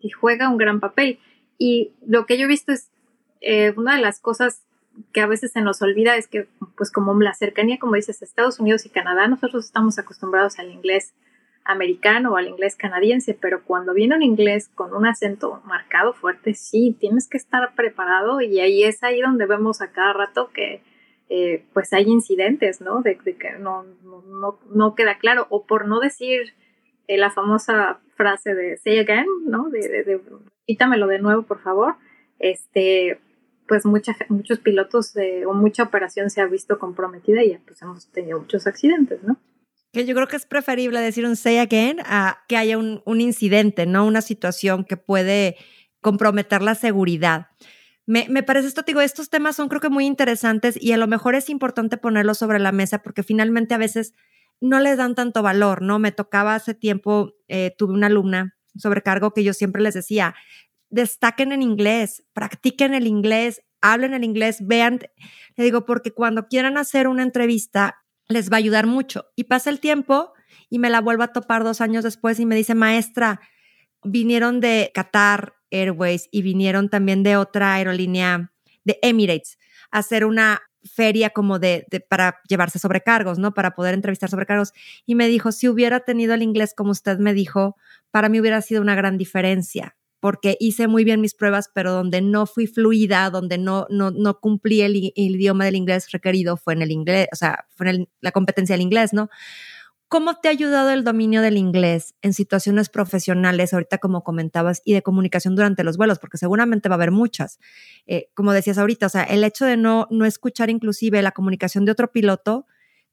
y 0.00 0.10
juega 0.10 0.48
un 0.48 0.58
gran 0.58 0.80
papel. 0.80 1.18
Y 1.58 1.92
lo 2.06 2.26
que 2.26 2.38
yo 2.38 2.44
he 2.44 2.48
visto 2.48 2.72
es, 2.72 2.90
eh, 3.40 3.72
una 3.76 3.96
de 3.96 4.02
las 4.02 4.20
cosas 4.20 4.62
que 5.12 5.20
a 5.20 5.26
veces 5.26 5.52
se 5.52 5.60
nos 5.60 5.82
olvida 5.82 6.16
es 6.16 6.26
que, 6.26 6.48
pues 6.76 6.90
como 6.90 7.18
la 7.20 7.34
cercanía, 7.34 7.78
como 7.78 7.94
dices, 7.94 8.22
Estados 8.22 8.60
Unidos 8.60 8.86
y 8.86 8.90
Canadá, 8.90 9.28
nosotros 9.28 9.64
estamos 9.64 9.98
acostumbrados 9.98 10.58
al 10.58 10.70
inglés 10.70 11.14
americano 11.64 12.32
o 12.32 12.36
al 12.36 12.48
inglés 12.48 12.76
canadiense, 12.76 13.34
pero 13.34 13.62
cuando 13.64 13.92
viene 13.92 14.16
un 14.16 14.22
inglés 14.22 14.70
con 14.74 14.94
un 14.94 15.06
acento 15.06 15.60
marcado 15.64 16.14
fuerte, 16.14 16.54
sí, 16.54 16.96
tienes 16.98 17.28
que 17.28 17.36
estar 17.36 17.74
preparado 17.74 18.40
y 18.40 18.60
ahí 18.60 18.84
es 18.84 19.02
ahí 19.02 19.20
donde 19.20 19.46
vemos 19.46 19.80
a 19.80 19.90
cada 19.90 20.12
rato 20.12 20.50
que 20.52 20.82
eh, 21.28 21.64
pues 21.72 21.92
hay 21.92 22.04
incidentes, 22.04 22.80
¿no? 22.80 23.02
De, 23.02 23.16
que 23.16 23.52
no, 23.58 23.84
no, 24.04 24.58
no, 24.72 24.94
queda 24.94 25.18
claro, 25.18 25.46
o 25.50 25.66
por 25.66 25.86
no 25.86 25.98
decir 26.00 26.54
eh, 27.08 27.18
la 27.18 27.30
famosa 27.30 28.00
frase 28.16 28.54
de 28.54 28.76
say 28.76 28.98
again, 28.98 29.26
¿no? 29.44 29.68
De, 29.70 29.80
de, 30.04 30.20
quítamelo 30.66 31.06
de 31.06 31.18
nuevo, 31.18 31.42
por 31.42 31.60
favor. 31.60 31.96
Este, 32.38 33.18
pues 33.66 33.84
mucha, 33.84 34.16
muchos 34.28 34.60
pilotos 34.60 35.14
o 35.46 35.54
mucha 35.54 35.82
operación 35.82 36.30
se 36.30 36.40
ha 36.40 36.46
visto 36.46 36.78
comprometida 36.78 37.42
y 37.42 37.56
pues 37.66 37.82
hemos 37.82 38.06
tenido 38.12 38.38
muchos 38.38 38.66
accidentes, 38.66 39.22
¿no? 39.24 39.36
Que 39.92 40.04
yo 40.04 40.14
creo 40.14 40.28
que 40.28 40.36
es 40.36 40.46
preferible 40.46 41.00
decir 41.00 41.26
un 41.26 41.36
say 41.36 41.58
again 41.58 41.98
a 42.04 42.44
que 42.48 42.56
haya 42.56 42.78
un, 42.78 43.02
un 43.04 43.20
incidente, 43.20 43.86
¿no? 43.86 44.06
Una 44.06 44.20
situación 44.20 44.84
que 44.84 44.96
puede 44.96 45.56
comprometer 46.00 46.62
la 46.62 46.74
seguridad. 46.74 47.48
Me, 48.06 48.26
me, 48.28 48.42
parece 48.42 48.68
esto, 48.68 48.82
digo, 48.86 49.00
estos 49.00 49.30
temas 49.30 49.56
son 49.56 49.68
creo 49.68 49.80
que 49.80 49.90
muy 49.90 50.06
interesantes 50.06 50.80
y 50.80 50.92
a 50.92 50.96
lo 50.96 51.08
mejor 51.08 51.34
es 51.34 51.50
importante 51.50 51.96
ponerlos 51.96 52.38
sobre 52.38 52.60
la 52.60 52.72
mesa 52.72 53.02
porque 53.02 53.22
finalmente 53.22 53.74
a 53.74 53.78
veces 53.78 54.14
no 54.60 54.80
les 54.80 54.96
dan 54.96 55.14
tanto 55.14 55.42
valor, 55.42 55.82
¿no? 55.82 55.98
Me 55.98 56.12
tocaba 56.12 56.54
hace 56.54 56.72
tiempo, 56.74 57.34
eh, 57.48 57.74
tuve 57.76 57.92
una 57.92 58.06
alumna 58.06 58.56
sobrecargo 58.78 59.32
que 59.32 59.44
yo 59.44 59.54
siempre 59.54 59.82
les 59.82 59.94
decía, 59.94 60.34
destaquen 60.90 61.52
en 61.52 61.62
inglés, 61.62 62.24
practiquen 62.32 62.94
el 62.94 63.06
inglés, 63.06 63.62
hablen 63.80 64.14
el 64.14 64.24
inglés, 64.24 64.58
vean, 64.60 65.00
le 65.56 65.64
digo, 65.64 65.84
porque 65.86 66.12
cuando 66.12 66.48
quieran 66.48 66.78
hacer 66.78 67.08
una 67.08 67.22
entrevista 67.22 68.02
les 68.28 68.50
va 68.50 68.56
a 68.56 68.58
ayudar 68.58 68.86
mucho. 68.86 69.26
Y 69.36 69.44
pasa 69.44 69.70
el 69.70 69.80
tiempo 69.80 70.32
y 70.68 70.78
me 70.78 70.90
la 70.90 71.00
vuelvo 71.00 71.22
a 71.22 71.32
topar 71.32 71.64
dos 71.64 71.80
años 71.80 72.04
después 72.04 72.40
y 72.40 72.46
me 72.46 72.56
dice, 72.56 72.74
maestra, 72.74 73.40
vinieron 74.02 74.60
de 74.60 74.90
Qatar 74.94 75.54
Airways 75.70 76.28
y 76.30 76.42
vinieron 76.42 76.88
también 76.88 77.22
de 77.22 77.36
otra 77.36 77.74
aerolínea 77.74 78.52
de 78.84 78.98
Emirates 79.02 79.58
a 79.90 79.98
hacer 79.98 80.24
una 80.24 80.62
feria 80.86 81.30
como 81.30 81.58
de, 81.58 81.86
para 82.08 82.40
llevarse 82.48 82.78
sobrecargos, 82.78 83.38
¿no? 83.38 83.54
Para 83.54 83.74
poder 83.74 83.94
entrevistar 83.94 84.30
sobrecargos. 84.30 84.72
Y 85.04 85.14
me 85.14 85.28
dijo, 85.28 85.52
si 85.52 85.68
hubiera 85.68 86.00
tenido 86.00 86.34
el 86.34 86.42
inglés 86.42 86.74
como 86.76 86.92
usted 86.92 87.18
me 87.18 87.34
dijo, 87.34 87.76
para 88.10 88.28
mí 88.28 88.40
hubiera 88.40 88.62
sido 88.62 88.80
una 88.80 88.94
gran 88.94 89.18
diferencia, 89.18 89.96
porque 90.20 90.56
hice 90.60 90.88
muy 90.88 91.04
bien 91.04 91.20
mis 91.20 91.34
pruebas, 91.34 91.70
pero 91.74 91.92
donde 91.92 92.20
no 92.20 92.46
fui 92.46 92.66
fluida, 92.66 93.30
donde 93.30 93.58
no, 93.58 93.86
no, 93.90 94.10
no 94.10 94.40
cumplí 94.40 94.82
el, 94.82 94.96
idioma 94.96 95.64
del 95.64 95.76
inglés 95.76 96.10
requerido 96.10 96.56
fue 96.56 96.74
en 96.74 96.82
el 96.82 96.90
inglés, 96.90 97.28
o 97.32 97.36
sea, 97.36 97.66
fue 97.74 97.90
en 97.90 98.08
la 98.20 98.32
competencia 98.32 98.74
del 98.74 98.82
inglés, 98.82 99.12
¿no? 99.12 99.28
¿Cómo 100.08 100.36
te 100.36 100.46
ha 100.46 100.52
ayudado 100.52 100.90
el 100.90 101.02
dominio 101.02 101.42
del 101.42 101.56
inglés 101.56 102.14
en 102.22 102.32
situaciones 102.32 102.88
profesionales, 102.88 103.74
ahorita 103.74 103.98
como 103.98 104.22
comentabas, 104.22 104.80
y 104.84 104.94
de 104.94 105.02
comunicación 105.02 105.56
durante 105.56 105.82
los 105.82 105.96
vuelos? 105.96 106.20
Porque 106.20 106.38
seguramente 106.38 106.88
va 106.88 106.94
a 106.94 106.98
haber 106.98 107.10
muchas. 107.10 107.58
Eh, 108.06 108.28
como 108.34 108.52
decías 108.52 108.78
ahorita, 108.78 109.06
o 109.06 109.08
sea, 109.08 109.24
el 109.24 109.42
hecho 109.42 109.64
de 109.64 109.76
no, 109.76 110.06
no 110.10 110.24
escuchar 110.24 110.70
inclusive 110.70 111.20
la 111.22 111.32
comunicación 111.32 111.84
de 111.84 111.92
otro 111.92 112.12
piloto, 112.12 112.66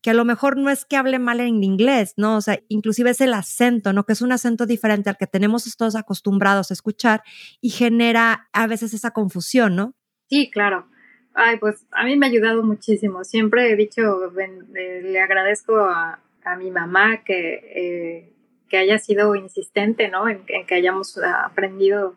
que 0.04 0.12
a 0.12 0.14
lo 0.14 0.24
mejor 0.24 0.58
no 0.58 0.70
es 0.70 0.86
que 0.86 0.96
hable 0.96 1.18
mal 1.18 1.40
en 1.40 1.64
inglés, 1.64 2.14
¿no? 2.16 2.36
O 2.36 2.42
sea, 2.42 2.60
inclusive 2.68 3.10
es 3.10 3.22
el 3.22 3.34
acento, 3.34 3.92
¿no? 3.92 4.04
Que 4.04 4.14
es 4.14 4.22
un 4.22 4.32
acento 4.32 4.68
diferente 4.68 5.10
al 5.10 5.18
que 5.18 5.26
tenemos 5.26 5.64
todos 5.76 5.96
acostumbrados 5.96 6.70
a 6.70 6.74
escuchar 6.76 7.24
y 7.60 7.72
genera 7.72 8.50
a 8.54 8.68
veces 8.68 8.94
esa 8.94 9.12
confusión, 9.12 9.76
¿no? 9.76 9.96
Sí, 10.30 10.52
claro. 10.52 10.88
Ay, 11.34 11.58
pues 11.58 11.88
a 11.92 12.04
mí 12.04 12.18
me 12.18 12.28
ha 12.28 12.30
ayudado 12.30 12.62
muchísimo. 12.62 13.24
Siempre 13.24 13.72
he 13.72 13.76
dicho, 13.76 14.02
eh, 14.38 15.02
le 15.04 15.20
agradezco 15.20 15.80
a, 15.80 16.20
a 16.46 16.56
mi 16.56 16.72
mamá 16.72 17.24
que, 17.24 17.54
eh, 17.54 18.34
que 18.70 18.78
haya 18.78 18.98
sido 18.98 19.36
insistente, 19.36 20.10
¿no? 20.10 20.28
En, 20.28 20.46
que 20.46 20.76
hayamos 20.76 21.18
aprendido 21.18 22.16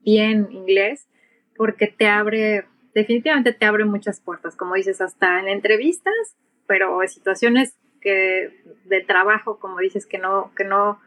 bien 0.00 0.48
inglés, 0.50 1.08
porque 1.56 1.86
te 1.86 2.08
abre, 2.08 2.66
definitivamente 2.94 3.52
te 3.52 3.64
abre 3.64 3.84
muchas 3.84 4.20
puertas, 4.20 4.56
como 4.56 4.74
dices, 4.74 5.00
hasta 5.00 5.40
en 5.40 5.48
entrevistas, 5.48 6.36
pero 6.66 7.02
en 7.02 7.08
situaciones 7.08 7.76
que, 8.00 8.60
de 8.84 9.00
trabajo, 9.00 9.58
como 9.58 9.78
dices, 9.78 10.06
que 10.06 10.18
no, 10.18 10.52
que 10.56 10.64
no, 10.64 11.00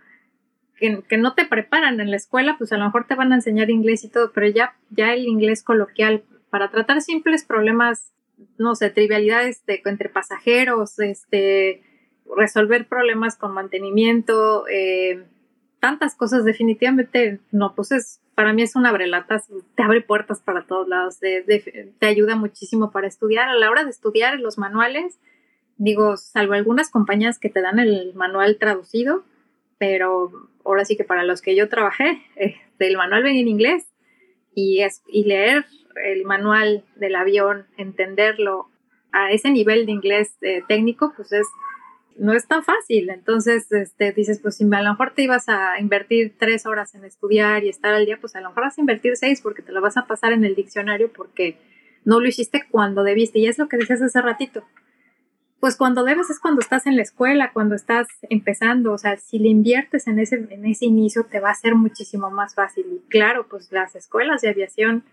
que, 0.78 1.18
no 1.18 1.34
te 1.34 1.45
preparan 1.45 1.99
en 1.99 2.11
la 2.11 2.18
escuela, 2.18 2.55
pues 2.57 2.72
a 2.72 2.78
lo 2.78 2.86
mejor 2.86 3.05
te 3.07 3.15
van 3.15 3.32
a 3.32 3.36
enseñar 3.36 3.70
inglés 3.70 4.03
y 4.03 4.09
todo, 4.09 4.32
pero 4.34 4.47
ya, 4.47 4.76
ya 4.89 5.13
el 5.13 5.26
inglés 5.26 5.63
coloquial 5.63 6.24
para 6.49 6.70
tratar 6.70 7.01
simples 7.01 7.45
problemas, 7.45 8.13
no 8.57 8.76
sé, 8.76 8.89
trivialidades 8.89 9.65
de, 9.65 9.82
entre 9.86 10.09
pasajeros, 10.09 10.99
este, 10.99 11.84
resolver 12.36 12.88
problemas 12.88 13.38
con 13.38 13.54
mantenimiento, 13.54 14.68
eh, 14.68 15.24
tantas 15.80 16.16
cosas 16.16 16.44
definitivamente, 16.46 17.40
no, 17.52 17.76
pues 17.76 17.92
es, 17.92 18.20
para 18.36 18.54
mí 18.54 18.62
es 18.62 18.76
una 18.76 18.90
abrelatas, 18.90 19.48
te 19.76 19.84
abre 19.84 20.02
puertas 20.02 20.42
para 20.42 20.64
todos 20.64 20.88
lados, 20.88 21.20
te 21.20 22.06
ayuda 22.06 22.36
muchísimo 22.36 22.92
para 22.92 23.08
estudiar. 23.08 23.50
A 23.50 23.56
la 23.56 23.70
hora 23.70 23.84
de 23.84 23.90
estudiar 23.90 24.40
los 24.40 24.58
manuales, 24.58 25.20
digo, 25.78 26.18
salvo 26.18 26.54
algunas 26.54 26.90
compañías 26.90 27.40
que 27.40 27.50
te 27.50 27.62
dan 27.62 27.80
el 27.80 28.14
manual 28.16 28.58
traducido, 28.58 29.24
pero 29.78 30.32
ahora 30.66 30.86
sí 30.86 30.98
que 30.98 31.04
para 31.04 31.24
los 31.24 31.42
que 31.42 31.56
yo 31.56 31.70
trabajé, 31.70 32.22
este, 32.36 32.88
el 32.88 32.98
manual 32.98 33.24
venía 33.24 33.42
en 33.42 33.48
inglés 33.48 33.88
y, 34.54 34.82
es, 34.82 35.04
y 35.08 35.26
leer 35.26 35.66
el 36.04 36.26
manual 36.26 36.84
del 36.96 37.16
avión, 37.16 37.66
entenderlo 37.78 38.70
a 39.12 39.32
ese 39.32 39.50
nivel 39.52 39.86
de 39.86 39.92
inglés 39.94 40.36
eh, 40.42 40.64
técnico, 40.68 41.14
pues 41.16 41.32
es 41.32 41.48
no 42.20 42.34
es 42.34 42.47
tan 42.47 42.63
fácil. 42.63 43.09
Entonces, 43.09 43.72
este, 43.72 44.11
dices, 44.11 44.39
pues 44.41 44.57
si 44.57 44.63
a 44.63 44.82
lo 44.82 44.91
mejor 44.91 45.13
te 45.13 45.24
ibas 45.24 45.49
a 45.49 45.80
invertir 45.80 46.36
tres 46.38 46.65
horas 46.65 46.95
en 46.95 47.05
estudiar 47.05 47.63
y 47.63 47.70
estar 47.70 47.93
al 47.93 48.05
día, 48.05 48.18
pues 48.20 48.36
a 48.36 48.41
lo 48.41 48.49
mejor 48.49 48.63
vas 48.63 48.78
a 48.78 48.82
invertir 48.82 49.15
seis 49.15 49.41
porque 49.41 49.61
te 49.61 49.72
lo 49.72 49.82
vas 49.82 49.97
a 49.97 50.07
pasar 50.07 50.34
en 50.34 50.43
el 50.43 50.55
diccionario 50.55 51.11
porque 51.11 51.57
no 52.05 52.20
lo 52.20 52.28
hiciste 52.28 52.65
cuando 52.70 53.03
debiste. 53.03 53.39
Y 53.39 53.47
es 53.47 53.57
lo 53.57 53.68
que 53.68 53.78
decías 53.78 54.01
hace 54.01 54.22
ratito. 54.22 54.63
Pues 55.59 55.76
cuando 55.76 56.03
debes 56.03 56.30
es 56.30 56.39
cuando 56.39 56.61
estás 56.61 56.86
en 56.86 56.95
la 56.95 57.01
escuela, 57.01 57.51
cuando 57.51 57.76
estás 57.76 58.07
empezando. 58.30 58.93
O 58.93 58.97
sea, 58.97 59.18
si 59.18 59.39
le 59.39 59.49
inviertes 59.49 60.07
en 60.07 60.20
ese, 60.20 60.36
en 60.49 60.65
ese 60.65 60.86
inicio, 60.86 61.26
te 61.26 61.39
va 61.39 61.49
a 61.49 61.55
ser 61.55 61.76
muchísimo 61.76 62.30
más 62.30 62.55
fácil. 62.55 62.86
Y 62.91 63.09
claro, 63.09 63.47
pues 63.49 63.72
las 63.72 63.95
escuelas 63.95 64.41
de 64.41 64.49
aviación, 64.49 65.03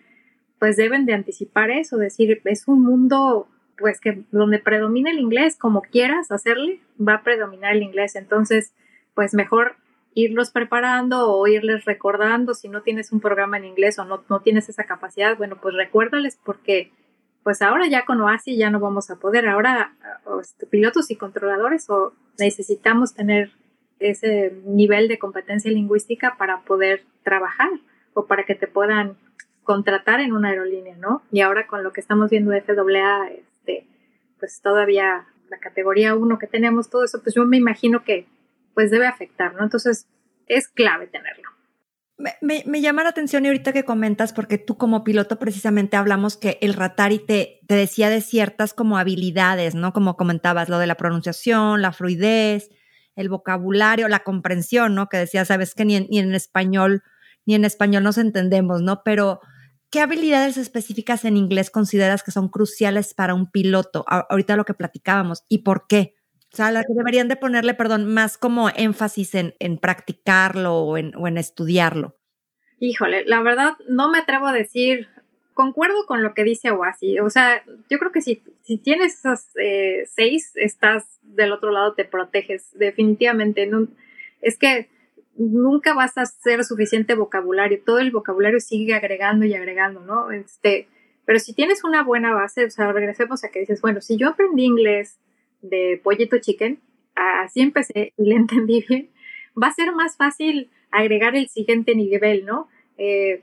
pues 0.58 0.76
deben 0.76 1.06
de 1.06 1.14
anticipar 1.14 1.70
eso, 1.70 1.96
decir, 1.96 2.40
es 2.44 2.68
un 2.68 2.82
mundo 2.82 3.48
pues 3.78 4.00
que 4.00 4.22
donde 4.30 4.58
predomina 4.58 5.10
el 5.10 5.18
inglés, 5.18 5.56
como 5.58 5.82
quieras 5.82 6.30
hacerle, 6.30 6.80
va 7.00 7.14
a 7.14 7.22
predominar 7.22 7.74
el 7.74 7.82
inglés. 7.82 8.16
Entonces, 8.16 8.72
pues 9.14 9.34
mejor 9.34 9.76
irlos 10.14 10.50
preparando 10.50 11.32
o 11.32 11.46
irles 11.46 11.84
recordando 11.84 12.54
si 12.54 12.68
no 12.68 12.82
tienes 12.82 13.12
un 13.12 13.20
programa 13.20 13.56
en 13.56 13.64
inglés 13.64 13.98
o 13.98 14.04
no, 14.04 14.24
no 14.28 14.40
tienes 14.40 14.68
esa 14.68 14.84
capacidad, 14.84 15.36
bueno, 15.36 15.58
pues 15.60 15.74
recuérdales 15.74 16.38
porque 16.44 16.92
pues 17.42 17.60
ahora 17.60 17.86
ya 17.88 18.04
con 18.04 18.20
OASI 18.20 18.56
ya 18.56 18.70
no 18.70 18.80
vamos 18.80 19.10
a 19.10 19.16
poder, 19.16 19.48
ahora 19.48 19.94
este, 20.40 20.66
pilotos 20.66 21.10
y 21.10 21.16
controladores 21.16 21.90
o 21.90 22.14
necesitamos 22.38 23.14
tener 23.14 23.52
ese 23.98 24.56
nivel 24.64 25.08
de 25.08 25.18
competencia 25.18 25.70
lingüística 25.70 26.36
para 26.38 26.60
poder 26.62 27.04
trabajar 27.22 27.70
o 28.14 28.26
para 28.26 28.44
que 28.44 28.54
te 28.54 28.66
puedan 28.66 29.16
contratar 29.62 30.20
en 30.20 30.32
una 30.32 30.50
aerolínea, 30.50 30.96
¿no? 30.96 31.22
Y 31.32 31.40
ahora 31.40 31.66
con 31.66 31.82
lo 31.82 31.92
que 31.92 32.00
estamos 32.00 32.30
viendo 32.30 32.50
de 32.50 32.62
FAA, 32.62 33.30
pues 34.38 34.60
todavía 34.60 35.26
la 35.48 35.58
categoría 35.58 36.14
1 36.14 36.38
que 36.38 36.46
tenemos, 36.46 36.90
todo 36.90 37.04
eso, 37.04 37.22
pues 37.22 37.34
yo 37.34 37.44
me 37.44 37.56
imagino 37.56 38.04
que 38.04 38.26
pues 38.74 38.90
debe 38.90 39.06
afectar, 39.06 39.54
¿no? 39.54 39.62
Entonces 39.62 40.06
es 40.46 40.68
clave 40.68 41.06
tenerlo. 41.06 41.48
Me, 42.16 42.62
me, 42.64 42.80
llama 42.80 43.02
la 43.02 43.08
atención 43.08 43.44
y 43.44 43.48
ahorita 43.48 43.72
que 43.72 43.84
comentas, 43.84 44.32
porque 44.32 44.56
tú 44.56 44.76
como 44.76 45.02
piloto 45.02 45.38
precisamente 45.38 45.96
hablamos 45.96 46.36
que 46.36 46.58
el 46.60 46.74
Ratari 46.74 47.18
te, 47.18 47.58
te 47.66 47.74
decía 47.74 48.08
de 48.08 48.20
ciertas 48.20 48.72
como 48.72 48.98
habilidades, 48.98 49.74
¿no? 49.74 49.92
Como 49.92 50.16
comentabas, 50.16 50.68
lo 50.68 50.78
de 50.78 50.86
la 50.86 50.94
pronunciación, 50.94 51.82
la 51.82 51.90
fluidez, 51.90 52.70
el 53.16 53.28
vocabulario, 53.28 54.06
la 54.06 54.20
comprensión, 54.20 54.94
¿no? 54.94 55.08
Que 55.08 55.16
decía, 55.16 55.44
sabes 55.44 55.74
que 55.74 55.84
ni 55.84 56.00
ni 56.02 56.20
en 56.20 56.34
español, 56.34 57.02
ni 57.46 57.56
en 57.56 57.64
español 57.64 58.04
nos 58.04 58.18
entendemos, 58.18 58.80
¿no? 58.80 59.02
Pero 59.04 59.40
¿Qué 59.94 60.00
habilidades 60.00 60.56
específicas 60.56 61.24
en 61.24 61.36
inglés 61.36 61.70
consideras 61.70 62.24
que 62.24 62.32
son 62.32 62.48
cruciales 62.48 63.14
para 63.14 63.32
un 63.32 63.48
piloto? 63.48 64.04
ahorita 64.08 64.56
lo 64.56 64.64
que 64.64 64.74
platicábamos. 64.74 65.44
¿Y 65.48 65.58
por 65.58 65.86
qué? 65.86 66.16
O 66.52 66.56
sea, 66.56 66.72
las 66.72 66.84
que 66.84 66.94
deberían 66.94 67.28
de 67.28 67.36
ponerle, 67.36 67.74
perdón, 67.74 68.12
más 68.12 68.36
como 68.36 68.70
énfasis 68.70 69.36
en, 69.36 69.54
en 69.60 69.78
practicarlo 69.78 70.78
o 70.78 70.98
en, 70.98 71.14
o 71.14 71.28
en, 71.28 71.38
estudiarlo. 71.38 72.16
Híjole, 72.80 73.24
la 73.24 73.40
verdad 73.42 73.74
no 73.88 74.10
me 74.10 74.18
atrevo 74.18 74.48
a 74.48 74.52
decir, 74.52 75.06
concuerdo 75.52 76.06
con 76.06 76.24
lo 76.24 76.34
que 76.34 76.42
dice 76.42 76.72
Oasi. 76.72 77.20
O 77.20 77.30
sea, 77.30 77.62
yo 77.88 78.00
creo 78.00 78.10
que 78.10 78.20
si, 78.20 78.42
si 78.62 78.78
tienes 78.78 79.14
esas 79.18 79.52
eh, 79.62 80.08
seis, 80.08 80.50
estás 80.56 81.20
del 81.22 81.52
otro 81.52 81.70
lado, 81.70 81.94
te 81.94 82.04
proteges. 82.04 82.76
Definitivamente. 82.76 83.68
No, 83.68 83.86
es 84.40 84.58
que 84.58 84.88
nunca 85.36 85.94
vas 85.94 86.16
a 86.18 86.26
ser 86.26 86.64
suficiente 86.64 87.14
vocabulario, 87.14 87.80
todo 87.84 87.98
el 87.98 88.10
vocabulario 88.10 88.60
sigue 88.60 88.94
agregando 88.94 89.44
y 89.44 89.54
agregando, 89.54 90.00
¿no? 90.00 90.30
Este, 90.30 90.88
pero 91.24 91.38
si 91.38 91.54
tienes 91.54 91.84
una 91.84 92.02
buena 92.02 92.34
base, 92.34 92.64
o 92.64 92.70
sea, 92.70 92.92
regresemos 92.92 93.44
a 93.44 93.50
que 93.50 93.60
dices, 93.60 93.80
bueno, 93.80 94.00
si 94.00 94.16
yo 94.16 94.28
aprendí 94.28 94.64
inglés 94.64 95.18
de 95.62 96.00
pollito 96.02 96.38
chicken, 96.38 96.78
así 97.14 97.60
empecé 97.60 98.12
y 98.16 98.24
le 98.24 98.36
entendí 98.36 98.84
bien, 98.88 99.10
va 99.60 99.68
a 99.68 99.72
ser 99.72 99.92
más 99.92 100.16
fácil 100.16 100.70
agregar 100.90 101.34
el 101.36 101.48
siguiente 101.48 101.94
nivel, 101.94 102.44
¿no? 102.44 102.68
Eh, 102.98 103.42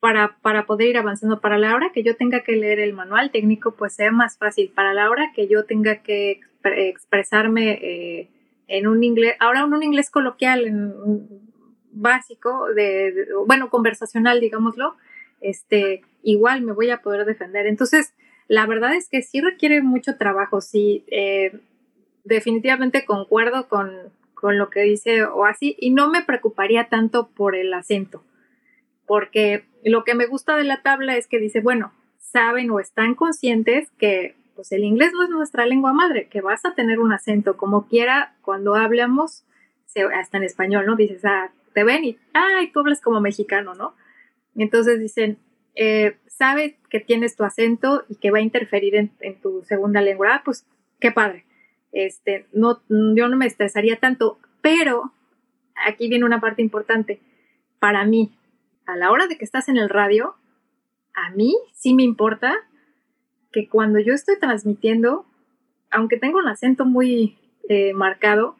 para, 0.00 0.36
para, 0.42 0.66
poder 0.66 0.88
ir 0.88 0.98
avanzando. 0.98 1.40
Para 1.40 1.58
la 1.58 1.76
hora 1.76 1.92
que 1.92 2.02
yo 2.02 2.16
tenga 2.16 2.40
que 2.40 2.56
leer 2.56 2.80
el 2.80 2.92
manual 2.92 3.30
técnico, 3.30 3.76
pues 3.76 3.94
sea 3.94 4.10
más 4.10 4.36
fácil. 4.36 4.72
Para 4.74 4.92
la 4.94 5.08
hora 5.08 5.30
que 5.32 5.46
yo 5.46 5.64
tenga 5.64 6.02
que 6.02 6.40
expresarme 6.64 7.78
eh, 7.80 8.28
en 8.72 8.86
un 8.86 9.04
inglés, 9.04 9.36
ahora 9.38 9.60
en 9.60 9.74
un 9.74 9.82
inglés 9.82 10.10
coloquial, 10.10 10.64
en 10.64 10.94
básico, 11.90 12.72
de, 12.72 13.28
bueno, 13.46 13.68
conversacional, 13.68 14.40
digámoslo, 14.40 14.96
este, 15.42 16.00
igual 16.22 16.62
me 16.62 16.72
voy 16.72 16.88
a 16.88 17.02
poder 17.02 17.26
defender. 17.26 17.66
Entonces, 17.66 18.14
la 18.48 18.66
verdad 18.66 18.94
es 18.94 19.10
que 19.10 19.20
sí 19.20 19.42
requiere 19.42 19.82
mucho 19.82 20.16
trabajo, 20.16 20.62
sí, 20.62 21.04
eh, 21.08 21.60
definitivamente 22.24 23.04
concuerdo 23.04 23.68
con, 23.68 23.92
con 24.32 24.56
lo 24.56 24.70
que 24.70 24.80
dice 24.80 25.24
Oasi 25.24 25.76
y 25.78 25.90
no 25.90 26.10
me 26.10 26.22
preocuparía 26.22 26.88
tanto 26.88 27.28
por 27.28 27.54
el 27.54 27.74
acento, 27.74 28.24
porque 29.06 29.66
lo 29.84 30.02
que 30.02 30.14
me 30.14 30.24
gusta 30.24 30.56
de 30.56 30.64
la 30.64 30.80
tabla 30.80 31.18
es 31.18 31.26
que 31.26 31.38
dice, 31.38 31.60
bueno, 31.60 31.92
saben 32.18 32.70
o 32.70 32.80
están 32.80 33.14
conscientes 33.16 33.90
que 33.98 34.34
pues 34.62 34.70
el 34.70 34.84
inglés 34.84 35.10
no 35.12 35.24
es 35.24 35.28
nuestra 35.28 35.66
lengua 35.66 35.92
madre, 35.92 36.28
que 36.28 36.40
vas 36.40 36.64
a 36.64 36.72
tener 36.72 37.00
un 37.00 37.12
acento 37.12 37.56
como 37.56 37.88
quiera 37.88 38.36
cuando 38.42 38.76
hablamos, 38.76 39.42
hasta 40.14 40.36
en 40.36 40.44
español, 40.44 40.86
¿no? 40.86 40.94
Dices, 40.94 41.24
ah, 41.24 41.50
te 41.74 41.82
ven 41.82 42.04
y, 42.04 42.16
ay, 42.32 42.70
tú 42.70 42.78
hablas 42.78 43.00
como 43.00 43.20
mexicano, 43.20 43.74
¿no? 43.74 43.96
Entonces 44.54 45.00
dicen, 45.00 45.38
eh, 45.74 46.16
sabe 46.28 46.78
que 46.90 47.00
tienes 47.00 47.34
tu 47.34 47.42
acento 47.42 48.04
y 48.08 48.14
que 48.14 48.30
va 48.30 48.38
a 48.38 48.42
interferir 48.42 48.94
en, 48.94 49.40
tu 49.40 49.64
segunda 49.64 50.00
lengua. 50.00 50.28
Ah, 50.32 50.42
pues 50.44 50.64
qué 51.00 51.10
padre. 51.10 51.44
Este, 51.90 52.46
no, 52.52 52.82
yo 52.88 53.26
no 53.26 53.36
me 53.36 53.46
estresaría 53.46 53.96
tanto, 53.96 54.38
pero 54.60 55.12
aquí 55.88 56.08
viene 56.08 56.24
una 56.24 56.40
parte 56.40 56.62
importante. 56.62 57.18
para 57.80 58.04
mí, 58.04 58.30
a 58.86 58.94
la 58.94 59.10
hora 59.10 59.26
de 59.26 59.36
que 59.38 59.44
estás 59.44 59.68
en 59.68 59.76
el 59.76 59.88
radio, 59.88 60.36
a 61.14 61.30
mí 61.30 61.52
sí 61.72 61.94
me 61.94 62.04
importa 62.04 62.54
que 63.52 63.68
cuando 63.68 63.98
yo 64.00 64.14
estoy 64.14 64.38
transmitiendo, 64.38 65.26
aunque 65.90 66.16
tengo 66.16 66.38
un 66.38 66.48
acento 66.48 66.84
muy 66.84 67.38
eh, 67.68 67.92
marcado, 67.92 68.56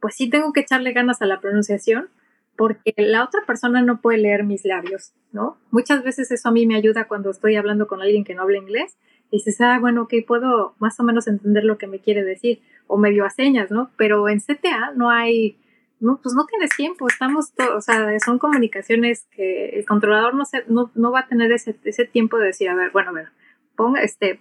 pues 0.00 0.14
sí 0.16 0.28
tengo 0.28 0.52
que 0.52 0.60
echarle 0.60 0.92
ganas 0.92 1.22
a 1.22 1.26
la 1.26 1.40
pronunciación 1.40 2.10
porque 2.56 2.94
la 2.96 3.24
otra 3.24 3.40
persona 3.46 3.82
no 3.82 4.00
puede 4.00 4.18
leer 4.18 4.44
mis 4.44 4.64
labios, 4.64 5.12
¿no? 5.32 5.58
Muchas 5.70 6.04
veces 6.04 6.30
eso 6.30 6.48
a 6.48 6.52
mí 6.52 6.66
me 6.66 6.76
ayuda 6.76 7.08
cuando 7.08 7.30
estoy 7.30 7.56
hablando 7.56 7.86
con 7.86 8.00
alguien 8.00 8.24
que 8.24 8.34
no 8.34 8.42
habla 8.42 8.58
inglés. 8.58 8.96
Y 9.30 9.38
dices, 9.38 9.60
ah, 9.60 9.78
bueno, 9.80 10.02
ok, 10.02 10.14
puedo 10.26 10.74
más 10.78 11.00
o 11.00 11.02
menos 11.02 11.26
entender 11.26 11.64
lo 11.64 11.78
que 11.78 11.86
me 11.86 11.98
quiere 11.98 12.22
decir, 12.22 12.60
o 12.86 12.96
medio 12.96 13.24
a 13.24 13.30
señas, 13.30 13.70
¿no? 13.70 13.90
Pero 13.96 14.28
en 14.28 14.38
CTA 14.40 14.92
no 14.94 15.10
hay, 15.10 15.58
no, 15.98 16.20
pues 16.22 16.34
no 16.34 16.46
tienes 16.46 16.70
tiempo, 16.76 17.08
estamos 17.08 17.52
o 17.74 17.80
sea, 17.80 18.16
son 18.24 18.38
comunicaciones 18.38 19.26
que 19.32 19.70
el 19.70 19.86
controlador 19.86 20.34
no, 20.34 20.44
se, 20.44 20.64
no, 20.68 20.92
no 20.94 21.10
va 21.10 21.20
a 21.20 21.26
tener 21.26 21.50
ese, 21.50 21.76
ese 21.84 22.04
tiempo 22.04 22.38
de 22.38 22.46
decir, 22.48 22.68
a 22.68 22.76
ver, 22.76 22.90
bueno, 22.92 23.10
a 23.10 23.14
ver, 23.14 23.28
ponga, 23.76 24.02
este, 24.02 24.38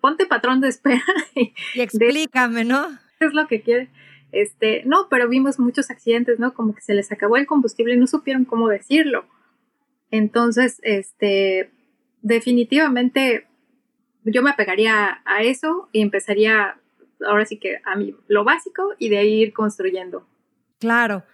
ponte 0.00 0.26
patrón 0.26 0.60
de 0.60 0.68
espera. 0.68 1.02
Y, 1.34 1.54
y 1.74 1.80
explícame, 1.80 2.64
¿no? 2.64 2.86
¿Qué 3.18 3.26
es 3.26 3.34
lo 3.34 3.46
que 3.46 3.62
quiere? 3.62 3.88
Este, 4.32 4.82
no, 4.84 5.08
pero 5.08 5.28
vimos 5.28 5.58
muchos 5.58 5.90
accidentes, 5.90 6.38
¿no? 6.38 6.54
Como 6.54 6.74
que 6.74 6.80
se 6.80 6.94
les 6.94 7.10
acabó 7.12 7.36
el 7.36 7.46
combustible 7.46 7.94
y 7.94 7.96
no 7.96 8.06
supieron 8.06 8.44
cómo 8.44 8.68
decirlo. 8.68 9.26
Entonces, 10.10 10.80
este, 10.82 11.70
definitivamente 12.22 13.46
yo 14.24 14.42
me 14.42 14.50
apegaría 14.50 15.22
a 15.24 15.42
eso 15.42 15.88
y 15.92 16.02
empezaría 16.02 16.76
ahora 17.26 17.44
sí 17.46 17.58
que 17.58 17.80
a 17.84 17.96
mí 17.96 18.14
lo 18.28 18.44
básico 18.44 18.94
y 18.98 19.08
de 19.08 19.18
ahí 19.18 19.42
ir 19.42 19.52
construyendo. 19.52 20.26
Claro. 20.78 21.24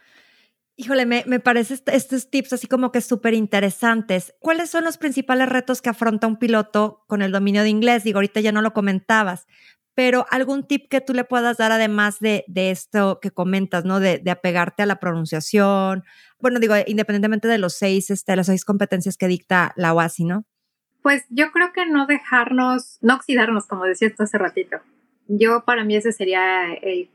Híjole, 0.79 1.07
me, 1.07 1.25
me 1.27 1.41
parece 1.41 1.83
estos 1.87 2.31
tips 2.31 2.53
así 2.53 2.67
como 2.67 2.93
que 2.93 3.01
súper 3.01 3.33
interesantes. 3.33 4.35
¿Cuáles 4.41 4.69
son 4.69 4.85
los 4.85 4.99
principales 4.99 5.49
retos 5.49 5.81
que 5.81 5.89
afronta 5.89 6.27
un 6.27 6.37
piloto 6.37 7.03
con 7.07 7.23
el 7.23 7.33
dominio 7.33 7.63
de 7.63 7.71
inglés? 7.71 8.05
Digo, 8.05 8.19
ahorita 8.19 8.41
ya 8.41 8.53
no 8.53 8.61
lo 8.61 8.75
comentabas, 8.75 9.47
pero 9.97 10.27
algún 10.31 10.67
tip 10.67 10.91
que 10.91 11.01
tú 11.01 11.15
le 11.15 11.25
puedas 11.25 11.57
dar 11.57 11.73
además 11.73 12.21
de, 12.21 12.45
esto 12.55 13.19
que 13.23 13.31
comentas, 13.31 13.87
¿no? 13.87 14.01
De, 14.01 14.23
apegarte 14.31 14.83
a 14.83 14.87
la 14.87 15.01
pronunciación. 15.01 16.05
Bueno, 16.39 16.61
digo, 16.61 16.75
independientemente 16.87 17.49
de 17.49 17.57
los 17.57 17.73
seis, 17.73 18.11
este, 18.11 18.37
las 18.37 18.47
seis 18.47 18.67
competencias 18.67 19.17
que 19.17 19.29
dicta 19.29 19.73
la 19.77 19.95
OASI, 19.95 20.27
¿no? 20.27 20.45
Pues 21.01 21.25
yo 21.31 21.51
creo 21.53 21.73
que 21.73 21.87
no 21.87 22.07
dejarnos, 22.07 22.99
no 23.01 23.15
oxidarnos, 23.15 23.65
como 23.65 23.85
decías 23.85 24.13
hace 24.21 24.37
ratito. 24.37 24.77
Yo 25.29 25.65
para 25.65 25.85
mí 25.85 25.97
ese 25.97 26.13
sería 26.13 26.67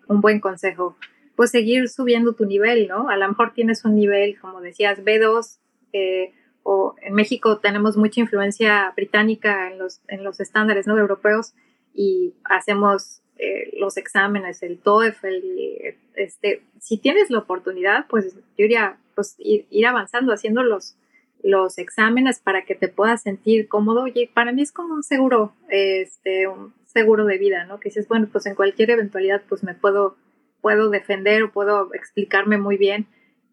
un 0.07 0.19
buen 0.19 0.39
consejo. 0.39 0.97
Pues 1.41 1.49
seguir 1.49 1.89
subiendo 1.89 2.33
tu 2.33 2.45
nivel, 2.45 2.87
¿no? 2.87 3.09
A 3.09 3.17
lo 3.17 3.27
mejor 3.27 3.51
tienes 3.55 3.83
un 3.83 3.95
nivel, 3.95 4.39
como 4.39 4.61
decías, 4.61 5.03
B2, 5.03 5.57
eh, 5.91 6.33
o 6.61 6.93
en 7.01 7.15
México 7.15 7.57
tenemos 7.57 7.97
mucha 7.97 8.19
influencia 8.19 8.93
británica 8.95 9.71
en 9.71 9.79
los, 9.79 10.01
en 10.07 10.23
los 10.23 10.39
estándares, 10.39 10.85
¿no? 10.85 10.99
Europeos 10.99 11.55
y 11.95 12.35
hacemos 12.43 13.23
eh, 13.39 13.71
los 13.79 13.97
exámenes, 13.97 14.61
el 14.61 14.77
TOEFL, 14.77 15.95
este, 16.13 16.61
si 16.79 16.97
tienes 16.99 17.31
la 17.31 17.39
oportunidad, 17.39 18.05
pues 18.07 18.35
yo 18.35 18.65
iría 18.65 18.99
pues, 19.15 19.35
ir, 19.39 19.87
avanzando, 19.87 20.33
haciendo 20.33 20.61
los, 20.61 20.95
los 21.41 21.79
exámenes 21.79 22.39
para 22.39 22.65
que 22.65 22.75
te 22.75 22.87
puedas 22.87 23.23
sentir 23.23 23.67
cómodo. 23.67 24.03
Oye, 24.03 24.29
para 24.31 24.51
mí 24.51 24.61
es 24.61 24.71
como 24.71 24.93
un 24.93 25.01
seguro, 25.01 25.55
este, 25.69 26.47
un 26.47 26.75
seguro 26.85 27.25
de 27.25 27.39
vida, 27.39 27.65
¿no? 27.65 27.79
Que 27.79 27.89
dices, 27.89 28.07
bueno, 28.07 28.29
pues 28.31 28.45
en 28.45 28.53
cualquier 28.53 28.91
eventualidad, 28.91 29.41
pues 29.49 29.63
me 29.63 29.73
puedo, 29.73 30.17
puedo 30.61 30.89
defender 30.89 31.43
o 31.43 31.51
puedo 31.51 31.93
explicarme 31.93 32.57
muy 32.57 32.77
bien. 32.77 33.07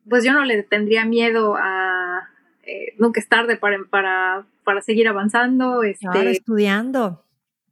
Pues 0.09 0.25
yo 0.25 0.33
no 0.33 0.45
le 0.45 0.63
tendría 0.63 1.05
miedo 1.05 1.57
a 1.57 2.29
eh, 2.69 2.95
nunca 2.99 3.19
es 3.19 3.29
tarde 3.29 3.57
para, 3.57 3.79
para, 3.89 4.45
para 4.63 4.83
seguir 4.83 5.09
avanzando. 5.09 5.83
Este, 5.83 6.31
estudiando. 6.31 7.25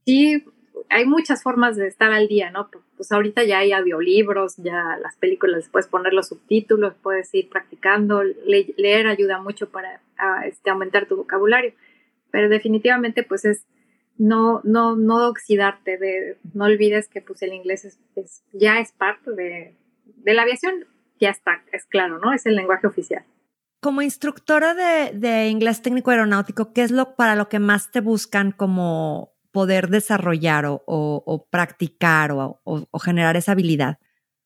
Sí, 0.07 0.43
hay 0.89 1.05
muchas 1.05 1.43
formas 1.43 1.76
de 1.76 1.87
estar 1.87 2.12
al 2.12 2.28
día, 2.28 2.51
¿no? 2.51 2.70
Pues 2.97 3.12
ahorita 3.12 3.45
ya 3.45 3.59
hay 3.59 3.72
audiolibros, 3.72 4.57
ya 4.57 4.97
las 5.03 5.16
películas 5.16 5.68
puedes 5.70 5.87
poner 5.87 6.14
los 6.14 6.28
subtítulos, 6.28 6.95
puedes 7.03 7.34
ir 7.34 7.51
practicando, 7.51 8.22
leer 8.22 9.07
ayuda 9.07 9.39
mucho 9.39 9.68
para 9.68 10.01
este, 10.47 10.70
aumentar 10.70 11.07
tu 11.07 11.16
vocabulario, 11.16 11.74
pero 12.30 12.49
definitivamente 12.49 13.22
pues 13.22 13.45
es 13.45 13.66
no, 14.19 14.61
no, 14.64 14.97
no 14.97 15.29
oxidarte, 15.29 15.99
de, 15.99 16.39
no 16.55 16.64
olvides 16.64 17.09
que 17.09 17.21
pues 17.21 17.43
el 17.43 17.53
inglés 17.53 17.85
es, 17.85 18.45
ya 18.53 18.81
es 18.81 18.93
parte 18.93 19.33
de, 19.33 19.77
de, 20.05 20.35
la 20.35 20.43
aviación, 20.43 20.87
ya 21.21 21.31
está, 21.31 21.62
es 21.73 21.85
claro, 21.87 22.19
¿no? 22.19 22.33
Es 22.33 22.47
el 22.47 22.57
lenguaje 22.57 22.87
oficial. 22.87 23.25
Como 23.81 24.03
instructora 24.03 24.75
de, 24.75 25.12
de 25.19 25.49
inglés 25.49 25.83
técnico 25.83 26.11
aeronáutico, 26.11 26.73
¿qué 26.73 26.83
es 26.83 26.91
lo 26.91 27.14
para 27.14 27.37
lo 27.37 27.49
que 27.49 27.59
más 27.59 27.91
te 27.91 28.01
buscan 28.01 28.53
como 28.53 29.37
poder 29.57 29.89
desarrollar 29.89 30.67
o, 30.67 31.49
practicar 31.51 32.31
o, 32.33 32.61
generar 33.03 33.39
esa 33.39 33.53
habilidad? 33.53 33.99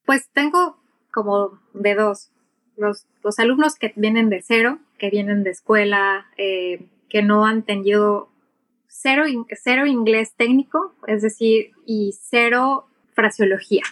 Pues 0.04 0.30
tengo 0.32 0.80
como 1.12 1.58
de 1.74 1.96
dos. 1.96 2.30
Los, 2.76 3.08
los 3.24 3.40
alumnos 3.40 3.74
que 3.74 3.92
vienen 3.96 4.30
de 4.30 4.40
cero, 4.40 4.78
que 4.98 5.10
vienen 5.10 5.42
de 5.42 5.50
escuela, 5.50 6.26
eh, 6.36 6.86
que 7.08 7.22
no 7.22 7.44
han 7.44 7.64
tenido 7.64 8.29
cero, 8.90 9.24
cero 9.62 9.86
inglés 9.86 10.34
técnico, 10.36 10.94
es 11.06 11.22
decir, 11.22 11.70
y 11.86 12.14
cero 12.20 12.86
fraseología. 13.14 13.82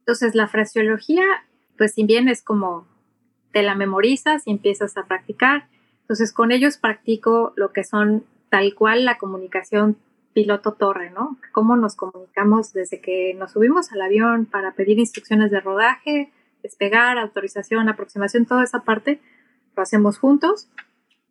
Entonces, 0.00 0.34
la 0.34 0.48
fraseología, 0.48 1.24
pues 1.78 1.94
si 1.94 2.04
bien 2.04 2.28
es 2.28 2.42
como 2.42 2.86
te 3.52 3.62
la 3.62 3.74
memorizas 3.74 4.46
y 4.46 4.50
empiezas 4.50 4.96
a 4.96 5.04
practicar, 5.04 5.68
entonces 6.00 6.32
con 6.32 6.50
ellos 6.50 6.78
practico 6.78 7.52
lo 7.56 7.72
que 7.72 7.84
son 7.84 8.24
tal 8.48 8.74
cual 8.74 9.04
la 9.04 9.18
comunicación 9.18 9.96
piloto 10.32 10.72
torre, 10.72 11.10
¿no? 11.10 11.38
Cómo 11.52 11.76
nos 11.76 11.94
comunicamos 11.94 12.72
desde 12.72 13.00
que 13.00 13.34
nos 13.34 13.52
subimos 13.52 13.92
al 13.92 14.00
avión 14.00 14.46
para 14.46 14.72
pedir 14.72 14.98
instrucciones 14.98 15.50
de 15.50 15.60
rodaje, 15.60 16.32
despegar, 16.62 17.18
autorización, 17.18 17.88
aproximación, 17.88 18.46
toda 18.46 18.64
esa 18.64 18.80
parte 18.80 19.20
lo 19.76 19.82
hacemos 19.82 20.18
juntos. 20.18 20.68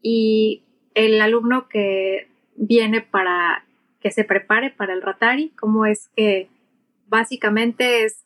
Y 0.01 0.63
el 0.93 1.19
alumno 1.21 1.67
que 1.67 2.30
viene 2.61 3.01
para 3.01 3.65
que 3.99 4.11
se 4.11 4.23
prepare 4.23 4.71
para 4.71 4.93
el 4.93 5.01
Ratari, 5.01 5.49
cómo 5.59 5.85
es 5.85 6.09
que 6.15 6.49
básicamente 7.07 8.03
es 8.05 8.25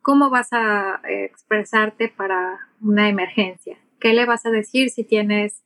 cómo 0.00 0.30
vas 0.30 0.52
a 0.52 1.00
expresarte 1.04 2.08
para 2.08 2.58
una 2.80 3.08
emergencia, 3.08 3.76
qué 4.00 4.14
le 4.14 4.24
vas 4.24 4.46
a 4.46 4.50
decir 4.50 4.90
si 4.90 5.04
tienes 5.04 5.62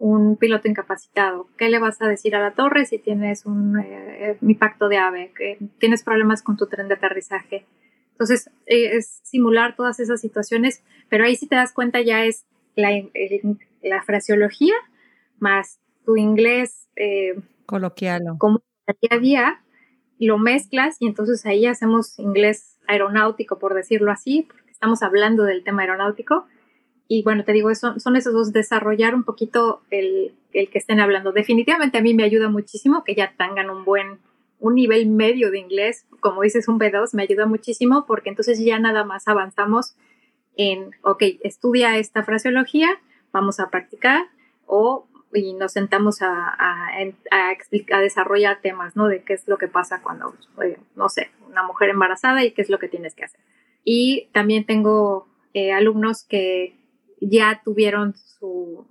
un 0.00 0.38
piloto 0.38 0.66
incapacitado? 0.66 1.46
¿Qué 1.58 1.68
le 1.68 1.78
vas 1.78 2.00
a 2.00 2.08
decir 2.08 2.34
a 2.34 2.40
la 2.40 2.52
torre 2.52 2.86
si 2.86 2.98
tienes 2.98 3.44
un 3.44 3.78
eh, 3.78 4.38
impacto 4.40 4.88
de 4.88 4.96
ave? 4.96 5.30
Que 5.36 5.58
tienes 5.78 6.02
problemas 6.02 6.42
con 6.42 6.56
tu 6.56 6.66
tren 6.66 6.88
de 6.88 6.94
aterrizaje. 6.94 7.66
Entonces, 8.12 8.50
eh, 8.64 8.96
es 8.96 9.20
simular 9.24 9.76
todas 9.76 10.00
esas 10.00 10.22
situaciones, 10.22 10.82
pero 11.10 11.24
ahí 11.24 11.36
si 11.36 11.46
te 11.46 11.56
das 11.56 11.74
cuenta 11.74 12.00
ya 12.00 12.24
es 12.24 12.46
la, 12.76 12.90
la 13.82 14.02
fraseología 14.02 14.74
más 15.38 15.79
tu 16.04 16.16
inglés 16.16 16.88
eh, 16.96 17.34
coloquial. 17.66 18.22
Como 18.38 18.62
día 19.00 19.16
a 19.16 19.18
día, 19.18 19.64
lo 20.18 20.38
mezclas 20.38 20.96
y 21.00 21.06
entonces 21.06 21.46
ahí 21.46 21.66
hacemos 21.66 22.18
inglés 22.18 22.78
aeronáutico, 22.86 23.58
por 23.58 23.74
decirlo 23.74 24.10
así, 24.10 24.42
porque 24.42 24.70
estamos 24.70 25.02
hablando 25.02 25.44
del 25.44 25.64
tema 25.64 25.82
aeronáutico 25.82 26.46
y 27.12 27.24
bueno, 27.24 27.42
te 27.42 27.52
digo, 27.52 27.74
son, 27.74 27.98
son 27.98 28.14
esos 28.14 28.32
dos, 28.32 28.52
desarrollar 28.52 29.16
un 29.16 29.24
poquito 29.24 29.82
el, 29.90 30.32
el, 30.52 30.70
que 30.70 30.78
estén 30.78 31.00
hablando. 31.00 31.32
Definitivamente 31.32 31.98
a 31.98 32.02
mí 32.02 32.14
me 32.14 32.22
ayuda 32.22 32.48
muchísimo 32.48 33.02
que 33.02 33.16
ya 33.16 33.34
tengan 33.36 33.68
un 33.68 33.84
buen, 33.84 34.20
un 34.60 34.76
nivel 34.76 35.08
medio 35.08 35.50
de 35.50 35.58
inglés, 35.58 36.06
como 36.20 36.42
dices, 36.42 36.68
un 36.68 36.78
B2, 36.78 37.12
me 37.14 37.24
ayuda 37.24 37.46
muchísimo 37.46 38.04
porque 38.06 38.28
entonces 38.28 38.64
ya 38.64 38.78
nada 38.78 39.02
más 39.04 39.26
avanzamos 39.26 39.96
en, 40.56 40.92
ok, 41.02 41.24
estudia 41.42 41.98
esta 41.98 42.22
fraseología, 42.22 42.88
vamos 43.32 43.58
a 43.58 43.70
practicar 43.70 44.26
o 44.66 45.08
y 45.32 45.54
nos 45.54 45.72
sentamos 45.72 46.22
a, 46.22 46.48
a, 46.48 46.88
a, 47.30 47.52
explicar, 47.52 48.00
a 48.00 48.02
desarrollar 48.02 48.60
temas, 48.60 48.96
¿no? 48.96 49.06
De 49.08 49.22
qué 49.22 49.34
es 49.34 49.46
lo 49.46 49.58
que 49.58 49.68
pasa 49.68 50.02
cuando, 50.02 50.34
eh, 50.62 50.78
no 50.96 51.08
sé, 51.08 51.30
una 51.48 51.62
mujer 51.62 51.90
embarazada 51.90 52.44
y 52.44 52.52
qué 52.52 52.62
es 52.62 52.70
lo 52.70 52.78
que 52.78 52.88
tienes 52.88 53.14
que 53.14 53.24
hacer. 53.24 53.40
Y 53.84 54.28
también 54.32 54.66
tengo 54.66 55.28
eh, 55.54 55.72
alumnos 55.72 56.24
que 56.24 56.76
ya 57.20 57.60
tuvieron 57.64 58.14
su 58.16 58.86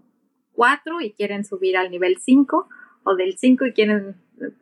4 0.54 1.02
y 1.02 1.12
quieren 1.12 1.46
subir 1.46 1.78
al 1.78 1.92
nivel 1.92 2.18
5 2.20 2.68
o 3.04 3.16
del 3.16 3.38
5 3.38 3.66
y 3.66 3.74
quieren, 3.74 4.16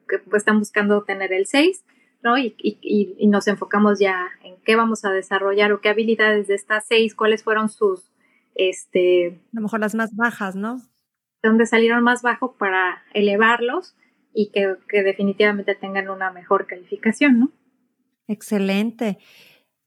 que 0.07 0.19
pues, 0.19 0.41
están 0.41 0.59
buscando 0.59 1.03
tener 1.03 1.33
el 1.33 1.45
6, 1.45 1.83
¿no? 2.23 2.37
Y, 2.37 2.55
y, 2.59 3.27
nos 3.27 3.47
enfocamos 3.47 3.99
ya 3.99 4.27
en 4.43 4.55
qué 4.63 4.75
vamos 4.75 5.05
a 5.05 5.11
desarrollar 5.11 5.71
o 5.71 5.81
qué 5.81 5.89
habilidades 5.89 6.47
de 6.47 6.55
estas 6.55 6.85
6, 6.87 7.13
cuáles 7.15 7.43
fueron 7.43 7.69
sus, 7.69 8.11
este... 8.55 9.39
A 9.53 9.55
lo 9.57 9.61
mejor 9.61 9.79
las 9.79 9.95
más 9.95 10.15
bajas, 10.15 10.55
¿no? 10.55 10.81
Donde 11.47 11.65
salieron 11.65 12.03
más 12.03 12.21
bajo 12.21 12.57
para 12.57 13.03
elevarlos 13.13 13.95
y 14.33 14.51
que, 14.51 14.75
que 14.89 15.01
definitivamente 15.01 15.75
tengan 15.75 16.09
una 16.09 16.29
mejor 16.29 16.67
calificación, 16.67 17.39
¿no? 17.39 17.51
Excelente. 18.27 19.17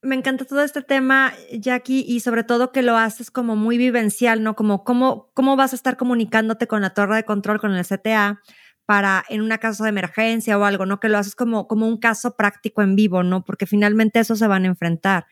Me 0.01 0.15
encanta 0.15 0.45
todo 0.45 0.63
este 0.63 0.81
tema, 0.81 1.33
Jackie, 1.51 2.03
y 2.07 2.21
sobre 2.21 2.43
todo 2.43 2.71
que 2.71 2.81
lo 2.81 2.97
haces 2.97 3.29
como 3.29 3.55
muy 3.55 3.77
vivencial, 3.77 4.41
¿no? 4.41 4.55
Como 4.55 4.83
cómo, 4.83 5.29
cómo 5.35 5.55
vas 5.55 5.73
a 5.73 5.75
estar 5.75 5.95
comunicándote 5.95 6.65
con 6.65 6.81
la 6.81 6.95
torre 6.95 7.17
de 7.17 7.25
control, 7.25 7.59
con 7.59 7.75
el 7.75 7.85
CTA, 7.85 8.41
para 8.87 9.23
en 9.29 9.41
una 9.41 9.59
caso 9.59 9.83
de 9.83 9.89
emergencia 9.89 10.57
o 10.57 10.65
algo, 10.65 10.87
¿no? 10.87 10.99
Que 10.99 11.09
lo 11.09 11.19
haces 11.19 11.35
como, 11.35 11.67
como 11.67 11.87
un 11.87 11.97
caso 11.99 12.35
práctico 12.35 12.81
en 12.81 12.95
vivo, 12.95 13.21
¿no? 13.21 13.45
Porque 13.45 13.67
finalmente 13.67 14.19
eso 14.19 14.35
se 14.35 14.47
van 14.47 14.63
a 14.63 14.69
enfrentar. 14.69 15.27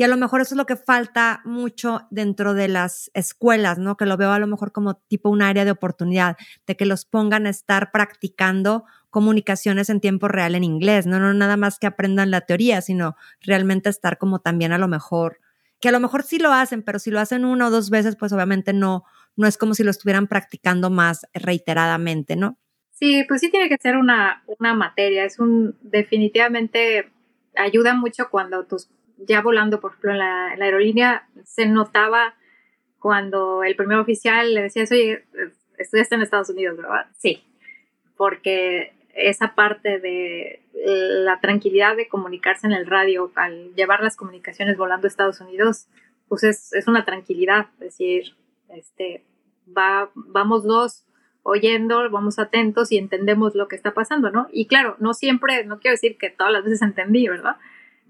Y 0.00 0.02
a 0.02 0.08
lo 0.08 0.16
mejor 0.16 0.40
eso 0.40 0.54
es 0.54 0.56
lo 0.56 0.64
que 0.64 0.76
falta 0.76 1.42
mucho 1.44 2.06
dentro 2.08 2.54
de 2.54 2.68
las 2.68 3.10
escuelas, 3.12 3.76
¿no? 3.76 3.98
Que 3.98 4.06
lo 4.06 4.16
veo 4.16 4.32
a 4.32 4.38
lo 4.38 4.46
mejor 4.46 4.72
como 4.72 4.94
tipo 4.94 5.28
un 5.28 5.42
área 5.42 5.66
de 5.66 5.72
oportunidad, 5.72 6.38
de 6.66 6.74
que 6.74 6.86
los 6.86 7.04
pongan 7.04 7.44
a 7.44 7.50
estar 7.50 7.92
practicando 7.92 8.86
comunicaciones 9.10 9.90
en 9.90 10.00
tiempo 10.00 10.26
real 10.26 10.54
en 10.54 10.64
inglés, 10.64 11.06
¿no? 11.06 11.18
No 11.18 11.34
nada 11.34 11.58
más 11.58 11.78
que 11.78 11.86
aprendan 11.86 12.30
la 12.30 12.40
teoría, 12.40 12.80
sino 12.80 13.14
realmente 13.42 13.90
estar 13.90 14.16
como 14.16 14.38
también 14.38 14.72
a 14.72 14.78
lo 14.78 14.88
mejor, 14.88 15.38
que 15.80 15.90
a 15.90 15.92
lo 15.92 16.00
mejor 16.00 16.22
sí 16.22 16.38
lo 16.38 16.50
hacen, 16.50 16.82
pero 16.82 16.98
si 16.98 17.10
lo 17.10 17.20
hacen 17.20 17.44
una 17.44 17.66
o 17.66 17.70
dos 17.70 17.90
veces, 17.90 18.16
pues 18.16 18.32
obviamente 18.32 18.72
no, 18.72 19.04
no 19.36 19.46
es 19.46 19.58
como 19.58 19.74
si 19.74 19.84
lo 19.84 19.90
estuvieran 19.90 20.28
practicando 20.28 20.88
más 20.88 21.26
reiteradamente, 21.34 22.36
¿no? 22.36 22.56
Sí, 22.92 23.26
pues 23.28 23.42
sí 23.42 23.50
tiene 23.50 23.68
que 23.68 23.76
ser 23.76 23.98
una, 23.98 24.44
una 24.58 24.72
materia, 24.72 25.26
es 25.26 25.38
un, 25.38 25.76
definitivamente 25.82 27.12
ayuda 27.54 27.92
mucho 27.92 28.30
cuando 28.30 28.64
tus 28.64 28.88
ya 29.26 29.42
volando, 29.42 29.80
por 29.80 29.92
ejemplo, 29.92 30.12
en 30.12 30.18
la, 30.18 30.48
aerolínea, 30.48 31.28
se 31.44 31.66
notaba 31.66 32.34
cuando 32.98 33.62
el 33.64 33.76
primer 33.76 33.98
oficial 33.98 34.54
le 34.54 34.62
decía, 34.62 34.84
oye, 34.90 35.24
estudiaste 35.78 36.14
en 36.14 36.22
Estados 36.22 36.50
Unidos, 36.50 36.76
¿verdad? 36.76 37.06
Sí, 37.18 37.44
porque 38.16 38.92
esa 39.14 39.54
parte 39.54 39.98
de 39.98 40.62
la 40.74 41.40
tranquilidad 41.40 41.96
de 41.96 42.08
comunicarse 42.08 42.66
en 42.66 42.72
el 42.72 42.86
radio 42.86 43.32
al 43.34 43.74
llevar 43.74 44.02
las 44.02 44.16
comunicaciones 44.16 44.76
volando 44.76 45.06
a 45.06 45.08
Estados 45.08 45.40
Unidos, 45.40 45.88
pues 46.28 46.44
es, 46.44 46.86
una 46.86 47.04
tranquilidad, 47.04 47.66
es 47.74 47.78
decir, 47.80 48.36
este, 48.68 49.24
va, 49.76 50.10
vamos 50.14 50.64
dos 50.64 51.04
oyendo, 51.42 52.08
vamos 52.10 52.38
atentos 52.38 52.92
y 52.92 52.98
entendemos 52.98 53.54
lo 53.54 53.66
que 53.66 53.76
está 53.76 53.94
pasando, 53.94 54.30
¿no? 54.30 54.46
Y 54.52 54.66
claro, 54.66 54.96
no 55.00 55.14
siempre, 55.14 55.64
no 55.64 55.80
quiero 55.80 55.94
decir 55.94 56.18
que 56.18 56.30
todas 56.30 56.52
las 56.52 56.64
veces 56.64 56.82
entendí, 56.82 57.26
¿verdad? 57.28 57.56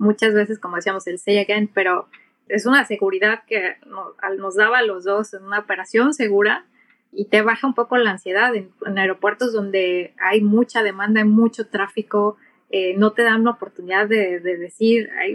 Muchas 0.01 0.32
veces, 0.32 0.59
como 0.59 0.76
decíamos, 0.76 1.07
el 1.07 1.18
say 1.18 1.38
again, 1.38 1.70
pero 1.72 2.09
es 2.48 2.64
una 2.66 2.84
seguridad 2.86 3.42
que 3.46 3.76
nos, 3.86 4.57
daba 4.57 4.78
a 4.78 4.82
los 4.82 5.05
dos 5.05 5.34
en 5.34 5.44
una 5.44 5.61
operación 5.61 6.14
segura 6.14 6.64
y 7.12 7.26
te 7.26 7.42
baja 7.42 7.66
un 7.66 7.74
poco 7.74 7.98
la 7.98 8.11
ansiedad 8.11 8.55
en, 8.55 8.72
aeropuertos 8.98 9.53
donde 9.53 10.14
hay 10.18 10.40
mucha 10.40 10.82
demanda, 10.82 11.20
hay 11.20 11.28
mucho 11.28 11.68
tráfico, 11.68 12.38
eh, 12.70 12.94
no 12.96 13.12
te 13.12 13.22
dan 13.22 13.42
una 13.42 13.53
oportunidad 13.53 14.09
de, 14.09 14.40
decir, 14.40 15.11
hay, 15.18 15.34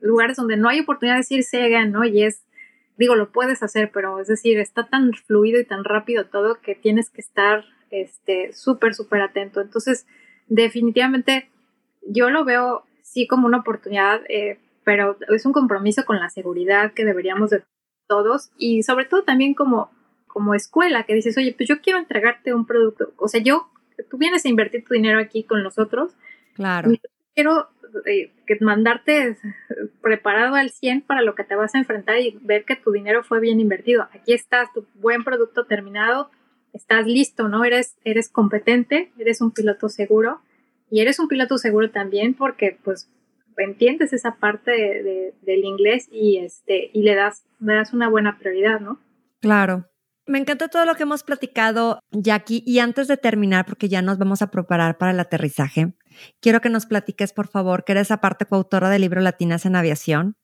lugares 0.00 0.36
donde 0.36 0.58
no 0.58 0.68
hay 0.68 0.80
oportunidad 0.80 1.14
de 1.14 1.20
decir 1.20 1.42
say 1.42 1.62
again, 1.62 1.92
¿no? 1.92 2.04
Y 2.04 2.24
es, 2.24 2.44
digo, 2.98 3.14
lo 3.14 3.32
puedes 3.32 3.62
hacer, 3.62 3.90
pero 3.90 4.20
es 4.20 4.28
decir, 4.28 4.58
está 4.58 4.86
tan 4.86 5.14
fluido 5.14 5.58
y 5.58 5.64
tan 5.64 5.82
rápido 5.82 6.26
todo 6.26 6.60
que 6.60 6.74
tienes 6.74 7.08
que 7.08 7.22
estar 7.22 7.64
este, 7.90 8.52
súper, 8.52 8.94
súper 8.94 9.22
atento. 9.22 9.62
Entonces, 9.62 10.06
definitivamente, 10.46 11.48
yo 12.06 12.28
lo 12.28 12.44
veo 12.44 12.84
sí 13.06 13.26
como 13.26 13.46
una 13.46 13.58
oportunidad, 13.58 14.22
eh, 14.28 14.58
pero 14.84 15.16
es 15.34 15.46
un 15.46 15.52
compromiso 15.52 16.04
con 16.04 16.18
la 16.18 16.28
seguridad 16.28 16.92
que 16.92 17.04
deberíamos 17.04 17.50
de 17.50 17.62
todos 18.08 18.50
y 18.58 18.82
sobre 18.82 19.04
todo 19.04 19.22
también 19.22 19.54
como, 19.54 19.90
como 20.26 20.54
escuela, 20.54 21.04
que 21.04 21.14
dices, 21.14 21.38
oye, 21.38 21.54
pues 21.56 21.68
yo 21.68 21.80
quiero 21.80 21.98
entregarte 21.98 22.52
un 22.52 22.66
producto, 22.66 23.12
o 23.16 23.28
sea, 23.28 23.40
yo, 23.40 23.68
tú 24.10 24.18
vienes 24.18 24.44
a 24.44 24.48
invertir 24.48 24.84
tu 24.84 24.94
dinero 24.94 25.20
aquí 25.20 25.44
con 25.44 25.62
nosotros. 25.62 26.14
Claro. 26.54 26.90
quiero 27.34 27.68
eh, 28.06 28.32
que 28.46 28.58
mandarte 28.60 29.36
preparado 30.02 30.56
al 30.56 30.70
100 30.70 31.02
para 31.02 31.22
lo 31.22 31.34
que 31.34 31.44
te 31.44 31.54
vas 31.54 31.74
a 31.74 31.78
enfrentar 31.78 32.18
y 32.18 32.38
ver 32.42 32.64
que 32.64 32.76
tu 32.76 32.90
dinero 32.90 33.22
fue 33.22 33.40
bien 33.40 33.60
invertido. 33.60 34.08
Aquí 34.12 34.32
estás, 34.32 34.72
tu 34.72 34.84
buen 34.94 35.22
producto 35.22 35.66
terminado, 35.66 36.30
estás 36.72 37.06
listo, 37.06 37.48
¿no? 37.48 37.64
Eres, 37.64 37.96
eres 38.04 38.28
competente, 38.28 39.12
eres 39.18 39.40
un 39.40 39.52
piloto 39.52 39.88
seguro 39.88 40.40
y 40.90 41.00
eres 41.00 41.18
un 41.18 41.28
piloto 41.28 41.58
seguro 41.58 41.90
también 41.90 42.34
porque 42.34 42.78
pues 42.82 43.10
entiendes 43.58 44.12
esa 44.12 44.36
parte 44.36 44.70
de, 44.70 45.34
del 45.42 45.64
inglés 45.64 46.08
y, 46.10 46.38
este, 46.38 46.90
y 46.92 47.02
le, 47.02 47.14
das, 47.14 47.44
le 47.60 47.74
das 47.74 47.92
una 47.92 48.08
buena 48.08 48.38
prioridad, 48.38 48.80
¿no? 48.80 49.00
Claro. 49.40 49.86
Me 50.26 50.38
encanta 50.38 50.68
todo 50.68 50.84
lo 50.84 50.96
que 50.96 51.04
hemos 51.04 51.22
platicado, 51.22 52.00
Jackie. 52.10 52.62
Y 52.66 52.80
antes 52.80 53.06
de 53.06 53.16
terminar, 53.16 53.64
porque 53.64 53.88
ya 53.88 54.02
nos 54.02 54.18
vamos 54.18 54.42
a 54.42 54.50
preparar 54.50 54.98
para 54.98 55.12
el 55.12 55.20
aterrizaje, 55.20 55.94
quiero 56.40 56.60
que 56.60 56.68
nos 56.68 56.84
platiques, 56.86 57.32
por 57.32 57.46
favor, 57.46 57.84
que 57.84 57.92
eres 57.92 58.10
aparte 58.10 58.44
coautora 58.44 58.90
del 58.90 59.02
libro 59.02 59.20
Latinas 59.20 59.66
en 59.66 59.76
Aviación 59.76 60.36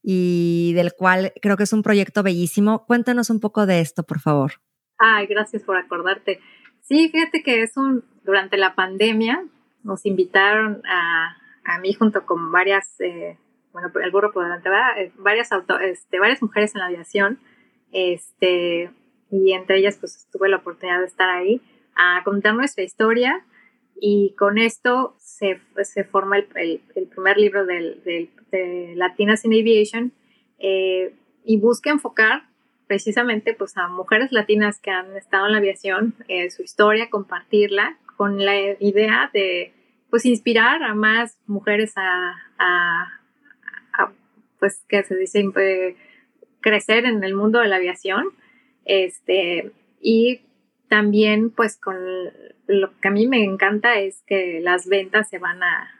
y 0.00 0.72
del 0.74 0.92
cual 0.92 1.32
creo 1.42 1.56
que 1.56 1.64
es 1.64 1.72
un 1.72 1.82
proyecto 1.82 2.22
bellísimo. 2.22 2.86
Cuéntanos 2.86 3.28
un 3.28 3.40
poco 3.40 3.66
de 3.66 3.80
esto, 3.80 4.04
por 4.04 4.20
favor. 4.20 4.52
Ay, 4.96 5.26
gracias 5.26 5.64
por 5.64 5.76
acordarte. 5.76 6.38
Sí, 6.82 7.08
fíjate 7.10 7.42
que 7.42 7.64
es 7.64 7.76
un, 7.76 8.04
durante 8.22 8.56
la 8.56 8.76
pandemia, 8.76 9.44
nos 9.86 10.04
invitaron 10.04 10.82
a, 10.84 11.36
a 11.64 11.78
mí 11.78 11.94
junto 11.94 12.26
con 12.26 12.52
varias, 12.52 13.00
eh, 13.00 13.38
bueno, 13.72 13.90
el 14.02 14.10
burro 14.10 14.32
por 14.32 14.44
delante, 14.44 14.68
eh, 14.98 15.12
varias, 15.18 15.52
auto, 15.52 15.78
este, 15.78 16.18
varias 16.18 16.42
mujeres 16.42 16.74
en 16.74 16.80
la 16.80 16.86
aviación, 16.86 17.38
este, 17.92 18.90
y 19.30 19.52
entre 19.52 19.78
ellas 19.78 19.96
pues 19.98 20.28
tuve 20.32 20.48
la 20.48 20.58
oportunidad 20.58 21.00
de 21.00 21.06
estar 21.06 21.30
ahí 21.30 21.60
a 21.94 22.22
contar 22.24 22.54
nuestra 22.54 22.84
historia 22.84 23.44
y 23.98 24.34
con 24.36 24.58
esto 24.58 25.14
se, 25.18 25.60
se 25.82 26.04
forma 26.04 26.38
el, 26.38 26.80
el, 26.94 27.06
primer 27.06 27.38
libro 27.38 27.64
del, 27.64 28.02
del, 28.04 28.28
de 28.50 28.92
Latinas 28.96 29.44
in 29.44 29.52
Aviation 29.52 30.12
eh, 30.58 31.14
y 31.44 31.58
busca 31.58 31.90
enfocar 31.90 32.42
precisamente 32.86 33.54
pues 33.54 33.76
a 33.76 33.88
mujeres 33.88 34.30
latinas 34.32 34.78
que 34.80 34.90
han 34.90 35.16
estado 35.16 35.46
en 35.46 35.52
la 35.52 35.58
aviación, 35.58 36.14
su 36.54 36.62
historia, 36.62 37.10
compartirla 37.10 37.98
con 38.16 38.44
la 38.44 38.54
idea 38.78 39.30
de 39.32 39.72
pues 40.16 40.24
inspirar 40.24 40.82
a 40.82 40.94
más 40.94 41.38
mujeres 41.46 41.92
a, 41.96 43.20
pues 44.58 44.82
que 44.88 45.02
se 45.02 45.14
dice 45.14 45.44
eh, 45.60 45.94
crecer 46.62 47.04
en 47.04 47.22
el 47.22 47.34
mundo 47.34 47.58
de 47.58 47.68
la 47.68 47.76
aviación 47.76 48.24
este 48.86 49.72
y 50.00 50.40
también 50.88 51.50
pues 51.50 51.76
con 51.76 51.98
lo 52.66 52.98
que 52.98 53.08
a 53.08 53.10
mí 53.10 53.26
me 53.26 53.44
encanta 53.44 53.98
es 53.98 54.22
que 54.26 54.60
las 54.62 54.88
ventas 54.88 55.28
se 55.28 55.38
van 55.38 55.60
a, 55.62 55.92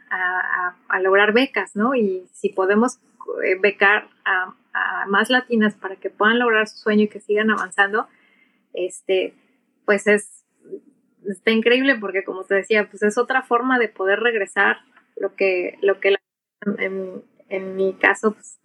lograr 1.02 1.34
becas 1.34 1.76
no 1.76 1.94
y 1.94 2.26
si 2.32 2.48
podemos 2.48 2.98
eh, 3.44 3.58
becar 3.60 4.08
a, 4.24 4.54
más 5.08 5.28
latinas 5.28 5.74
para 5.74 5.96
que 5.96 6.08
puedan 6.08 6.38
lograr 6.38 6.68
su 6.68 6.78
sueño 6.78 7.02
y 7.02 7.08
que 7.08 7.20
sigan 7.20 7.50
avanzando 7.50 8.08
este 8.72 9.34
pues 9.84 10.06
es 10.06 10.45
está 11.28 11.50
increíble 11.50 11.96
porque 12.00 12.24
como 12.24 12.44
te 12.44 12.54
decía, 12.54 12.88
pues 12.90 13.02
es 13.02 13.18
otra 13.18 13.42
forma 13.42 13.78
de 13.78 13.88
poder 13.88 14.20
regresar 14.20 14.78
lo 15.16 15.34
que, 15.34 15.78
lo 15.82 16.00
que 16.00 16.16
en, 16.78 17.22
en, 17.48 17.76
mi 17.76 17.94
caso, 17.94 18.32
pues, 18.32 18.58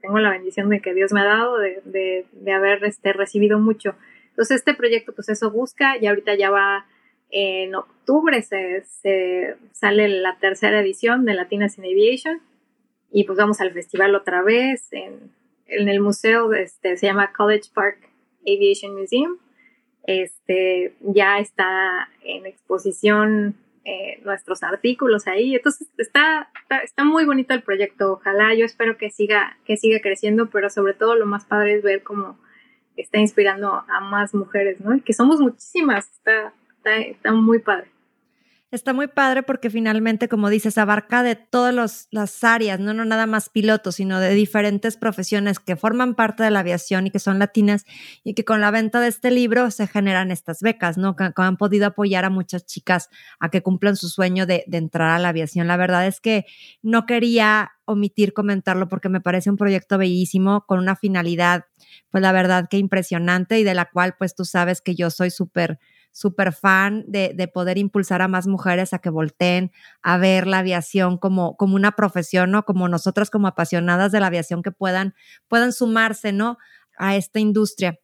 tengo 0.00 0.18
la 0.18 0.30
bendición 0.30 0.68
de 0.68 0.80
que 0.80 0.94
Dios 0.94 1.12
me 1.12 1.20
ha 1.20 1.24
dado, 1.24 1.58
de, 1.58 1.80
de, 1.84 2.26
de, 2.32 2.52
haber 2.52 2.84
este, 2.84 3.12
recibido 3.12 3.58
mucho. 3.58 3.94
Entonces 4.30 4.58
este 4.58 4.74
proyecto, 4.74 5.14
pues 5.14 5.28
eso 5.28 5.50
busca 5.50 5.96
y 5.98 6.06
ahorita 6.06 6.34
ya 6.34 6.50
va 6.50 6.86
en 7.30 7.74
octubre, 7.74 8.40
se, 8.42 8.84
se 8.84 9.56
sale 9.72 10.08
la 10.08 10.38
tercera 10.38 10.80
edición 10.80 11.24
de 11.24 11.34
Latinas 11.34 11.78
in 11.78 11.84
Aviation 11.84 12.40
y 13.10 13.24
pues 13.24 13.38
vamos 13.38 13.60
al 13.60 13.72
festival 13.72 14.14
otra 14.14 14.42
vez 14.42 14.92
en, 14.92 15.32
en 15.66 15.88
el 15.88 16.00
museo, 16.00 16.52
este, 16.52 16.96
se 16.96 17.06
llama 17.06 17.32
College 17.32 17.70
Park 17.74 17.98
Aviation 18.42 18.94
Museum 18.94 19.38
este, 20.06 20.94
ya 21.00 21.38
está 21.38 22.08
en 22.22 22.46
exposición 22.46 23.56
eh, 23.84 24.20
nuestros 24.24 24.62
artículos 24.62 25.26
ahí. 25.26 25.54
Entonces 25.54 25.88
está, 25.98 26.50
está, 26.82 27.04
muy 27.04 27.24
bonito 27.24 27.54
el 27.54 27.62
proyecto. 27.62 28.14
Ojalá, 28.14 28.54
yo 28.54 28.64
espero 28.64 28.96
que 28.96 29.10
siga, 29.10 29.58
que 29.64 29.76
siga 29.76 30.00
creciendo, 30.00 30.50
pero 30.50 30.70
sobre 30.70 30.94
todo 30.94 31.14
lo 31.14 31.26
más 31.26 31.44
padre 31.44 31.74
es 31.74 31.82
ver 31.82 32.02
cómo 32.02 32.38
está 32.96 33.18
inspirando 33.18 33.84
a 33.88 34.00
más 34.00 34.34
mujeres, 34.34 34.80
¿no? 34.80 34.98
que 35.04 35.12
somos 35.12 35.38
muchísimas, 35.38 36.10
está, 36.10 36.52
está, 36.78 36.96
está 36.98 37.32
muy 37.32 37.58
padre. 37.58 37.88
Está 38.72 38.92
muy 38.92 39.06
padre 39.06 39.44
porque 39.44 39.70
finalmente, 39.70 40.28
como 40.28 40.50
dices, 40.50 40.76
abarca 40.76 41.22
de 41.22 41.36
todas 41.36 42.08
las 42.10 42.44
áreas, 42.44 42.80
¿no? 42.80 42.92
no 42.94 43.04
nada 43.04 43.26
más 43.26 43.48
pilotos, 43.48 43.94
sino 43.94 44.18
de 44.18 44.34
diferentes 44.34 44.96
profesiones 44.96 45.60
que 45.60 45.76
forman 45.76 46.16
parte 46.16 46.42
de 46.42 46.50
la 46.50 46.60
aviación 46.60 47.06
y 47.06 47.12
que 47.12 47.20
son 47.20 47.38
latinas 47.38 47.84
y 48.24 48.34
que 48.34 48.44
con 48.44 48.60
la 48.60 48.72
venta 48.72 48.98
de 49.00 49.06
este 49.06 49.30
libro 49.30 49.70
se 49.70 49.86
generan 49.86 50.32
estas 50.32 50.62
becas, 50.62 50.98
¿no? 50.98 51.14
Que, 51.14 51.30
han 51.36 51.56
podido 51.56 51.86
apoyar 51.86 52.24
a 52.24 52.30
muchas 52.30 52.66
chicas 52.66 53.08
a 53.38 53.50
que 53.50 53.62
cumplan 53.62 53.94
su 53.94 54.08
sueño 54.08 54.46
de, 54.46 54.64
de 54.66 54.78
entrar 54.78 55.10
a 55.10 55.20
la 55.20 55.28
aviación. 55.28 55.68
La 55.68 55.76
verdad 55.76 56.04
es 56.08 56.20
que 56.20 56.44
no 56.82 57.06
quería 57.06 57.70
omitir 57.84 58.32
comentarlo 58.32 58.88
porque 58.88 59.08
me 59.08 59.20
parece 59.20 59.48
un 59.48 59.56
proyecto 59.56 59.96
bellísimo 59.96 60.64
con 60.66 60.80
una 60.80 60.96
finalidad, 60.96 61.66
pues 62.10 62.20
la 62.20 62.32
verdad 62.32 62.66
que 62.68 62.78
impresionante 62.78 63.60
y 63.60 63.64
de 63.64 63.74
la 63.74 63.84
cual 63.84 64.16
pues 64.18 64.34
tú 64.34 64.44
sabes 64.44 64.80
que 64.80 64.96
yo 64.96 65.10
soy 65.10 65.30
súper 65.30 65.78
súper 66.16 66.54
fan 66.54 67.04
de, 67.06 67.32
de, 67.34 67.46
poder 67.46 67.76
impulsar 67.76 68.22
a 68.22 68.28
más 68.28 68.46
mujeres 68.46 68.94
a 68.94 69.00
que 69.00 69.10
volteen 69.10 69.70
a 70.00 70.16
ver 70.16 70.46
la 70.46 70.60
aviación 70.60 71.18
como, 71.18 71.58
como 71.58 71.76
una 71.76 71.92
profesión, 71.92 72.50
¿no? 72.50 72.64
Como 72.64 72.88
nosotras 72.88 73.28
como 73.28 73.48
apasionadas 73.48 74.12
de 74.12 74.20
la 74.20 74.28
aviación 74.28 74.62
que 74.62 74.70
puedan, 74.70 75.14
puedan 75.46 75.74
sumarse, 75.74 76.32
¿no? 76.32 76.56
A 76.96 77.16
esta 77.16 77.38
industria. 77.38 78.00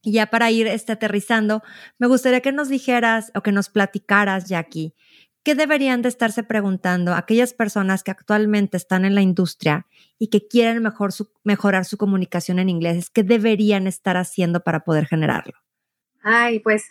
Y 0.00 0.12
ya 0.12 0.26
para 0.26 0.48
ir 0.52 0.68
este, 0.68 0.92
aterrizando, 0.92 1.64
me 1.98 2.06
gustaría 2.06 2.40
que 2.40 2.52
nos 2.52 2.68
dijeras 2.68 3.32
o 3.34 3.40
que 3.40 3.50
nos 3.50 3.68
platicaras, 3.68 4.48
Jackie, 4.48 4.94
¿qué 5.42 5.56
deberían 5.56 6.02
de 6.02 6.08
estarse 6.08 6.44
preguntando 6.44 7.14
aquellas 7.14 7.52
personas 7.52 8.04
que 8.04 8.12
actualmente 8.12 8.76
están 8.76 9.04
en 9.04 9.16
la 9.16 9.22
industria 9.22 9.88
y 10.20 10.28
que 10.28 10.46
quieren 10.46 10.84
mejor 10.84 11.10
mejorar 11.42 11.84
su 11.84 11.96
comunicación 11.96 12.60
en 12.60 12.68
inglés? 12.68 13.10
¿Qué 13.10 13.24
deberían 13.24 13.88
estar 13.88 14.16
haciendo 14.16 14.60
para 14.60 14.84
poder 14.84 15.06
generarlo? 15.06 15.54
Ay, 16.22 16.60
pues 16.60 16.84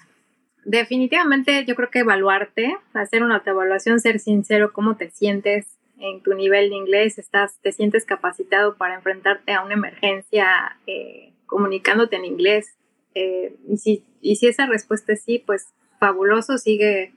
definitivamente 0.66 1.64
yo 1.66 1.76
creo 1.76 1.90
que 1.90 2.00
evaluarte, 2.00 2.76
hacer 2.94 3.24
una 3.24 3.36
autoevaluación, 3.36 4.00
ser 4.00 4.20
sincero, 4.20 4.74
cómo 4.74 4.98
te 4.98 5.10
sientes 5.10 5.68
en 5.98 6.22
tu 6.22 6.34
nivel 6.34 6.70
de 6.70 6.76
inglés, 6.76 7.18
estás, 7.18 7.60
te 7.62 7.72
sientes 7.72 8.06
capacitado 8.06 8.76
para 8.76 8.96
enfrentarte 8.96 9.54
a 9.54 9.64
una 9.64 9.76
emergencia 9.76 10.78
eh, 10.88 11.32
comunicándote 11.46 12.18
en 12.18 12.26
inglés, 12.26 12.76
eh, 13.16 13.56
y, 13.68 13.78
si, 13.78 14.04
esa 14.22 14.68
respuesta 14.68 15.14
es 15.14 15.24
sí, 15.24 15.40
pues 15.44 15.74
fabuloso, 16.00 16.58
sigue, 16.58 17.14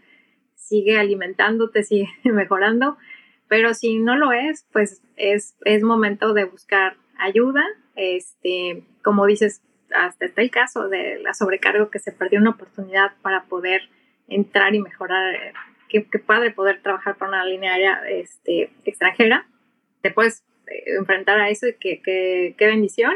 sigue 0.54 0.96
alimentándote, 0.96 1.82
sigue 1.82 2.08
mejorando. 2.24 2.96
Pero 3.48 3.74
si 3.74 3.98
no 3.98 4.16
lo 4.16 4.32
es, 4.32 4.66
pues 4.72 5.02
es, 5.16 5.56
es 5.64 5.82
momento 5.82 6.32
de 6.32 6.44
buscar 6.44 6.96
ayuda. 7.18 7.64
Este, 7.96 8.84
como 9.02 9.26
dices, 9.26 9.62
hasta 9.94 10.26
está 10.26 10.42
el 10.42 10.50
caso 10.50 10.88
de 10.88 11.18
la 11.20 11.34
sobrecargo 11.34 11.90
que 11.90 11.98
se 11.98 12.12
perdió 12.12 12.40
una 12.40 12.50
oportunidad 12.50 13.12
para 13.22 13.44
poder 13.44 13.82
entrar 14.28 14.74
y 14.74 14.80
mejorar. 14.80 15.54
Qué, 15.88 16.04
qué 16.04 16.18
padre 16.18 16.50
poder 16.50 16.82
trabajar 16.82 17.16
para 17.16 17.30
una 17.30 17.44
línea 17.44 17.72
aérea 17.72 18.02
este, 18.08 18.70
extranjera. 18.84 19.46
Te 20.02 20.10
puedes 20.10 20.44
eh, 20.66 20.96
enfrentar 20.98 21.40
a 21.40 21.48
eso 21.48 21.66
y 21.66 21.74
qué, 21.74 22.02
qué, 22.02 22.54
qué 22.58 22.66
bendición. 22.66 23.14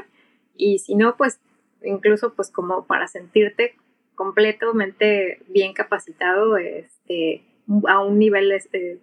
Y 0.56 0.78
si 0.78 0.94
no, 0.94 1.16
pues 1.16 1.40
incluso 1.84 2.34
pues 2.34 2.50
como 2.50 2.86
para 2.86 3.08
sentirte 3.08 3.74
completamente 4.14 5.42
bien 5.48 5.72
capacitado 5.72 6.56
este, 6.56 7.42
a 7.88 8.00
un 8.00 8.18
nivel 8.18 8.52
este, 8.52 9.00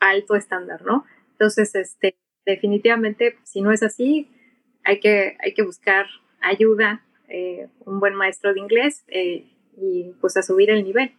alto 0.00 0.34
estándar, 0.34 0.82
¿no? 0.82 1.04
Entonces, 1.32 1.74
este, 1.74 2.16
definitivamente, 2.44 3.38
si 3.44 3.60
no 3.60 3.72
es 3.72 3.82
así, 3.82 4.28
hay 4.84 5.00
que, 5.00 5.36
hay 5.40 5.54
que 5.54 5.62
buscar 5.62 6.06
ayuda, 6.40 7.04
eh, 7.28 7.68
un 7.84 8.00
buen 8.00 8.14
maestro 8.14 8.52
de 8.52 8.60
inglés 8.60 9.04
eh, 9.08 9.46
y 9.76 10.12
pues 10.20 10.36
a 10.36 10.42
subir 10.42 10.70
el 10.70 10.84
nivel. 10.84 11.12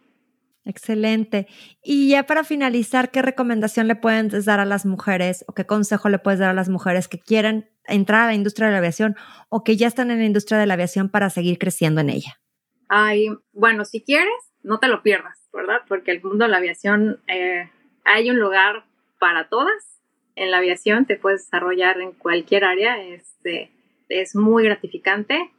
Excelente. 0.64 1.48
Y 1.82 2.10
ya 2.10 2.24
para 2.24 2.44
finalizar, 2.44 3.10
¿qué 3.10 3.20
recomendación 3.20 3.88
le 3.88 3.96
pueden 3.96 4.28
dar 4.44 4.60
a 4.60 4.64
las 4.64 4.86
mujeres 4.86 5.44
o 5.48 5.54
qué 5.54 5.66
consejo 5.66 6.08
le 6.08 6.18
puedes 6.18 6.38
dar 6.38 6.50
a 6.50 6.54
las 6.54 6.68
mujeres 6.68 7.08
que 7.08 7.18
quieren 7.18 7.68
entrar 7.86 8.22
a 8.22 8.26
la 8.26 8.34
industria 8.34 8.68
de 8.68 8.72
la 8.72 8.78
aviación 8.78 9.16
o 9.48 9.64
que 9.64 9.76
ya 9.76 9.88
están 9.88 10.10
en 10.10 10.18
la 10.18 10.24
industria 10.24 10.58
de 10.58 10.66
la 10.66 10.74
aviación 10.74 11.08
para 11.08 11.30
seguir 11.30 11.58
creciendo 11.58 12.00
en 12.00 12.10
ella? 12.10 12.40
Ay, 12.88 13.28
bueno, 13.52 13.84
si 13.84 14.02
quieres, 14.02 14.32
no 14.62 14.78
te 14.78 14.86
lo 14.86 15.02
pierdas, 15.02 15.48
¿verdad? 15.52 15.80
Porque 15.88 16.12
el 16.12 16.22
mundo 16.22 16.44
de 16.44 16.50
la 16.50 16.58
aviación, 16.58 17.20
eh, 17.26 17.68
hay 18.04 18.30
un 18.30 18.38
lugar 18.38 18.84
para 19.18 19.48
todas. 19.48 20.00
En 20.36 20.50
la 20.50 20.58
aviación 20.58 21.06
te 21.06 21.16
puedes 21.16 21.44
desarrollar 21.44 22.00
en 22.00 22.12
cualquier 22.12 22.64
área, 22.64 23.02
este, 23.02 23.72
es 24.20 24.34
muy 24.34 24.64
gratificante. 24.64 25.50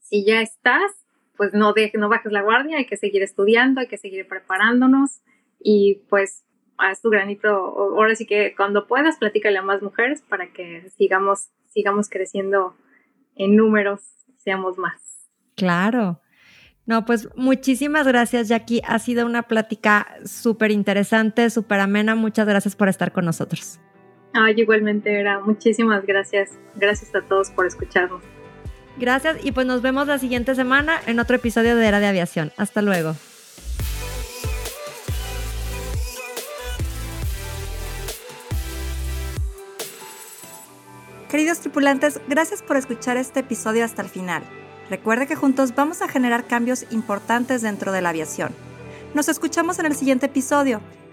Si 0.00 0.24
ya 0.24 0.40
estás, 0.40 1.06
pues 1.36 1.54
no, 1.54 1.72
dejes, 1.72 2.00
no 2.00 2.08
bajes 2.08 2.32
la 2.32 2.42
guardia, 2.42 2.78
hay 2.78 2.86
que 2.86 2.96
seguir 2.96 3.22
estudiando, 3.22 3.80
hay 3.80 3.88
que 3.88 3.98
seguir 3.98 4.26
preparándonos 4.28 5.22
y 5.58 6.02
pues 6.08 6.44
haz 6.76 7.00
tu 7.00 7.10
granito, 7.10 7.48
ahora 7.48 8.14
sí 8.14 8.26
que 8.26 8.54
cuando 8.56 8.86
puedas, 8.86 9.18
platícale 9.18 9.58
a 9.58 9.62
más 9.62 9.82
mujeres 9.82 10.22
para 10.22 10.52
que 10.52 10.90
sigamos, 10.96 11.50
sigamos 11.68 12.08
creciendo 12.08 12.76
en 13.36 13.56
números, 13.56 14.00
seamos 14.36 14.78
más. 14.78 15.30
Claro. 15.56 16.20
No, 16.86 17.06
pues 17.06 17.28
muchísimas 17.34 18.06
gracias, 18.06 18.48
Jackie. 18.48 18.82
Ha 18.86 18.98
sido 18.98 19.24
una 19.24 19.44
plática 19.44 20.06
súper 20.24 20.70
interesante, 20.70 21.48
súper 21.48 21.80
amena. 21.80 22.14
Muchas 22.14 22.46
gracias 22.46 22.76
por 22.76 22.88
estar 22.88 23.12
con 23.12 23.24
nosotros. 23.24 23.80
Ay, 24.34 24.54
igualmente 24.56 25.18
era. 25.18 25.38
Muchísimas 25.40 26.04
gracias. 26.04 26.50
Gracias 26.74 27.14
a 27.14 27.22
todos 27.22 27.50
por 27.50 27.66
escucharnos. 27.66 28.22
Gracias 28.96 29.44
y 29.44 29.52
pues 29.52 29.66
nos 29.66 29.80
vemos 29.80 30.06
la 30.08 30.18
siguiente 30.18 30.54
semana 30.54 31.00
en 31.06 31.18
otro 31.20 31.36
episodio 31.36 31.76
de 31.76 31.86
Era 31.86 32.00
de 32.00 32.06
Aviación. 32.06 32.52
Hasta 32.56 32.82
luego. 32.82 33.14
Queridos 41.28 41.60
tripulantes, 41.60 42.20
gracias 42.28 42.62
por 42.62 42.76
escuchar 42.76 43.16
este 43.16 43.40
episodio 43.40 43.84
hasta 43.84 44.02
el 44.02 44.08
final. 44.08 44.44
Recuerde 44.88 45.26
que 45.26 45.34
juntos 45.34 45.74
vamos 45.74 46.02
a 46.02 46.08
generar 46.08 46.46
cambios 46.46 46.86
importantes 46.92 47.62
dentro 47.62 47.90
de 47.90 48.02
la 48.02 48.10
aviación. 48.10 48.50
Nos 49.14 49.28
escuchamos 49.28 49.80
en 49.80 49.86
el 49.86 49.96
siguiente 49.96 50.26
episodio 50.26 50.80